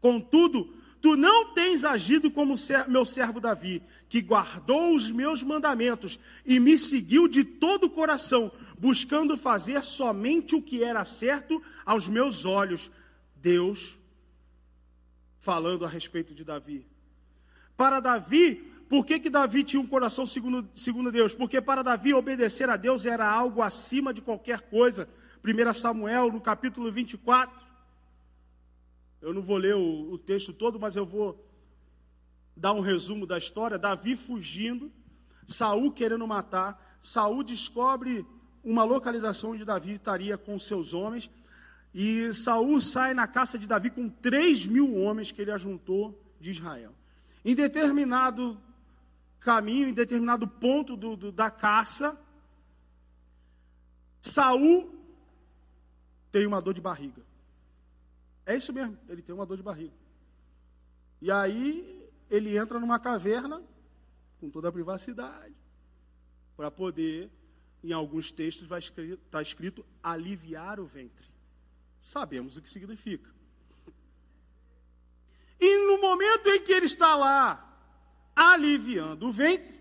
Contudo, 0.01 0.72
Tu 1.01 1.16
não 1.16 1.55
tens 1.55 1.82
agido 1.82 2.30
como 2.30 2.55
meu 2.88 3.05
servo 3.05 3.40
Davi, 3.40 3.82
que 4.09 4.20
guardou 4.20 4.94
os 4.94 5.11
meus 5.11 5.42
mandamentos 5.42 6.18
e 6.44 6.61
me 6.61 6.76
seguiu 6.76 7.26
de 7.26 7.42
todo 7.42 7.84
o 7.84 7.90
coração, 7.90 8.53
buscando 8.78 9.36
fazer 9.36 9.84
somente 9.84 10.55
o 10.55 10.62
que 10.62 10.84
era 10.84 11.05
certo 11.05 11.62
aos 11.86 12.07
meus 12.07 12.44
olhos. 12.44 12.90
Deus 13.36 13.98
falando 15.38 15.86
a 15.86 15.88
respeito 15.88 16.34
de 16.34 16.44
Davi. 16.44 16.86
Para 17.76 17.98
Davi, 17.98 18.57
por 18.90 19.07
que, 19.07 19.18
que 19.18 19.30
Davi 19.30 19.64
tinha 19.64 19.80
um 19.80 19.86
coração 19.86 20.26
segundo, 20.26 20.68
segundo 20.74 21.11
Deus? 21.11 21.34
Porque 21.34 21.62
para 21.62 21.82
Davi 21.82 22.12
obedecer 22.12 22.68
a 22.68 22.76
Deus 22.76 23.07
era 23.07 23.26
algo 23.26 23.62
acima 23.62 24.12
de 24.12 24.20
qualquer 24.20 24.61
coisa. 24.62 25.09
1 25.42 25.72
Samuel, 25.72 26.30
no 26.30 26.40
capítulo 26.42 26.92
24. 26.92 27.70
Eu 29.21 29.35
não 29.35 29.43
vou 29.43 29.57
ler 29.57 29.75
o, 29.75 30.12
o 30.12 30.18
texto 30.18 30.53
todo, 30.53 30.81
mas 30.81 30.97
eu 30.97 31.05
vou 31.05 31.47
dar 32.57 32.73
um 32.73 32.81
resumo 32.81 33.27
da 33.27 33.37
história. 33.37 33.79
Davi 33.79 34.16
fugindo, 34.16 34.91
Saul 35.47 35.93
querendo 35.93 36.27
matar, 36.27 36.99
Saul 37.01 37.43
descobre 37.43 38.27
uma 38.62 38.85
localização 38.85 39.51
onde 39.53 39.64
Davi 39.64 39.93
estaria 39.93 40.37
com 40.39 40.59
seus 40.59 40.95
homens. 40.95 41.31
E 41.93 42.33
Saul 42.33 42.81
sai 42.81 43.14
na 43.14 43.27
caça 43.27 43.59
de 43.59 43.66
Davi 43.66 43.91
com 43.91 44.09
3 44.09 44.66
mil 44.66 44.97
homens 44.97 45.33
que 45.33 45.43
ele 45.43 45.51
ajuntou 45.51 46.23
de 46.41 46.51
Israel. 46.51 46.95
Em 47.45 47.55
determinado 47.55 48.61
caminho, 49.41 49.89
em 49.89 49.95
determinado 49.95 50.47
ponto 50.47 50.97
do, 50.97 51.16
do, 51.16 51.33
da 51.33 51.51
caça, 51.51 52.18
Saul 54.21 54.95
tem 56.31 56.47
uma 56.47 56.61
dor 56.61 56.75
de 56.75 56.81
barriga. 56.81 57.30
É 58.47 58.57
isso 58.57 58.72
mesmo, 58.72 58.99
ele 59.09 59.22
tem 59.22 59.34
uma 59.34 59.47
dor 59.47 59.57
de 59.57 59.62
barriga. 59.62 59.95
E 61.20 61.30
aí 61.30 62.09
ele 62.30 62.57
entra 62.57 62.80
numa 62.80 62.99
caverna 62.99 63.62
com 64.41 64.49
toda 64.49 64.68
a 64.68 64.72
privacidade 64.72 65.55
para 66.57 66.70
poder, 66.70 67.30
em 67.82 67.93
alguns 67.93 68.30
textos 68.30 68.66
vai 68.66 68.78
escrito, 68.78 69.22
está 69.24 69.43
escrito 69.43 69.84
aliviar 70.03 70.80
o 70.80 70.86
ventre. 70.86 71.28
Sabemos 71.99 72.57
o 72.57 72.62
que 72.62 72.70
significa. 72.70 73.30
E 75.59 75.86
no 75.86 76.01
momento 76.01 76.49
em 76.49 76.62
que 76.62 76.72
ele 76.72 76.86
está 76.86 77.14
lá 77.14 77.66
aliviando 78.34 79.28
o 79.28 79.32
ventre, 79.32 79.78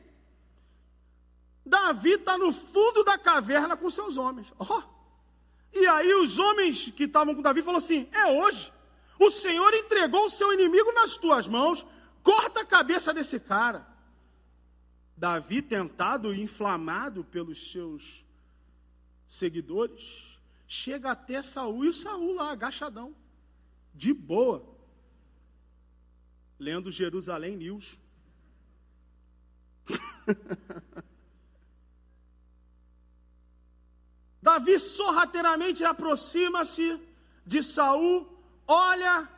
Davi 1.66 2.14
está 2.14 2.38
no 2.38 2.51
fundo 2.51 3.03
da 3.03 3.18
caverna 3.18 3.78
com 3.78 3.89
seus 3.89 4.18
homens. 4.18 4.51
Oh, 4.57 4.99
e 5.74 5.88
aí 5.88 6.13
os 6.15 6.39
homens 6.39 6.89
que 6.91 7.03
estavam 7.03 7.36
com 7.36 7.41
Davi 7.41 7.61
falaram 7.61 7.84
assim: 7.84 8.07
é 8.11 8.26
hoje. 8.28 8.72
O 9.20 9.30
Senhor 9.30 9.74
entregou 9.74 10.26
o 10.26 10.30
seu 10.30 10.53
inimigo 10.53 10.91
nas 10.93 11.17
tuas 11.17 11.45
mãos, 11.45 11.86
corta 12.24 12.61
a 12.61 12.65
cabeça 12.65 13.13
desse 13.13 13.39
cara. 13.39 13.86
Davi, 15.15 15.61
tentado 15.61 16.34
e 16.34 16.41
inflamado 16.41 17.26
pelos 17.26 17.72
seus 17.72 18.24
seguidores, 19.28 20.39
chega 20.65 21.11
até 21.11 21.43
Saul 21.43 21.84
e 21.86 21.93
Saul 21.93 22.36
lá, 22.36 22.51
agachadão, 22.51 23.13
de 23.93 24.13
boa, 24.13 24.65
lendo 26.57 26.89
Jerusalém 26.89 27.57
News. 27.57 27.99
Davi 34.42 34.80
sorrateiramente 34.80 35.84
aproxima-se 35.84 37.02
de 37.46 37.62
Saul, 37.62 38.28
olha 38.66 39.30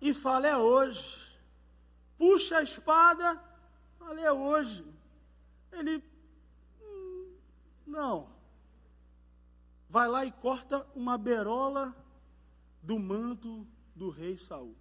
e 0.00 0.12
fala: 0.12 0.48
É 0.48 0.56
hoje. 0.56 1.38
Puxa 2.18 2.58
a 2.58 2.62
espada, 2.62 3.40
fala: 3.98 4.20
É 4.20 4.32
hoje. 4.32 4.84
Ele, 5.70 6.02
hum, 6.80 7.34
não. 7.86 8.28
Vai 9.88 10.08
lá 10.08 10.24
e 10.24 10.32
corta 10.32 10.86
uma 10.94 11.16
berola 11.16 11.94
do 12.82 12.98
manto 12.98 13.66
do 13.94 14.10
rei 14.10 14.36
Saul. 14.36 14.74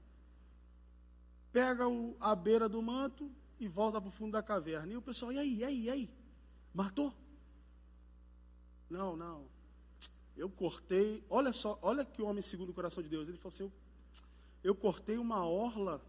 Pega 1.51 1.87
o, 1.87 2.15
a 2.19 2.33
beira 2.33 2.67
do 2.67 2.81
manto 2.81 3.29
e 3.59 3.67
volta 3.67 4.01
para 4.01 4.07
o 4.07 4.11
fundo 4.11 4.31
da 4.31 4.41
caverna. 4.41 4.93
E 4.93 4.97
o 4.97 5.01
pessoal, 5.01 5.31
e 5.31 5.37
aí, 5.37 5.55
e 5.55 5.63
aí, 5.65 5.83
e 5.83 5.89
aí? 5.89 6.09
Matou? 6.73 7.13
Não, 8.89 9.15
não. 9.15 9.50
Eu 10.35 10.49
cortei, 10.49 11.23
olha 11.29 11.53
só, 11.53 11.77
olha 11.81 12.05
que 12.05 12.21
homem 12.21 12.41
segundo 12.41 12.69
o 12.69 12.73
coração 12.73 13.03
de 13.03 13.09
Deus. 13.09 13.27
Ele 13.27 13.37
falou 13.37 13.53
assim: 13.53 13.63
eu, 13.63 13.71
eu 14.63 14.75
cortei 14.75 15.17
uma 15.17 15.45
orla 15.45 16.01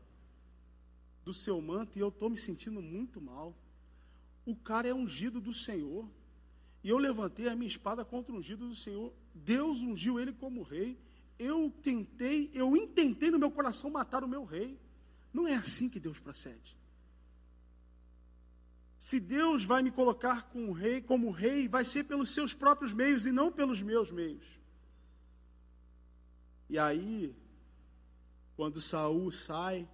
do 1.25 1.33
seu 1.33 1.61
manto 1.61 1.99
e 1.99 2.01
eu 2.01 2.09
estou 2.09 2.31
me 2.31 2.37
sentindo 2.37 2.81
muito 2.81 3.21
mal. 3.21 3.57
O 4.45 4.57
cara 4.57 4.89
é 4.89 4.95
ungido 4.95 5.41
do 5.41 5.53
Senhor. 5.53 6.09
E 6.83 6.89
eu 6.89 6.99
levantei 6.99 7.49
a 7.49 7.55
minha 7.55 7.69
espada 7.69 8.05
contra 8.05 8.35
o 8.35 8.39
ungido 8.39 8.69
do 8.69 8.75
Senhor. 8.75 9.13
Deus 9.35 9.81
ungiu 9.81 10.19
ele 10.19 10.33
como 10.33 10.63
rei. 10.63 10.99
Eu 11.39 11.73
tentei, 11.83 12.51
eu 12.53 12.77
intentei 12.77 13.31
no 13.31 13.39
meu 13.39 13.51
coração 13.51 13.91
matar 13.91 14.25
o 14.25 14.29
meu 14.29 14.45
rei. 14.45 14.79
Não 15.33 15.47
é 15.47 15.55
assim 15.55 15.89
que 15.89 16.01
Deus 16.01 16.19
procede. 16.19 16.77
Se 19.03 19.19
Deus 19.19 19.65
vai 19.65 19.83
me 19.83 19.91
colocar 19.91 20.49
como 20.51 20.71
rei, 20.71 21.03
como 21.03 21.33
rei, 21.33 21.67
vai 21.67 21.85
ser 21.85 22.05
pelos 22.05 22.31
seus 22.31 22.55
próprios 22.55 22.93
meios 22.93 23.27
e 23.27 23.33
não 23.33 23.51
pelos 23.51 23.83
meus 23.83 24.13
meios. 24.13 24.45
E 26.71 26.79
aí, 26.79 27.35
quando 28.55 28.81
Saul 28.81 29.33
sai 29.33 29.89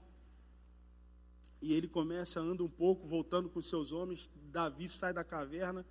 e 1.62 1.72
ele 1.72 1.88
começa 1.88 2.38
anda 2.38 2.62
um 2.62 2.68
pouco, 2.68 3.06
voltando 3.06 3.48
com 3.48 3.62
seus 3.62 3.92
homens, 3.92 4.28
Davi 4.52 4.86
sai 4.90 5.14
da 5.14 5.24
caverna 5.24 5.86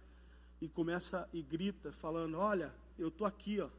e 0.61 0.69
começa 0.69 1.27
e 1.33 1.41
grita, 1.41 1.91
falando: 1.91 2.37
Olha, 2.37 2.71
eu 2.99 3.07
estou 3.07 3.25
aqui, 3.25 3.59
ó. 3.59 3.69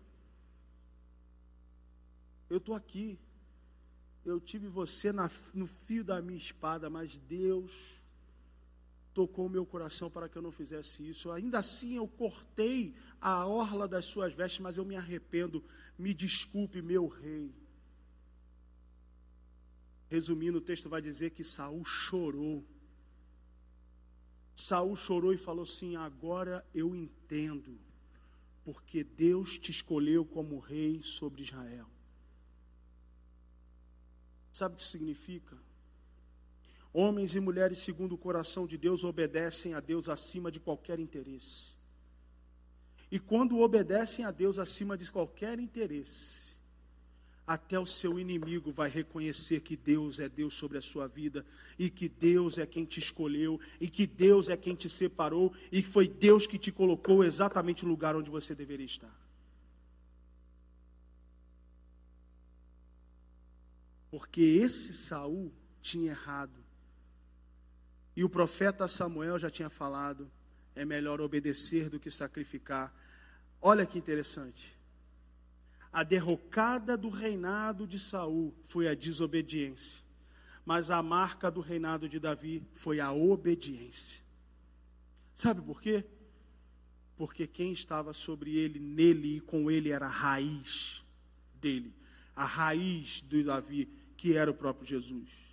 Eu 2.51 2.59
estou 2.59 2.75
aqui. 2.75 3.17
Eu 4.25 4.41
tive 4.41 4.67
você 4.67 5.13
na, 5.13 5.31
no 5.55 5.69
fio 5.69 6.03
da 6.03 6.21
minha 6.21 6.37
espada, 6.37 6.91
mas 6.91 7.21
Deus 7.21 7.98
tocou 9.19 9.47
o 9.47 9.51
meu 9.51 9.67
coração 9.67 10.09
para 10.09 10.29
que 10.29 10.39
eu 10.39 10.43
não 10.43 10.53
fizesse 10.53 11.09
isso. 11.09 11.33
Ainda 11.33 11.59
assim, 11.59 11.97
eu 11.97 12.07
cortei 12.07 12.95
a 13.21 13.45
orla 13.45 13.89
das 13.89 14.05
suas 14.05 14.33
vestes, 14.33 14.61
mas 14.61 14.77
eu 14.77 14.85
me 14.85 14.95
arrependo. 14.95 15.61
Me 15.99 16.15
desculpe, 16.15 16.81
meu 16.81 17.09
rei. 17.09 17.53
Resumindo, 20.09 20.59
o 20.59 20.61
texto 20.61 20.89
vai 20.89 21.03
dizer 21.03 21.31
que 21.31 21.43
Saul 21.43 21.85
chorou. 21.85 22.65
Saul 24.55 24.95
chorou 24.95 25.35
e 25.35 25.37
falou 25.37 25.65
assim: 25.65 25.97
Agora 25.97 26.65
eu 26.73 26.95
entendo, 26.95 27.77
porque 28.65 29.03
Deus 29.03 29.59
te 29.59 29.73
escolheu 29.73 30.25
como 30.25 30.61
rei 30.61 31.03
sobre 31.03 31.43
Israel. 31.43 31.91
Sabe 34.53 34.77
o 34.77 34.79
que 34.79 34.85
significa? 34.85 35.59
Homens 36.93 37.35
e 37.35 37.41
mulheres 37.41 37.81
segundo 37.81 38.15
o 38.15 38.19
coração 38.19 38.67
de 38.67 38.79
Deus 38.79 39.05
obedecem 39.05 39.75
a 39.75 39.81
Deus 39.81 40.09
acima 40.09 40.51
de 40.51 40.59
qualquer 40.59 40.99
interesse. 40.99 41.77
E 43.11 43.19
quando 43.19 43.59
obedecem 43.59 44.25
a 44.25 44.31
Deus 44.31 44.59
acima 44.59 44.97
de 44.97 45.11
qualquer 45.11 45.59
interesse, 45.59 46.57
até 47.47 47.79
o 47.79 47.87
seu 47.87 48.19
inimigo 48.21 48.71
vai 48.71 48.91
reconhecer 48.91 49.61
que 49.61 49.75
Deus 49.75 50.21
é 50.21 50.29
Deus 50.29 50.53
sobre 50.53 50.77
a 50.77 50.83
sua 50.83 51.09
vida, 51.09 51.45
e 51.79 51.89
que 51.89 52.07
Deus 52.07 52.59
é 52.59 52.67
quem 52.67 52.85
te 52.85 53.01
escolheu, 53.01 53.59
e 53.81 53.89
que 53.89 54.07
Deus 54.07 54.51
é 54.51 54.57
quem 54.57 54.75
te 54.75 54.89
separou, 54.89 55.55
e 55.73 55.83
foi 55.83 56.07
Deus 56.07 56.47
que 56.47 56.59
te 56.59 56.71
colocou 56.71 57.25
exatamente 57.25 57.85
no 57.85 57.91
lugar 57.91 58.15
onde 58.15 58.29
você 58.29 58.55
deveria 58.55 58.85
estar. 58.85 59.17
Porque 64.11 64.43
esse 64.43 64.93
Saul 64.93 65.51
tinha 65.81 66.11
errado. 66.11 66.68
E 68.19 68.25
o 68.25 68.29
profeta 68.29 68.89
Samuel 68.89 69.39
já 69.39 69.49
tinha 69.49 69.71
falado: 69.71 70.29
é 70.75 70.85
melhor 70.85 71.21
obedecer 71.21 71.89
do 71.89 72.01
que 72.01 72.11
sacrificar. 72.11 72.93
Olha 73.63 73.87
que 73.87 73.97
interessante. 73.97 74.77
A 75.93 76.03
derrocada 76.03 76.97
do 76.97 77.11
reinado 77.11 77.87
de 77.87 77.97
Saul 77.97 78.53
foi 78.65 78.89
a 78.89 78.95
desobediência, 78.95 80.03
mas 80.65 80.91
a 80.91 81.01
marca 81.01 81.49
do 81.49 81.61
reinado 81.61 82.09
de 82.09 82.19
Davi 82.19 82.67
foi 82.75 82.99
a 82.99 83.13
obediência. 83.13 84.25
Sabe 85.33 85.63
por 85.63 85.81
quê? 85.81 86.05
Porque 87.17 87.47
quem 87.47 87.73
estava 87.73 88.13
sobre 88.13 88.59
ele, 88.59 88.81
nele 88.81 89.37
e 89.37 89.41
com 89.41 89.71
ele 89.71 89.91
era 89.91 90.07
a 90.07 90.11
raiz 90.11 91.05
dele, 91.55 91.95
a 92.35 92.45
raiz 92.45 93.21
do 93.21 93.45
Davi, 93.45 93.89
que 94.17 94.37
era 94.37 94.51
o 94.51 94.55
próprio 94.55 94.89
Jesus. 94.89 95.48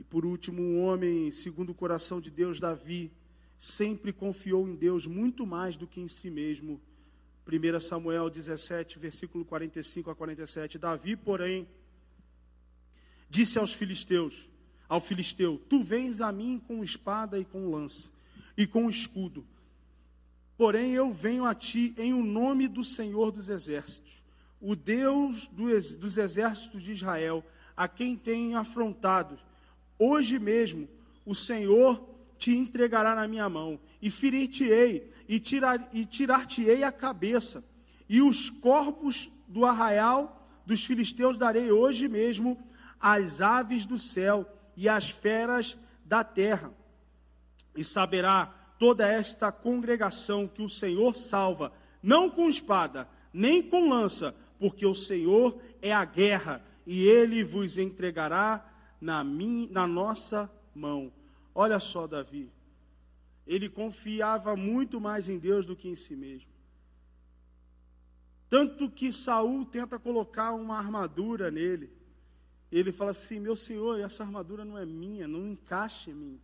E 0.00 0.02
por 0.02 0.24
último, 0.24 0.62
um 0.62 0.82
homem 0.82 1.30
segundo 1.30 1.72
o 1.72 1.74
coração 1.74 2.22
de 2.22 2.30
Deus, 2.30 2.58
Davi, 2.58 3.12
sempre 3.58 4.14
confiou 4.14 4.66
em 4.66 4.74
Deus 4.74 5.04
muito 5.04 5.46
mais 5.46 5.76
do 5.76 5.86
que 5.86 6.00
em 6.00 6.08
si 6.08 6.30
mesmo 6.30 6.80
1 7.46 7.80
Samuel 7.80 8.30
17, 8.30 8.98
versículo 8.98 9.44
45 9.44 10.10
a 10.10 10.14
47. 10.14 10.78
Davi, 10.78 11.16
porém, 11.16 11.68
disse 13.28 13.58
aos 13.58 13.74
filisteus, 13.74 14.48
ao 14.88 15.02
filisteu: 15.02 15.60
Tu 15.68 15.82
vens 15.82 16.22
a 16.22 16.32
mim 16.32 16.58
com 16.66 16.82
espada 16.82 17.38
e 17.38 17.44
com 17.44 17.70
lança 17.70 18.10
e 18.56 18.66
com 18.66 18.88
escudo. 18.88 19.44
Porém 20.56 20.92
eu 20.92 21.12
venho 21.12 21.44
a 21.44 21.54
ti 21.54 21.94
em 21.98 22.14
o 22.14 22.24
nome 22.24 22.68
do 22.68 22.82
Senhor 22.82 23.30
dos 23.30 23.50
exércitos, 23.50 24.24
o 24.62 24.74
Deus 24.74 25.46
dos 25.46 26.16
exércitos 26.16 26.82
de 26.82 26.92
Israel, 26.92 27.44
a 27.76 27.86
quem 27.86 28.16
tenho 28.16 28.56
afrontado. 28.56 29.38
Hoje 30.02 30.38
mesmo 30.38 30.88
o 31.26 31.34
Senhor 31.34 32.02
te 32.38 32.52
entregará 32.52 33.14
na 33.14 33.28
minha 33.28 33.50
mão, 33.50 33.78
e 34.00 34.10
ferir-te-ei, 34.10 35.12
e, 35.28 35.38
tirar, 35.38 35.90
e 35.92 36.06
tirar-te-ei 36.06 36.82
a 36.82 36.90
cabeça, 36.90 37.62
e 38.08 38.22
os 38.22 38.48
corpos 38.48 39.30
do 39.46 39.66
arraial 39.66 40.48
dos 40.64 40.86
filisteus 40.86 41.36
darei 41.36 41.70
hoje 41.70 42.08
mesmo 42.08 42.56
às 42.98 43.42
aves 43.42 43.84
do 43.84 43.98
céu 43.98 44.50
e 44.74 44.88
às 44.88 45.10
feras 45.10 45.76
da 46.02 46.24
terra. 46.24 46.72
E 47.76 47.84
saberá 47.84 48.46
toda 48.78 49.06
esta 49.06 49.52
congregação 49.52 50.48
que 50.48 50.62
o 50.62 50.70
Senhor 50.70 51.14
salva, 51.14 51.70
não 52.02 52.30
com 52.30 52.48
espada, 52.48 53.06
nem 53.34 53.62
com 53.62 53.90
lança, 53.90 54.34
porque 54.58 54.86
o 54.86 54.94
Senhor 54.94 55.60
é 55.82 55.92
a 55.92 56.06
guerra, 56.06 56.64
e 56.86 57.02
ele 57.02 57.44
vos 57.44 57.76
entregará 57.76 58.66
na, 59.00 59.24
minha, 59.24 59.68
na 59.70 59.86
nossa 59.86 60.50
mão. 60.74 61.12
Olha 61.54 61.80
só, 61.80 62.06
Davi. 62.06 62.50
Ele 63.46 63.68
confiava 63.68 64.54
muito 64.54 65.00
mais 65.00 65.28
em 65.28 65.38
Deus 65.38 65.64
do 65.64 65.74
que 65.74 65.88
em 65.88 65.94
si 65.94 66.14
mesmo. 66.14 66.50
Tanto 68.48 68.90
que 68.90 69.12
Saul 69.12 69.64
tenta 69.64 69.98
colocar 69.98 70.52
uma 70.52 70.76
armadura 70.76 71.50
nele. 71.50 71.90
Ele 72.70 72.92
fala 72.92 73.12
assim: 73.12 73.40
Meu 73.40 73.56
senhor, 73.56 74.00
essa 74.00 74.24
armadura 74.24 74.64
não 74.64 74.76
é 74.76 74.84
minha, 74.84 75.26
não 75.26 75.46
encaixa 75.46 76.10
em 76.10 76.14
mim. 76.14 76.40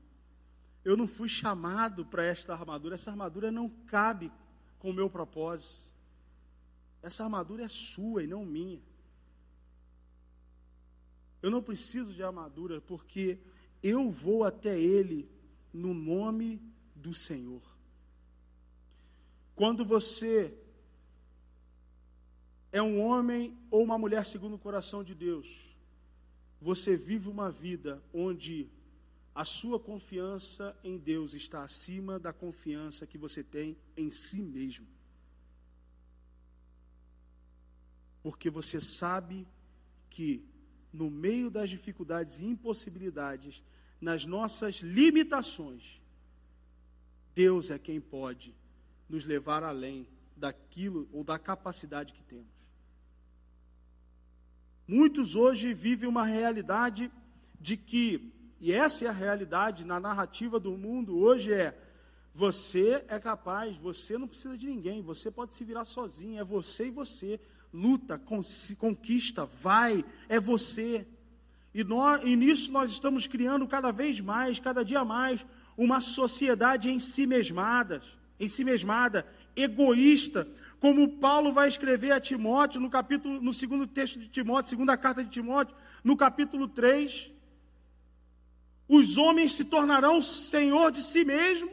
Eu 0.84 0.96
não 0.96 1.07
fui 1.07 1.28
chamado 1.28 2.07
para 2.07 2.24
esta 2.24 2.52
armadura, 2.52 2.94
essa 2.94 3.11
armadura 3.11 3.50
não 3.50 3.68
cabe 3.68 4.32
com 4.78 4.90
o 4.90 4.94
meu 4.94 5.11
propósito. 5.11 5.92
Essa 7.02 7.24
armadura 7.24 7.64
é 7.64 7.68
sua 7.68 8.22
e 8.22 8.26
não 8.26 8.44
minha. 8.44 8.80
Eu 11.47 11.51
não 11.53 11.62
preciso 11.62 12.12
de 12.12 12.24
armadura 12.24 12.80
porque 12.80 13.38
eu 13.80 14.11
vou 14.11 14.42
até 14.42 14.76
ele 14.80 15.30
no 15.72 15.94
nome 15.94 16.61
do 16.92 17.14
Senhor. 17.14 17.62
Quando 19.55 19.84
você 19.84 20.59
é 22.72 22.82
um 22.82 23.01
homem 23.01 23.57
ou 23.70 23.84
uma 23.84 23.97
mulher 23.97 24.26
segundo 24.26 24.55
o 24.55 24.59
coração 24.59 25.05
de 25.05 25.14
Deus, 25.14 25.76
você 26.61 26.97
vive 26.97 27.28
uma 27.28 27.49
vida 27.49 28.03
onde 28.12 28.68
a 29.32 29.44
sua 29.44 29.78
confiança 29.78 30.76
em 30.82 30.99
Deus 30.99 31.32
está 31.32 31.62
acima 31.62 32.18
da 32.18 32.32
confiança 32.32 33.07
que 33.07 33.16
você 33.16 33.44
tem 33.44 33.78
em 33.97 34.11
si 34.11 34.42
mesmo. 34.42 34.88
Porque 38.20 38.51
você 38.51 38.80
sabe 38.80 39.47
que 40.11 40.55
no 40.97 41.11
meio 41.11 41.51
das 41.51 41.68
dificuldades 41.68 42.40
e 42.40 42.47
impossibilidades, 42.47 43.62
nas 44.01 44.24
nossas 44.24 44.76
limitações, 44.76 46.01
Deus 47.34 47.70
é 47.70 47.78
quem 47.78 48.01
pode 48.01 48.55
nos 49.09 49.24
levar 49.24 49.62
além 49.62 50.09
daquilo 50.34 51.09
ou 51.12 51.22
da 51.22 51.38
capacidade 51.38 52.14
que 52.14 52.22
temos. 52.22 52.47
Muitos 54.88 55.36
hoje 55.36 55.74
vivem 55.74 56.09
uma 56.09 56.24
realidade 56.24 57.11
de 57.61 57.76
que, 57.76 58.32
e 58.59 58.72
essa 58.72 59.05
é 59.05 59.09
a 59.09 59.12
realidade 59.12 59.84
na 59.84 60.01
narrativa 60.01 60.59
do 60.59 60.76
mundo 60.76 61.18
hoje 61.18 61.53
é 61.53 61.78
você 62.32 63.05
é 63.09 63.18
capaz, 63.18 63.76
você 63.76 64.18
não 64.18 64.28
precisa 64.28 64.57
de 64.57 64.66
ninguém, 64.66 65.03
você 65.03 65.30
pode 65.30 65.55
se 65.55 65.64
virar 65.64 65.84
sozinho, 65.84 66.38
é 66.38 66.44
você 66.44 66.88
e 66.88 66.90
você. 66.90 67.40
Luta, 67.73 68.21
conquista, 68.79 69.47
vai, 69.61 70.05
é 70.29 70.41
você. 70.41 71.07
E, 71.75 71.85
nós, 71.85 72.23
e 72.25 72.35
nisso 72.37 72.73
nós 72.73 72.91
estamos 72.91 73.27
criando 73.27 73.67
cada 73.67 73.91
vez 73.91 74.21
mais, 74.21 74.59
cada 74.59 74.85
dia 74.85 75.05
mais, 75.05 75.45
uma 75.77 76.01
sociedade 76.01 76.91
em 76.91 76.99
si 76.99 77.27
mesmada, 77.27 78.01
em 78.41 78.49
si 78.49 78.64
mesmada, 78.64 79.27
egoísta, 79.55 80.49
como 80.81 81.19
Paulo 81.19 81.53
vai 81.53 81.69
escrever 81.69 82.12
a 82.12 82.21
Timóteo 82.21 82.81
no 82.81 82.89
capítulo, 82.89 83.41
no 83.41 83.53
segundo 83.53 83.87
texto 83.87 84.19
de 84.19 84.29
Timóteo, 84.29 84.71
segunda 84.71 84.97
carta 84.97 85.25
de 85.25 85.31
Timóteo, 85.31 85.77
no 86.05 86.17
capítulo 86.17 86.69
3. 86.69 87.33
Os 88.89 89.19
homens 89.19 89.53
se 89.53 89.64
tornarão 89.64 90.23
senhor 90.23 90.91
de 90.91 91.03
si 91.03 91.25
mesmo. 91.25 91.71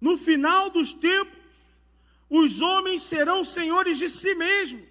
No 0.00 0.18
final 0.18 0.70
dos 0.70 0.92
tempos, 0.92 1.41
os 2.34 2.62
homens 2.62 3.02
serão 3.02 3.44
senhores 3.44 3.98
de 3.98 4.08
si 4.08 4.34
mesmos. 4.34 4.88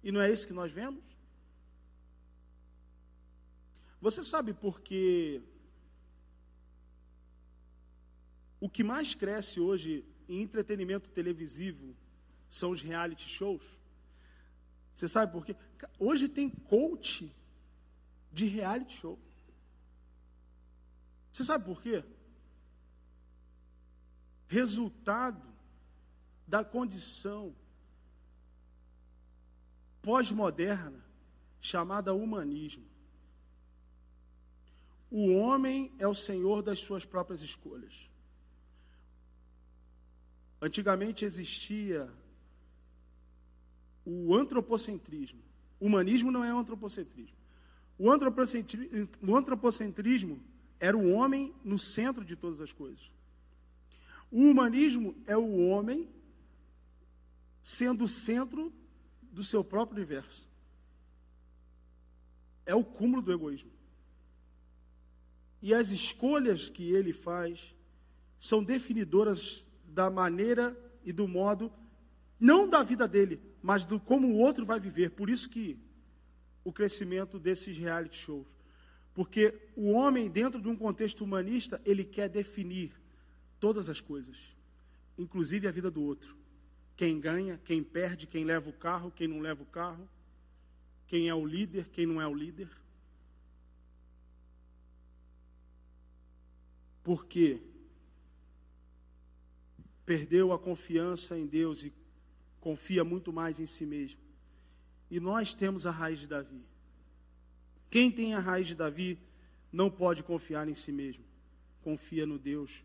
E 0.00 0.12
não 0.12 0.20
é 0.20 0.32
isso 0.32 0.46
que 0.46 0.52
nós 0.52 0.70
vemos? 0.70 1.02
Você 4.00 4.22
sabe 4.22 4.54
por 4.54 4.80
que 4.80 5.42
o 8.60 8.68
que 8.68 8.84
mais 8.84 9.12
cresce 9.12 9.58
hoje 9.58 10.04
em 10.28 10.40
entretenimento 10.40 11.10
televisivo 11.10 11.96
são 12.48 12.70
os 12.70 12.80
reality 12.80 13.28
shows? 13.28 13.80
Você 14.94 15.08
sabe 15.08 15.32
por 15.32 15.44
quê? 15.44 15.56
Hoje 15.98 16.28
tem 16.28 16.48
coach 16.48 17.28
de 18.30 18.44
reality 18.44 18.94
show. 18.98 19.18
Você 21.32 21.44
sabe 21.44 21.64
por 21.64 21.82
quê? 21.82 22.04
Resultado 24.46 25.51
da 26.52 26.62
condição 26.62 27.56
pós-moderna 30.02 31.02
chamada 31.58 32.12
humanismo. 32.12 32.84
O 35.10 35.32
homem 35.32 35.90
é 35.98 36.06
o 36.06 36.14
senhor 36.14 36.60
das 36.60 36.80
suas 36.80 37.06
próprias 37.06 37.40
escolhas. 37.40 38.06
Antigamente 40.60 41.24
existia 41.24 42.12
o 44.04 44.36
antropocentrismo. 44.36 45.40
O 45.80 45.86
humanismo 45.86 46.30
não 46.30 46.44
é 46.44 46.50
antropocentrismo. 46.50 47.36
O 47.98 48.10
antropocentrismo, 48.10 49.08
o 49.26 49.34
antropocentrismo 49.34 50.38
era 50.78 50.98
o 50.98 51.12
homem 51.12 51.54
no 51.64 51.78
centro 51.78 52.22
de 52.22 52.36
todas 52.36 52.60
as 52.60 52.74
coisas. 52.74 53.10
O 54.30 54.42
humanismo 54.42 55.14
é 55.26 55.34
o 55.34 55.68
homem 55.68 56.20
sendo 57.62 58.04
o 58.04 58.08
centro 58.08 58.72
do 59.22 59.44
seu 59.44 59.62
próprio 59.62 59.96
universo. 59.96 60.50
É 62.66 62.74
o 62.74 62.84
cúmulo 62.84 63.22
do 63.22 63.32
egoísmo. 63.32 63.70
E 65.62 65.72
as 65.72 65.90
escolhas 65.90 66.68
que 66.68 66.90
ele 66.90 67.12
faz 67.12 67.74
são 68.36 68.64
definidoras 68.64 69.68
da 69.84 70.10
maneira 70.10 70.76
e 71.04 71.12
do 71.12 71.28
modo, 71.28 71.72
não 72.38 72.68
da 72.68 72.82
vida 72.82 73.06
dele, 73.06 73.40
mas 73.62 73.84
do 73.84 74.00
como 74.00 74.26
o 74.26 74.38
outro 74.38 74.66
vai 74.66 74.80
viver. 74.80 75.10
Por 75.10 75.30
isso 75.30 75.48
que 75.48 75.78
o 76.64 76.72
crescimento 76.72 77.38
desses 77.38 77.78
reality 77.78 78.16
shows. 78.16 78.48
Porque 79.14 79.54
o 79.76 79.90
homem, 79.92 80.28
dentro 80.28 80.60
de 80.60 80.68
um 80.68 80.76
contexto 80.76 81.22
humanista, 81.22 81.80
ele 81.84 82.02
quer 82.02 82.28
definir 82.28 82.92
todas 83.60 83.88
as 83.88 84.00
coisas, 84.00 84.56
inclusive 85.16 85.68
a 85.68 85.70
vida 85.70 85.90
do 85.90 86.02
outro. 86.02 86.41
Quem 87.02 87.18
ganha, 87.18 87.58
quem 87.64 87.82
perde, 87.82 88.28
quem 88.28 88.44
leva 88.44 88.70
o 88.70 88.72
carro, 88.72 89.10
quem 89.10 89.26
não 89.26 89.40
leva 89.40 89.60
o 89.60 89.66
carro, 89.66 90.08
quem 91.08 91.28
é 91.28 91.34
o 91.34 91.44
líder, 91.44 91.88
quem 91.88 92.06
não 92.06 92.22
é 92.22 92.28
o 92.28 92.32
líder. 92.32 92.70
Porque 97.02 97.60
perdeu 100.06 100.52
a 100.52 100.58
confiança 100.60 101.36
em 101.36 101.44
Deus 101.44 101.82
e 101.82 101.92
confia 102.60 103.02
muito 103.02 103.32
mais 103.32 103.58
em 103.58 103.66
si 103.66 103.84
mesmo. 103.84 104.20
E 105.10 105.18
nós 105.18 105.52
temos 105.52 105.86
a 105.86 105.90
raiz 105.90 106.20
de 106.20 106.28
Davi. 106.28 106.64
Quem 107.90 108.12
tem 108.12 108.34
a 108.34 108.38
raiz 108.38 108.68
de 108.68 108.76
Davi 108.76 109.18
não 109.72 109.90
pode 109.90 110.22
confiar 110.22 110.68
em 110.68 110.74
si 110.74 110.92
mesmo. 110.92 111.24
Confia 111.82 112.24
no 112.24 112.38
Deus 112.38 112.84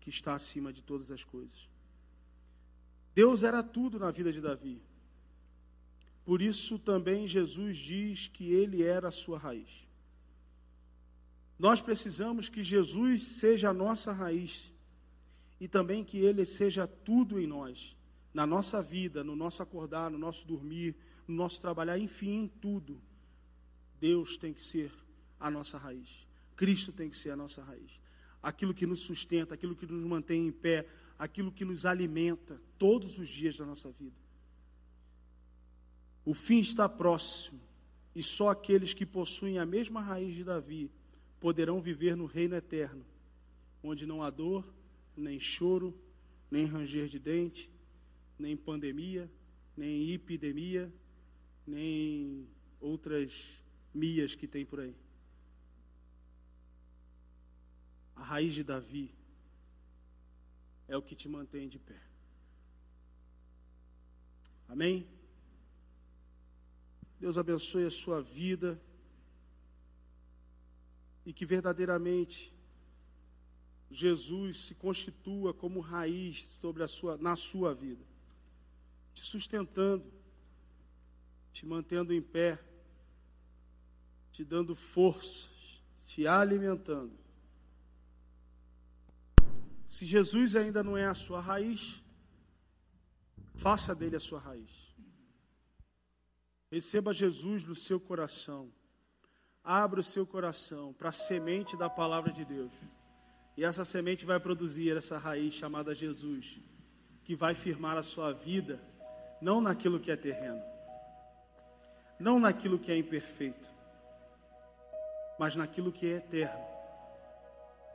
que 0.00 0.08
está 0.08 0.32
acima 0.32 0.72
de 0.72 0.82
todas 0.82 1.10
as 1.10 1.22
coisas. 1.22 1.68
Deus 3.18 3.42
era 3.42 3.64
tudo 3.64 3.98
na 3.98 4.12
vida 4.12 4.32
de 4.32 4.40
Davi. 4.40 4.80
Por 6.24 6.40
isso 6.40 6.78
também 6.78 7.26
Jesus 7.26 7.76
diz 7.76 8.28
que 8.28 8.52
ele 8.52 8.84
era 8.84 9.08
a 9.08 9.10
sua 9.10 9.36
raiz. 9.36 9.88
Nós 11.58 11.80
precisamos 11.80 12.48
que 12.48 12.62
Jesus 12.62 13.24
seja 13.40 13.70
a 13.70 13.74
nossa 13.74 14.12
raiz 14.12 14.72
e 15.58 15.66
também 15.66 16.04
que 16.04 16.18
Ele 16.18 16.44
seja 16.44 16.86
tudo 16.86 17.40
em 17.40 17.46
nós, 17.48 17.96
na 18.32 18.46
nossa 18.46 18.80
vida, 18.80 19.24
no 19.24 19.34
nosso 19.34 19.64
acordar, 19.64 20.08
no 20.08 20.16
nosso 20.16 20.46
dormir, 20.46 20.94
no 21.26 21.34
nosso 21.34 21.60
trabalhar, 21.60 21.98
enfim, 21.98 22.42
em 22.42 22.46
tudo. 22.46 23.02
Deus 23.98 24.36
tem 24.36 24.52
que 24.52 24.64
ser 24.64 24.92
a 25.40 25.50
nossa 25.50 25.76
raiz. 25.76 26.28
Cristo 26.54 26.92
tem 26.92 27.10
que 27.10 27.18
ser 27.18 27.30
a 27.30 27.36
nossa 27.36 27.64
raiz. 27.64 28.00
Aquilo 28.40 28.72
que 28.72 28.86
nos 28.86 29.00
sustenta, 29.00 29.54
aquilo 29.54 29.74
que 29.74 29.86
nos 29.86 30.04
mantém 30.04 30.46
em 30.46 30.52
pé, 30.52 30.86
aquilo 31.18 31.50
que 31.50 31.64
nos 31.64 31.84
alimenta 31.84 32.60
todos 32.78 33.18
os 33.18 33.28
dias 33.28 33.56
da 33.56 33.66
nossa 33.66 33.90
vida. 33.90 34.16
O 36.24 36.32
fim 36.32 36.60
está 36.60 36.88
próximo 36.88 37.60
e 38.14 38.22
só 38.22 38.50
aqueles 38.50 38.94
que 38.94 39.04
possuem 39.04 39.58
a 39.58 39.66
mesma 39.66 40.00
raiz 40.00 40.34
de 40.34 40.44
Davi 40.44 40.90
poderão 41.40 41.80
viver 41.80 42.16
no 42.16 42.26
reino 42.26 42.54
eterno, 42.54 43.04
onde 43.82 44.06
não 44.06 44.22
há 44.22 44.30
dor, 44.30 44.64
nem 45.16 45.40
choro, 45.40 45.98
nem 46.50 46.64
ranger 46.64 47.08
de 47.08 47.18
dente, 47.18 47.70
nem 48.38 48.56
pandemia, 48.56 49.30
nem 49.76 50.12
epidemia, 50.12 50.92
nem 51.66 52.46
outras 52.80 53.62
mias 53.92 54.34
que 54.34 54.46
tem 54.46 54.64
por 54.64 54.80
aí. 54.80 54.94
A 58.14 58.22
raiz 58.22 58.54
de 58.54 58.64
Davi 58.64 59.17
é 60.88 60.96
o 60.96 61.02
que 61.02 61.14
te 61.14 61.28
mantém 61.28 61.68
de 61.68 61.78
pé. 61.78 62.00
Amém? 64.66 65.06
Deus 67.20 67.36
abençoe 67.36 67.84
a 67.84 67.90
sua 67.90 68.22
vida 68.22 68.80
e 71.26 71.32
que 71.32 71.44
verdadeiramente 71.44 72.56
Jesus 73.90 74.64
se 74.66 74.74
constitua 74.74 75.52
como 75.52 75.80
raiz 75.80 76.44
sobre 76.60 76.82
a 76.82 76.88
sua, 76.88 77.16
na 77.16 77.36
sua 77.36 77.74
vida, 77.74 78.04
te 79.12 79.24
sustentando, 79.24 80.10
te 81.52 81.66
mantendo 81.66 82.12
em 82.12 82.22
pé, 82.22 82.58
te 84.30 84.44
dando 84.44 84.74
forças, 84.74 85.82
te 86.06 86.26
alimentando. 86.26 87.27
Se 89.88 90.04
Jesus 90.04 90.54
ainda 90.54 90.84
não 90.84 90.98
é 90.98 91.06
a 91.06 91.14
sua 91.14 91.40
raiz, 91.40 92.04
faça 93.54 93.94
dele 93.94 94.16
a 94.16 94.20
sua 94.20 94.38
raiz. 94.38 94.94
Receba 96.70 97.14
Jesus 97.14 97.64
no 97.64 97.74
seu 97.74 97.98
coração. 97.98 98.70
Abra 99.64 100.00
o 100.00 100.04
seu 100.04 100.26
coração 100.26 100.92
para 100.92 101.08
a 101.08 101.12
semente 101.12 101.74
da 101.74 101.88
palavra 101.88 102.30
de 102.30 102.44
Deus. 102.44 102.72
E 103.56 103.64
essa 103.64 103.82
semente 103.82 104.26
vai 104.26 104.38
produzir 104.38 104.94
essa 104.94 105.16
raiz 105.16 105.54
chamada 105.54 105.94
Jesus, 105.94 106.60
que 107.24 107.34
vai 107.34 107.54
firmar 107.54 107.96
a 107.96 108.02
sua 108.02 108.30
vida, 108.30 108.78
não 109.40 109.58
naquilo 109.58 109.98
que 109.98 110.10
é 110.10 110.16
terreno, 110.16 110.62
não 112.20 112.38
naquilo 112.38 112.78
que 112.78 112.92
é 112.92 112.96
imperfeito, 112.96 113.72
mas 115.38 115.56
naquilo 115.56 115.90
que 115.90 116.06
é 116.06 116.16
eterno 116.16 116.62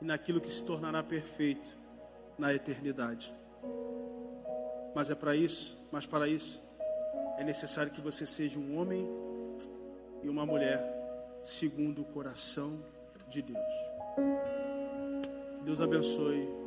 e 0.02 0.04
naquilo 0.04 0.40
que 0.40 0.50
se 0.50 0.64
tornará 0.64 1.00
perfeito 1.00 1.83
na 2.38 2.52
eternidade. 2.54 3.34
Mas 4.94 5.10
é 5.10 5.14
para 5.14 5.34
isso, 5.34 5.88
mas 5.90 6.06
para 6.06 6.28
isso 6.28 6.62
é 7.38 7.44
necessário 7.44 7.92
que 7.92 8.00
você 8.00 8.26
seja 8.26 8.58
um 8.58 8.78
homem 8.78 9.06
e 10.22 10.28
uma 10.28 10.46
mulher 10.46 10.80
segundo 11.42 12.02
o 12.02 12.04
coração 12.04 12.82
de 13.28 13.42
Deus. 13.42 13.58
Deus 15.64 15.80
abençoe 15.80 16.63